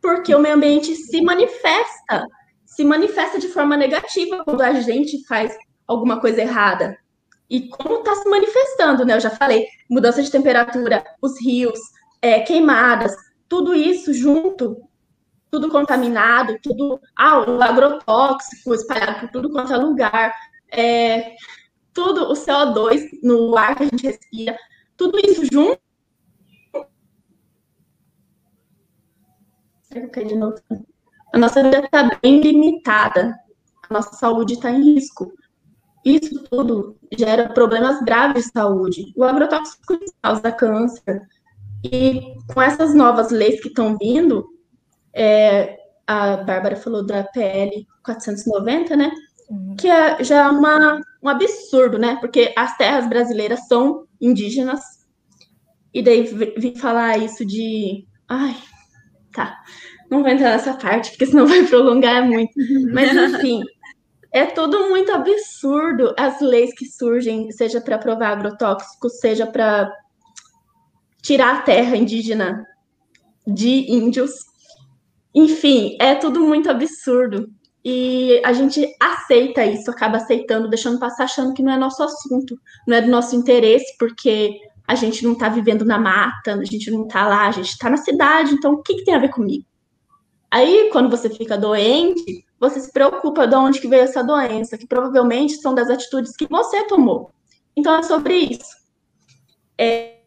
[0.00, 2.26] porque o meio ambiente se manifesta,
[2.64, 5.54] se manifesta de forma negativa quando a gente faz
[5.86, 6.96] alguma coisa errada.
[7.48, 9.14] E como está se manifestando, né?
[9.14, 11.78] Eu já falei, mudança de temperatura, os rios,
[12.20, 13.14] é, queimadas,
[13.48, 14.76] tudo isso junto,
[15.50, 20.34] tudo contaminado, tudo, ah, agrotóxico espalhado por tudo quanto é lugar,
[20.70, 21.34] é,
[21.92, 24.56] tudo, o CO2 no ar que a gente respira,
[24.96, 25.80] tudo isso junto.
[31.32, 33.34] A nossa vida está bem limitada,
[33.88, 35.32] a nossa saúde está em risco.
[36.04, 39.12] Isso tudo gera problemas graves de saúde.
[39.16, 41.22] O agrotóxico causa câncer.
[41.82, 44.46] E com essas novas leis que estão vindo,
[45.16, 45.76] é,
[46.06, 49.10] a Bárbara falou da PL 490, né?
[49.50, 49.74] Uhum.
[49.76, 52.16] Que é já uma, um absurdo, né?
[52.20, 54.80] Porque as terras brasileiras são indígenas.
[55.92, 56.22] E daí
[56.56, 58.06] vim falar isso de.
[58.28, 58.56] Ai,
[59.36, 59.54] Tá.
[60.10, 62.52] Não vou entrar nessa parte, porque senão vai prolongar muito.
[62.90, 63.62] Mas, enfim,
[64.32, 69.92] é tudo muito absurdo as leis que surgem, seja para provar agrotóxico, seja para
[71.20, 72.66] tirar a terra indígena
[73.46, 74.32] de índios.
[75.36, 77.52] Enfim, é tudo muito absurdo.
[77.84, 82.58] E a gente aceita isso, acaba aceitando, deixando passar, achando que não é nosso assunto,
[82.88, 84.58] não é do nosso interesse, porque
[84.88, 87.90] a gente não está vivendo na mata, a gente não está lá, a gente está
[87.90, 89.64] na cidade, então o que, que, tem a ver comigo?
[90.50, 94.86] Aí, quando você fica doente, você se preocupa de onde que veio essa doença, que
[94.86, 97.30] provavelmente são das atitudes que você tomou.
[97.76, 98.74] Então, é sobre isso.
[99.76, 100.22] É...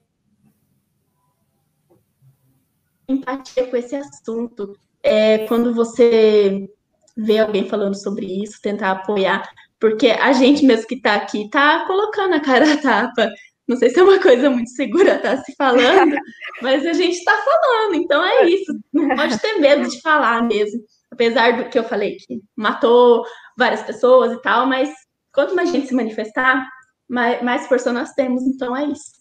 [3.07, 4.77] Empatia com esse assunto.
[5.03, 6.67] É, quando você
[7.15, 9.49] vê alguém falando sobre isso, tentar apoiar,
[9.79, 13.29] porque a gente mesmo que está aqui está colocando a cara a tapa
[13.69, 16.15] não sei se é uma coisa muito segura estar tá se falando,
[16.59, 18.73] mas a gente está falando, então é isso.
[18.91, 20.81] Não pode ter medo de falar mesmo.
[21.11, 23.23] Apesar do que eu falei que matou
[23.55, 24.89] várias pessoas e tal, mas
[25.31, 26.67] quanto mais gente se manifestar,
[27.07, 29.18] mais, mais força nós temos, então é isso.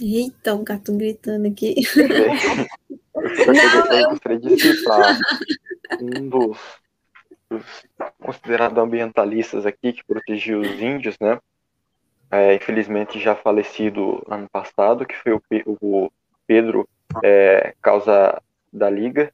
[0.00, 1.76] Eita, o gato gritando aqui.
[3.14, 5.18] Não, eu gostaria de citar
[6.00, 6.58] um dos
[8.20, 11.38] considerado ambientalistas aqui, que protegiam os índios, né?
[12.30, 16.10] É, infelizmente já falecido ano passado, que foi o, o
[16.46, 16.88] Pedro
[17.22, 18.42] é, Causa
[18.72, 19.32] da Liga,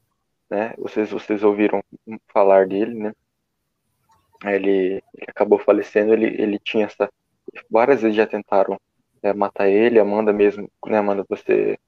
[0.51, 0.75] né?
[0.77, 1.83] Vocês, vocês ouviram
[2.29, 3.13] falar dele, né?
[4.45, 7.11] Ele, ele acabou falecendo, ele, ele tinha essa...
[7.71, 8.79] Várias vezes já tentaram
[9.23, 11.79] é, matar ele, Amanda mesmo, né, Amanda, você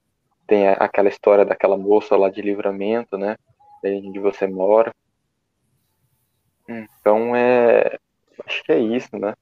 [0.47, 3.37] tem aquela história daquela moça lá de livramento, né?
[3.83, 4.93] Onde você mora.
[6.67, 7.97] Então é.
[8.45, 9.33] Acho que é isso, né?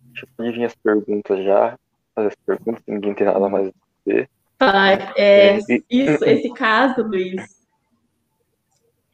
[0.00, 1.78] Deixa eu pedir as perguntas já.
[2.14, 3.72] Fazer as perguntas, ninguém tem nada mais a
[4.04, 4.30] dizer.
[4.60, 5.58] Ah, é,
[5.90, 7.42] isso, esse caso, Luiz,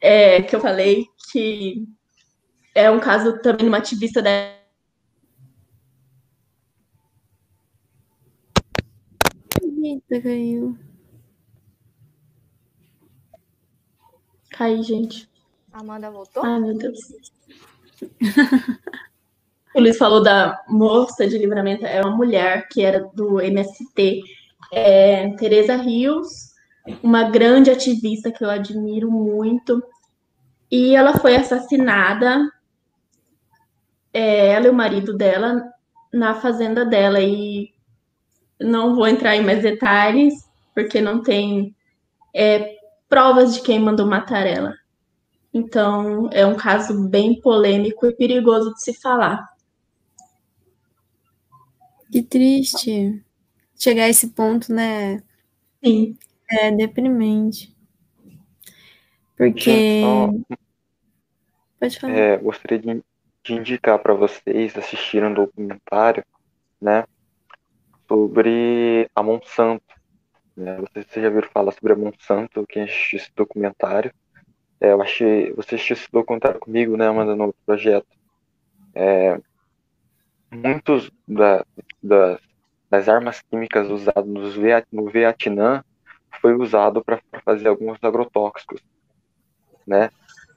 [0.00, 1.86] é, que eu falei que
[2.74, 4.59] é um caso também de uma ativista da.
[9.90, 10.78] Eita, caiu.
[14.50, 15.28] Cai, gente.
[15.72, 16.44] Amanda voltou?
[16.44, 16.98] Ai, meu Deus.
[19.74, 24.22] o Luiz falou da moça de livramento, é uma mulher que era do MST,
[24.72, 26.54] é, Teresa Rios,
[27.02, 29.82] uma grande ativista que eu admiro muito.
[30.70, 32.48] E ela foi assassinada,
[34.12, 35.68] é, ela e o marido dela,
[36.12, 37.20] na fazenda dela.
[37.20, 37.72] E
[38.60, 41.74] não vou entrar em mais detalhes, porque não tem
[42.34, 42.76] é,
[43.08, 44.74] provas de quem mandou matar ela.
[45.52, 49.48] Então, é um caso bem polêmico e perigoso de se falar.
[52.12, 53.22] Que triste
[53.76, 55.22] chegar a esse ponto, né?
[55.84, 56.16] Sim.
[56.50, 57.74] É deprimente.
[59.36, 60.02] Porque.
[60.02, 60.56] Só,
[61.78, 62.12] Pode falar.
[62.12, 63.02] é, gostaria de,
[63.42, 66.24] de indicar para vocês assistirem um documentário,
[66.80, 67.04] né,
[68.10, 69.94] sobre a Monsanto.
[70.56, 70.76] Né?
[70.80, 74.12] Vocês já viram falar sobre a Monsanto, quem assistiu esse documentário.
[74.80, 78.08] É, eu achei, você assistiu esse documentário comigo, né, Amanda, no projeto.
[78.92, 79.40] É,
[80.50, 81.64] muitos da,
[82.02, 82.40] da-
[82.90, 84.26] das armas químicas usadas
[84.90, 85.84] no Vietnã
[86.40, 88.82] foi usado para fazer alguns agrotóxicos,
[89.86, 90.10] né?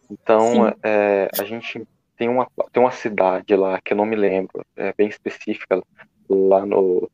[0.09, 4.65] Então, é, a gente tem uma, tem uma cidade lá que eu não me lembro,
[4.75, 5.79] é bem específica,
[6.27, 7.07] lá no,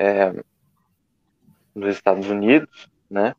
[0.00, 0.32] é,
[1.74, 3.34] nos Estados Unidos, né?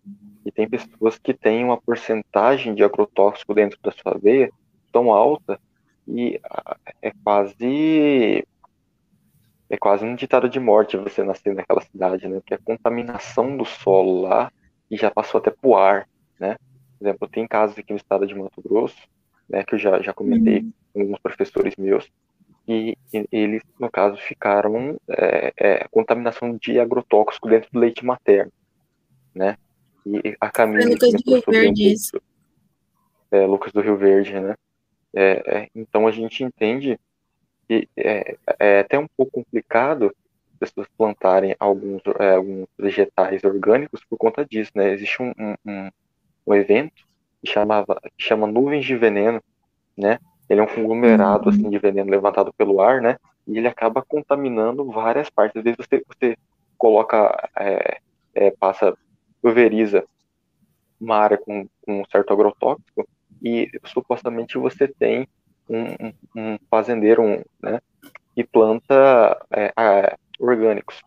[0.45, 4.51] E tem pessoas que têm uma porcentagem de agrotóxico dentro da sua veia
[4.91, 5.59] tão alta
[6.07, 8.45] e ah, é quase
[9.69, 12.39] é quase um ditado de morte você nascer naquela cidade, né?
[12.39, 14.51] Porque a contaminação do solo lá
[14.89, 16.07] e já passou até pro ar,
[16.39, 16.57] né?
[16.99, 19.01] Por exemplo, tem casos aqui no estado de Mato Grosso,
[19.49, 19.63] né?
[19.63, 22.11] Que eu já, já comentei com alguns professores meus,
[22.67, 28.51] e, e eles, no caso, ficaram é, é, contaminação de agrotóxico dentro do leite materno,
[29.33, 29.57] né?
[30.05, 32.21] E a Camila Foi Lucas do Rio Verde isso.
[33.31, 34.55] é, Lucas do Rio Verde, né?
[35.13, 36.99] É, é, então a gente entende
[37.67, 40.15] que é, é até um pouco complicado
[40.53, 44.93] as pessoas plantarem alguns, é, alguns vegetais orgânicos por conta disso, né?
[44.93, 45.89] Existe um, um, um-
[46.47, 47.03] um evento
[47.43, 49.41] que chamava, que chama nuvens de veneno,
[49.97, 50.19] né?
[50.51, 53.17] Ele é um conglomerado assim de veneno levantado pelo ar, né?
[53.47, 55.57] E ele acaba contaminando várias partes.
[55.57, 56.37] Às vezes você, você
[56.77, 57.99] coloca, é,
[58.35, 58.97] é, passa,
[59.41, 60.05] pulveriza
[60.99, 63.07] uma área com, com um certo agrotóxico
[63.43, 65.27] e supostamente você tem
[65.69, 66.13] um, um-
[66.53, 67.79] um fazendeiro, um, né,
[68.35, 71.01] que planta é, a- orgânicos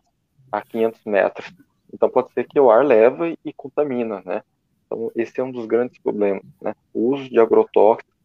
[0.51, 1.53] a 500 metros.
[1.93, 4.43] Então pode ser que o ar leva e, contamina, né?
[4.87, 6.75] Então esse é um dos grandes problemas, né?
[6.93, 7.39] O uso de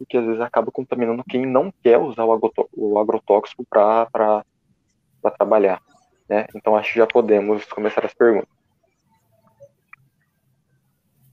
[0.00, 4.44] agrotóxico que às vezes acaba contaminando quem não quer usar o, agrotó- o agrotóxico para
[5.36, 5.80] trabalhar,
[6.28, 6.46] né?
[6.54, 8.48] Então acho que já podemos começar as perguntas.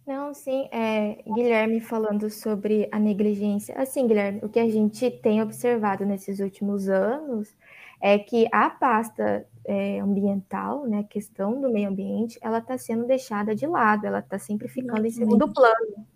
[0.05, 3.75] Não, sim, é, Guilherme falando sobre a negligência.
[3.77, 7.53] Assim, Guilherme, o que a gente tem observado nesses últimos anos
[8.01, 13.05] é que a pasta é, ambiental, né, a questão do meio ambiente, ela está sendo
[13.05, 16.07] deixada de lado, ela está sempre ficando em segundo plano.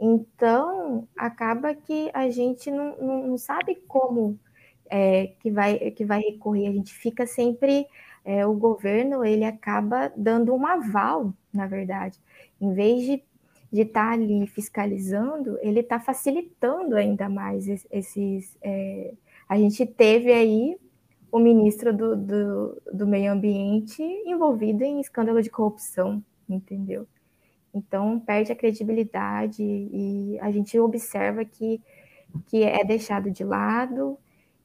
[0.00, 4.38] Então, acaba que a gente não, não, não sabe como
[4.88, 7.86] é, que, vai, que vai recorrer, a gente fica sempre,
[8.24, 12.18] é, o governo, ele acaba dando um aval, na verdade
[12.60, 13.22] em vez de
[13.72, 18.56] de estar ali fiscalizando, ele está facilitando ainda mais es- esses.
[18.60, 19.14] é,
[19.48, 20.76] a gente teve aí
[21.30, 27.06] o ministro do, do, do Meio Ambiente envolvido em escândalo de corrupção, entendeu?
[27.72, 31.80] Então perde a credibilidade e a gente observa que,
[32.46, 34.18] que é deixado de lado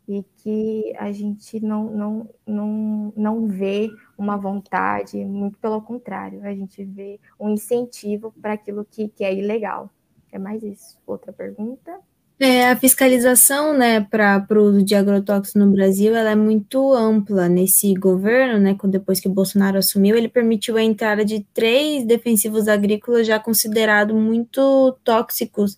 [0.08, 6.54] e que a gente não, não, não, não vê uma vontade, muito pelo contrário, a
[6.54, 9.90] gente vê um incentivo para aquilo que, que é ilegal.
[10.32, 11.00] É mais isso.
[11.08, 12.00] Outra pergunta?
[12.38, 17.48] É, a fiscalização, né, para o uso de agrotóxicos no Brasil, ela é muito ampla
[17.48, 22.68] nesse governo, né, depois que o Bolsonaro assumiu, ele permitiu a entrada de três defensivos
[22.68, 25.78] agrícolas já considerados muito tóxicos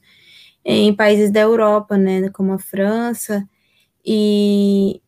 [0.66, 3.48] em países da Europa, né, como a França,
[4.06, 5.00] e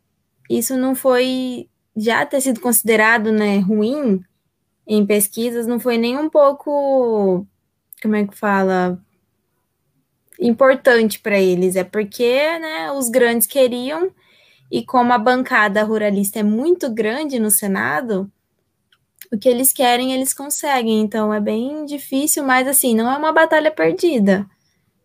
[0.50, 1.68] isso não foi,
[1.98, 4.22] já ter sido considerado, né, ruim
[4.88, 7.48] em pesquisas, não foi nem um pouco,
[8.04, 9.00] como é que fala,
[10.40, 14.12] importante para eles, é porque, né, os grandes queriam,
[14.72, 18.32] e como a bancada ruralista é muito grande no Senado,
[19.32, 23.32] o que eles querem, eles conseguem, então é bem difícil, mas assim, não é uma
[23.32, 24.50] batalha perdida.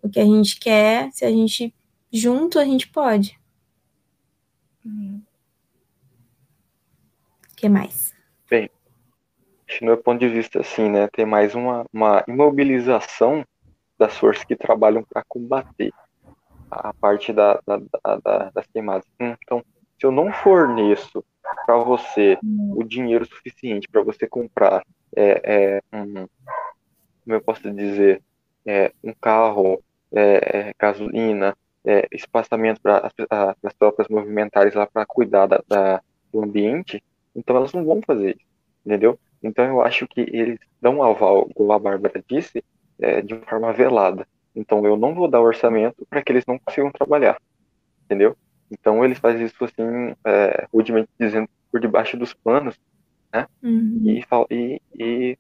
[0.03, 1.75] O que a gente quer, se a gente
[2.13, 3.39] junto, a gente pode.
[4.85, 5.21] O
[7.57, 8.15] que mais?
[8.49, 8.71] Bem,
[9.67, 13.45] acho que no meu ponto de vista, assim, né, tem mais uma, uma imobilização
[13.99, 15.93] das forças que trabalham para combater
[16.71, 19.07] a parte da, da, da- da- das queimadas.
[19.21, 19.65] Então,
[20.01, 21.25] se eu não forneço
[21.67, 22.39] para você
[22.77, 24.83] o dinheiro suficiente para você comprar
[25.17, 26.27] é, é, um,
[27.25, 28.23] como eu posso dizer,
[28.67, 29.83] é, um carro,
[30.15, 31.57] é, é, gasolina,
[31.87, 33.11] é, espaçamento para
[33.63, 36.03] as tropas movimentares lá para cuidar da, da-
[36.33, 37.03] do ambiente,
[37.35, 38.47] então elas não vão fazer isso,
[38.85, 39.19] entendeu?
[39.43, 42.63] Então eu acho que eles dão um aval, como a Bárbara disse,
[43.01, 44.27] é, de forma velada.
[44.55, 47.41] Então eu não vou dar orçamento para que eles não consigam trabalhar,
[48.05, 48.37] entendeu?
[48.71, 52.79] Então eles fazem isso assim, é, rudemente dizendo, por debaixo dos panos,
[53.63, 54.21] Uhum.
[54.51, 55.39] e, e,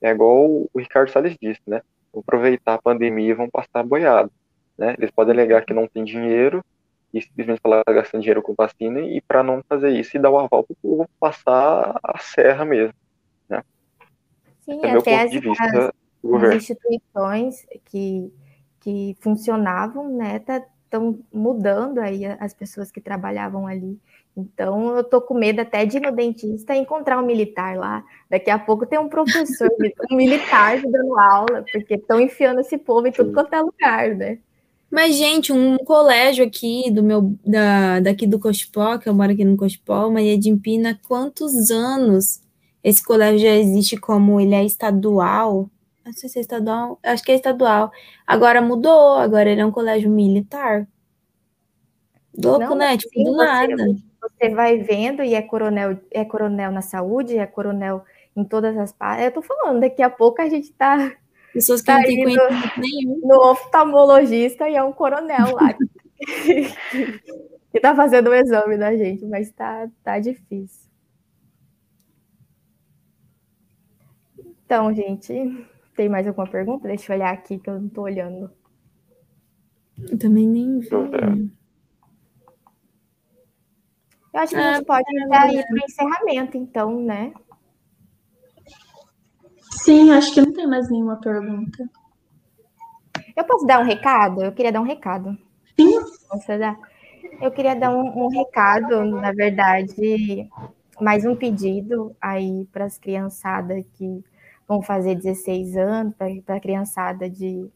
[0.00, 1.82] é igual o Ricardo Salles disse, né?
[2.12, 4.30] Vão aproveitar a pandemia e vão passar boiado,
[4.76, 4.94] né?
[4.96, 6.64] Eles podem alegar que não tem dinheiro
[7.12, 10.30] e simplesmente falar tá gastando dinheiro com vacina e para não fazer isso e dar
[10.30, 12.94] o aval para o povo passar a serra mesmo,
[13.48, 13.62] né?
[14.60, 15.94] Sim, é meu ponto as, de vista
[16.36, 18.32] as, instituições que,
[18.80, 20.42] que funcionavam, né,
[20.84, 23.98] estão mudando aí as pessoas que trabalhavam ali.
[24.36, 28.04] Então, eu tô com medo até de ir no dentista e encontrar um militar lá.
[28.30, 29.68] Daqui a pouco tem um professor,
[30.12, 34.38] um militar dando aula, porque estão enfiando esse povo em tudo quanto é lugar, né?
[34.90, 39.44] Mas, gente, um colégio aqui do meu, da, daqui do Cospó, que eu moro aqui
[39.44, 42.40] no Cospó, Maria de Empina, quantos anos
[42.82, 45.68] esse colégio já existe como ele é estadual?
[46.08, 47.92] Não sei se é estadual, acho que é estadual.
[48.26, 50.88] Agora mudou, agora ele é um colégio militar.
[52.42, 52.96] Louco, Não, né?
[52.96, 53.76] Tipo, sim, do você- nada.
[54.22, 58.04] Você vai vendo e é coronel, é coronel na saúde, é coronel
[58.34, 59.26] em todas as partes.
[59.26, 61.12] Eu tô falando, daqui a pouco a gente tá
[61.52, 63.20] Pessoas que Tá não têm conhecimento nenhum.
[63.22, 65.84] no oftalmologista e é um coronel lá que,
[67.72, 70.88] que tá fazendo o exame da gente, mas tá, tá difícil.
[74.64, 75.66] Então, gente,
[75.98, 76.86] tem mais alguma pergunta?
[76.86, 78.48] Deixa eu olhar aqui que eu não tô olhando.
[80.08, 80.88] Eu também nem vi.
[80.92, 81.50] Eu ver.
[84.32, 87.34] Eu acho que a Ah, gente pode já ir para o encerramento, então, né?
[89.82, 91.90] Sim, acho que não tem mais nenhuma pergunta.
[93.34, 94.44] Eu posso dar um recado?
[94.44, 95.36] Eu queria dar um recado.
[95.76, 96.00] Sim.
[96.28, 96.78] Posso dar?
[97.40, 100.48] Eu queria dar um, um recado, na verdade,
[101.00, 104.24] mais um pedido aí para as criançadas que
[104.68, 107.66] vão fazer 16 anos, para a criançada de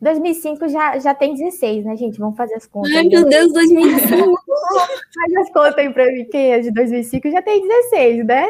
[0.00, 2.18] 2005 já, já tem 16, né, gente?
[2.18, 2.92] Vamos fazer as contas.
[2.92, 3.08] Ai, aí.
[3.08, 4.06] meu Deus, 2005.
[5.16, 8.46] Faz as contas aí para mim, quem é de 2005 já tem 16, né?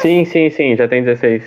[0.00, 1.42] Sim, sim, sim, já tem 16.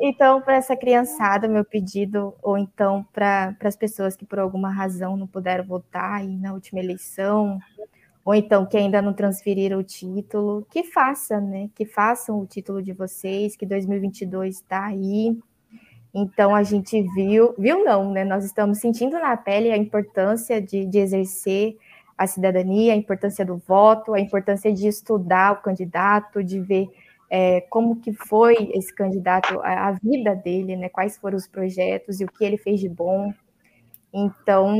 [0.00, 5.16] Então, para essa criançada, meu pedido, ou então para as pessoas que por alguma razão
[5.16, 7.58] não puderam votar aí na última eleição,
[8.24, 11.68] ou então que ainda não transferiram o título, que façam, né?
[11.74, 15.36] Que façam o título de vocês, que 2022 está aí.
[16.14, 18.24] Então, a gente viu, viu não, né?
[18.24, 21.76] Nós estamos sentindo na pele a importância de, de exercer
[22.16, 26.88] a cidadania, a importância do voto, a importância de estudar o candidato, de ver
[27.28, 30.88] é, como que foi esse candidato, a, a, vida dele, né?
[30.88, 33.32] Quais foram os projetos e o que ele fez de bom.
[34.12, 34.76] Então,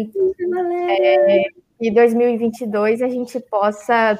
[0.90, 1.44] é,
[1.82, 4.16] que 2022 a gente possa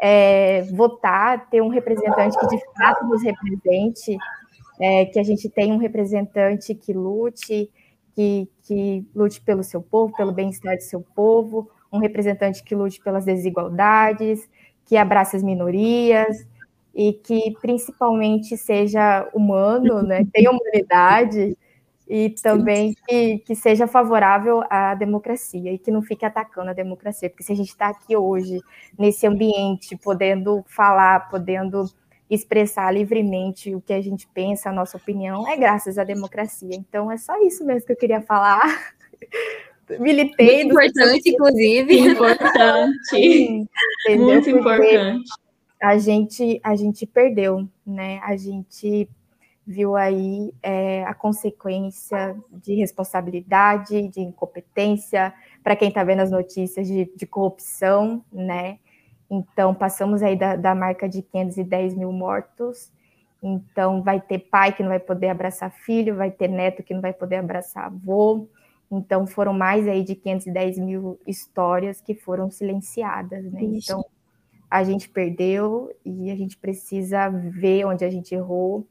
[0.00, 4.16] é, votar, ter um representante que de fato nos represente,
[4.80, 7.70] é, que a gente tenha um representante que lute,
[8.14, 12.98] que, que lute pelo seu povo, pelo bem-estar do seu povo, um representante que lute
[13.02, 14.48] pelas desigualdades,
[14.86, 16.46] que abrace as minorias,
[16.94, 21.58] e que principalmente seja humano, né, tenha humanidade
[22.08, 27.28] e também que, que seja favorável à democracia e que não fique atacando a democracia,
[27.28, 28.60] porque se a gente está aqui hoje
[28.98, 31.84] nesse ambiente, podendo falar, podendo
[32.30, 36.74] expressar livremente o que a gente pensa, a nossa opinião, é graças à democracia.
[36.74, 38.62] Então é só isso mesmo que eu queria falar.
[40.00, 40.64] Militei.
[40.64, 41.98] Muito importante, inclusive.
[41.98, 43.68] Importante.
[44.18, 45.24] Muito importante
[45.80, 48.18] a gente a gente perdeu, né?
[48.22, 49.08] A gente
[49.66, 56.86] viu aí é, a consequência de responsabilidade, de incompetência, para quem está vendo as notícias
[56.86, 58.78] de, de, corrupção, né?
[59.28, 62.92] Então passamos aí da, da marca de 510 mil mortos.
[63.42, 67.00] Então vai ter pai que não vai poder abraçar filho, vai ter neto que não
[67.00, 68.48] vai poder abraçar avô.
[68.88, 73.60] Então foram mais aí de 510 mil histórias que foram silenciadas, né?
[73.62, 74.04] Então
[74.70, 78.86] a gente perdeu e a gente precisa ver onde a gente errou,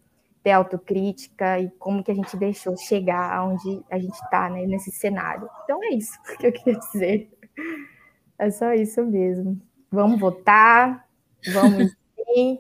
[0.46, 4.92] ter autocrítica e como que a gente deixou chegar aonde a gente está, né, nesse
[4.92, 5.50] cenário.
[5.64, 7.32] Então é isso que eu queria dizer.
[8.38, 9.60] É só isso mesmo.
[9.90, 11.08] Vamos votar,
[11.52, 12.60] vamos sim,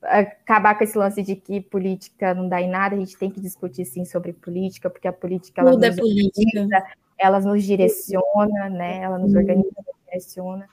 [0.00, 3.40] acabar com esse lance de que política não dá em nada, a gente tem que
[3.40, 6.58] discutir sim sobre política, porque a política ela Tudo é nos política.
[6.58, 6.86] organiza,
[7.18, 9.02] ela nos direciona, né?
[9.02, 10.66] Ela nos organiza, nos direciona.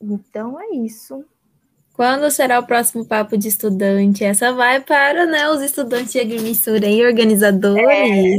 [0.00, 1.24] Então é isso.
[1.98, 4.22] Quando será o próximo papo de estudante?
[4.22, 8.38] Essa vai para né, os estudantes de agrimensura e organizadores.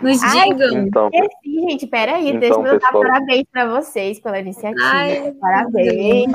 [0.00, 0.86] Nos Ai, digam.
[0.86, 3.02] Então, Esqueci, gente, peraí, Então, deixa eu dar pessoal.
[3.02, 4.82] parabéns para vocês pela iniciativa.
[4.86, 6.32] Ai, parabéns,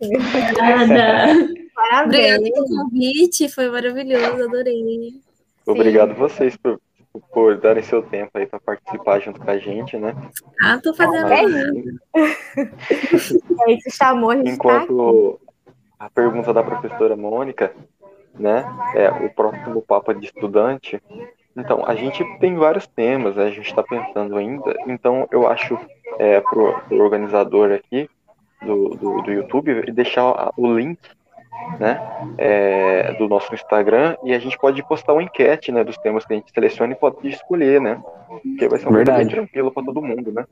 [0.00, 1.32] Obrigada.
[1.32, 2.50] Obrigada parabéns.
[2.50, 5.20] pelo convite, foi maravilhoso, adorei.
[5.66, 6.80] obrigado vocês por,
[7.32, 10.14] por darem seu tempo aí para participar junto com a gente, né?
[10.62, 11.28] Ah, tô fazendo.
[11.28, 11.54] Mas,
[13.68, 15.40] É isso, chamou, a gente tá enquanto
[15.98, 17.72] a pergunta da professora Mônica,
[18.38, 18.64] né?
[18.94, 21.02] É, o próximo Papa de Estudante.
[21.56, 23.44] Então, a gente tem vários temas, né?
[23.44, 24.74] a gente está pensando ainda.
[24.86, 25.78] Então, eu acho
[26.18, 28.10] é, pro, pro organizador aqui
[28.62, 30.98] do, do, do YouTube deixar o link
[31.78, 32.00] né,
[32.38, 36.32] é, do nosso Instagram e a gente pode postar uma enquete, né, dos temas que
[36.32, 39.18] a gente seleciona e pode escolher, né, porque vai ser um Verdade.
[39.18, 40.44] bem tranquilo para todo mundo, né.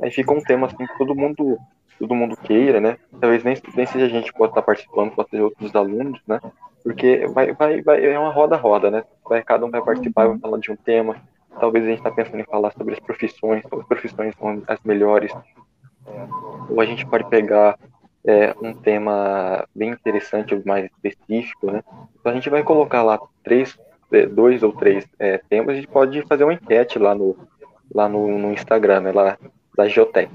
[0.00, 1.58] Aí fica um tema assim que todo mundo,
[1.98, 5.30] todo mundo queira, né, talvez nem, nem seja a gente que pode estar participando, pode
[5.30, 6.40] ser outros alunos, né,
[6.82, 10.58] porque vai, vai, vai, é uma roda-roda, né, vai, cada um vai participar, vai falar
[10.58, 11.16] de um tema,
[11.58, 15.32] talvez a gente está pensando em falar sobre as profissões, quais profissões são as melhores,
[16.68, 17.76] ou a gente pode pegar
[18.26, 21.82] é, um tema bem interessante, mais específico, né?
[22.18, 23.78] Então a gente vai colocar lá três,
[24.12, 27.36] é, dois ou três é, temas, a gente pode fazer uma enquete lá no,
[27.94, 29.12] lá no, no Instagram, né?
[29.12, 29.38] Lá
[29.76, 30.30] da Geotec.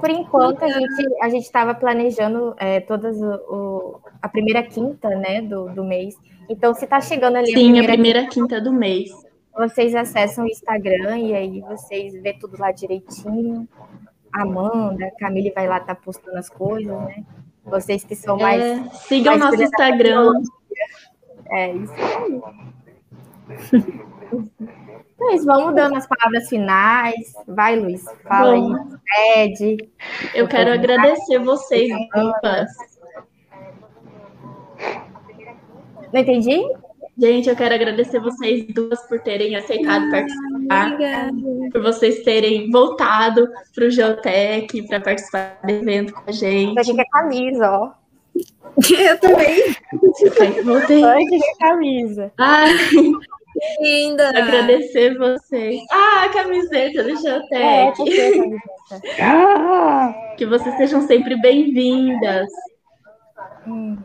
[0.00, 5.08] Por enquanto, a gente a gente estava planejando é, todas o, o- a primeira quinta,
[5.10, 6.14] né, do, do mês.
[6.48, 9.10] Então, se tá chegando ali Sim, a primeira quinta do mês.
[9.56, 13.66] vocês acessam o Instagram e aí vocês vê tudo lá direitinho.
[14.34, 17.24] Amanda, a Camille vai lá tá postando as coisas, né?
[17.64, 20.32] Vocês que são mais É, sigam mais nosso Instagram.
[21.50, 22.42] É isso aí.
[25.14, 27.32] Então, é vamos dando as palavras finais.
[27.46, 28.74] Vai, Luiz, fala Bom.
[28.74, 29.88] aí, pede.
[30.34, 32.70] Eu quero agradecer vocês, duas.
[36.12, 36.62] Não entendi?
[37.16, 41.32] Gente, eu quero agradecer vocês duas por terem aceitado participar, Obrigada.
[41.72, 46.78] por vocês terem voltado para o Geotech para participar do evento com a gente.
[46.78, 47.90] Aqui que é camisa, ó.
[48.98, 49.76] Eu também.
[50.64, 50.98] Voltei.
[50.98, 52.32] Isso aqui que é camisa.
[52.38, 52.70] Ai,
[53.80, 54.28] Linda.
[54.30, 55.80] agradecer vocês.
[55.92, 58.56] Ah, a camiseta do É, Geotech.
[58.90, 59.22] é.
[59.22, 60.34] Ah!
[60.36, 62.48] Que vocês sejam sempre bem-vindas.
[63.66, 63.96] Hum.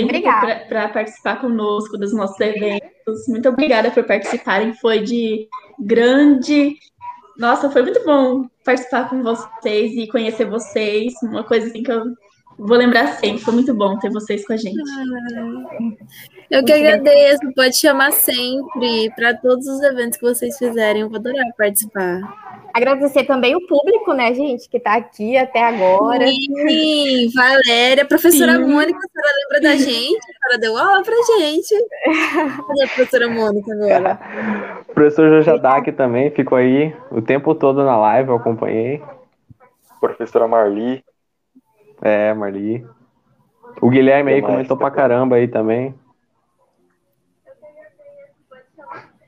[0.00, 0.66] Obrigada.
[0.68, 3.26] para participar conosco dos nossos eventos.
[3.28, 4.74] Muito obrigada por participarem.
[4.74, 5.48] Foi de
[5.78, 6.76] grande.
[7.36, 11.14] Nossa, foi muito bom participar com vocês e conhecer vocês.
[11.22, 12.04] Uma coisa assim que eu
[12.66, 13.42] vou lembrar sempre.
[13.42, 14.80] Foi muito bom ter vocês com a gente.
[16.50, 17.40] Eu que agradeço.
[17.54, 21.02] Pode chamar sempre para todos os eventos que vocês fizerem.
[21.02, 22.20] Eu vou adorar participar.
[22.74, 26.26] Agradecer também o público, né, gente, que tá aqui até agora.
[26.26, 28.64] Sim, Valéria, professora Sim.
[28.64, 30.18] Mônica, a senhora lembra da gente?
[30.18, 31.74] A senhora deu aula pra gente.
[32.66, 34.18] Cadê a professora Mônica agora?
[34.88, 39.02] O professor Jojadak também ficou aí o tempo todo na live, eu acompanhei.
[40.00, 41.04] Professora Marli,
[42.02, 42.86] É, Marli.
[43.80, 45.94] O Guilherme aí comentou pra caramba aí também.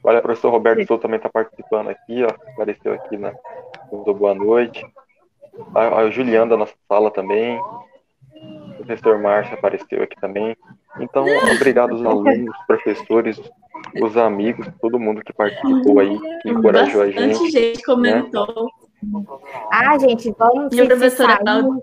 [0.03, 3.33] olha, o professor Roberto Souza também está participando aqui, ó, apareceu aqui na
[3.91, 4.85] do Boa Noite.
[5.75, 7.59] A, a Juliana da nossa sala também.
[7.61, 10.55] O professor Márcio apareceu aqui também.
[11.01, 11.25] Então,
[11.57, 13.41] obrigado aos alunos, professores,
[14.03, 17.51] os amigos, todo mundo que participou aí, que encorajou a Bastante gente.
[17.51, 18.69] gente comentou.
[19.73, 21.83] Ah, gente, vamos E a professora sair- Cláudia?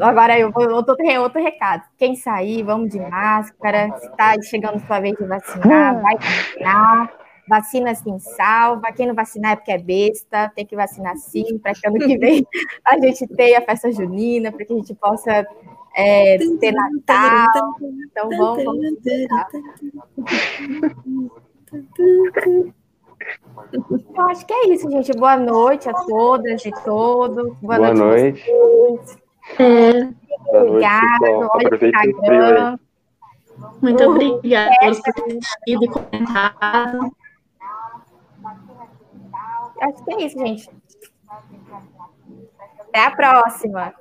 [0.00, 1.82] Agora eu vou outro, outro recado.
[1.96, 3.90] Quem sair, vamos de máscara.
[3.98, 7.12] Se tá chegando sua vez de vacinar, vai vacinar.
[7.48, 8.92] Vacina sim salva.
[8.92, 10.52] Quem não vacinar é porque é besta.
[10.54, 12.46] Tem que vacinar sim, para que ano que vem
[12.84, 15.46] a gente tenha a festa junina, para que a gente possa
[15.96, 17.74] é, ter Natal.
[17.80, 18.86] Então vamos, vamos.
[24.14, 25.12] Eu acho que é isso, gente.
[25.12, 27.54] Boa noite a todas e todos.
[27.60, 28.44] Boa, Boa noite.
[28.50, 29.27] noite.
[29.58, 30.08] É,
[30.56, 31.26] Obrigada.
[31.26, 31.86] Olha o.
[31.86, 32.78] Instagram.
[33.82, 34.10] muito Uhum.
[34.10, 37.12] obrigada por terem assistido e comentado.
[39.80, 40.70] Acho que é isso, gente.
[42.80, 43.94] Até a próxima.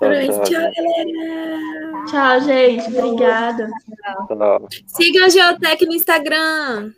[0.00, 0.60] Tchau, Tchau, tchau.
[0.76, 2.04] galera.
[2.06, 2.86] Tchau, gente.
[2.98, 3.68] Obrigada.
[4.28, 4.68] Tchau.
[4.86, 6.92] Siga a Geotec no Instagram.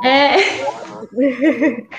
[0.00, 0.36] É.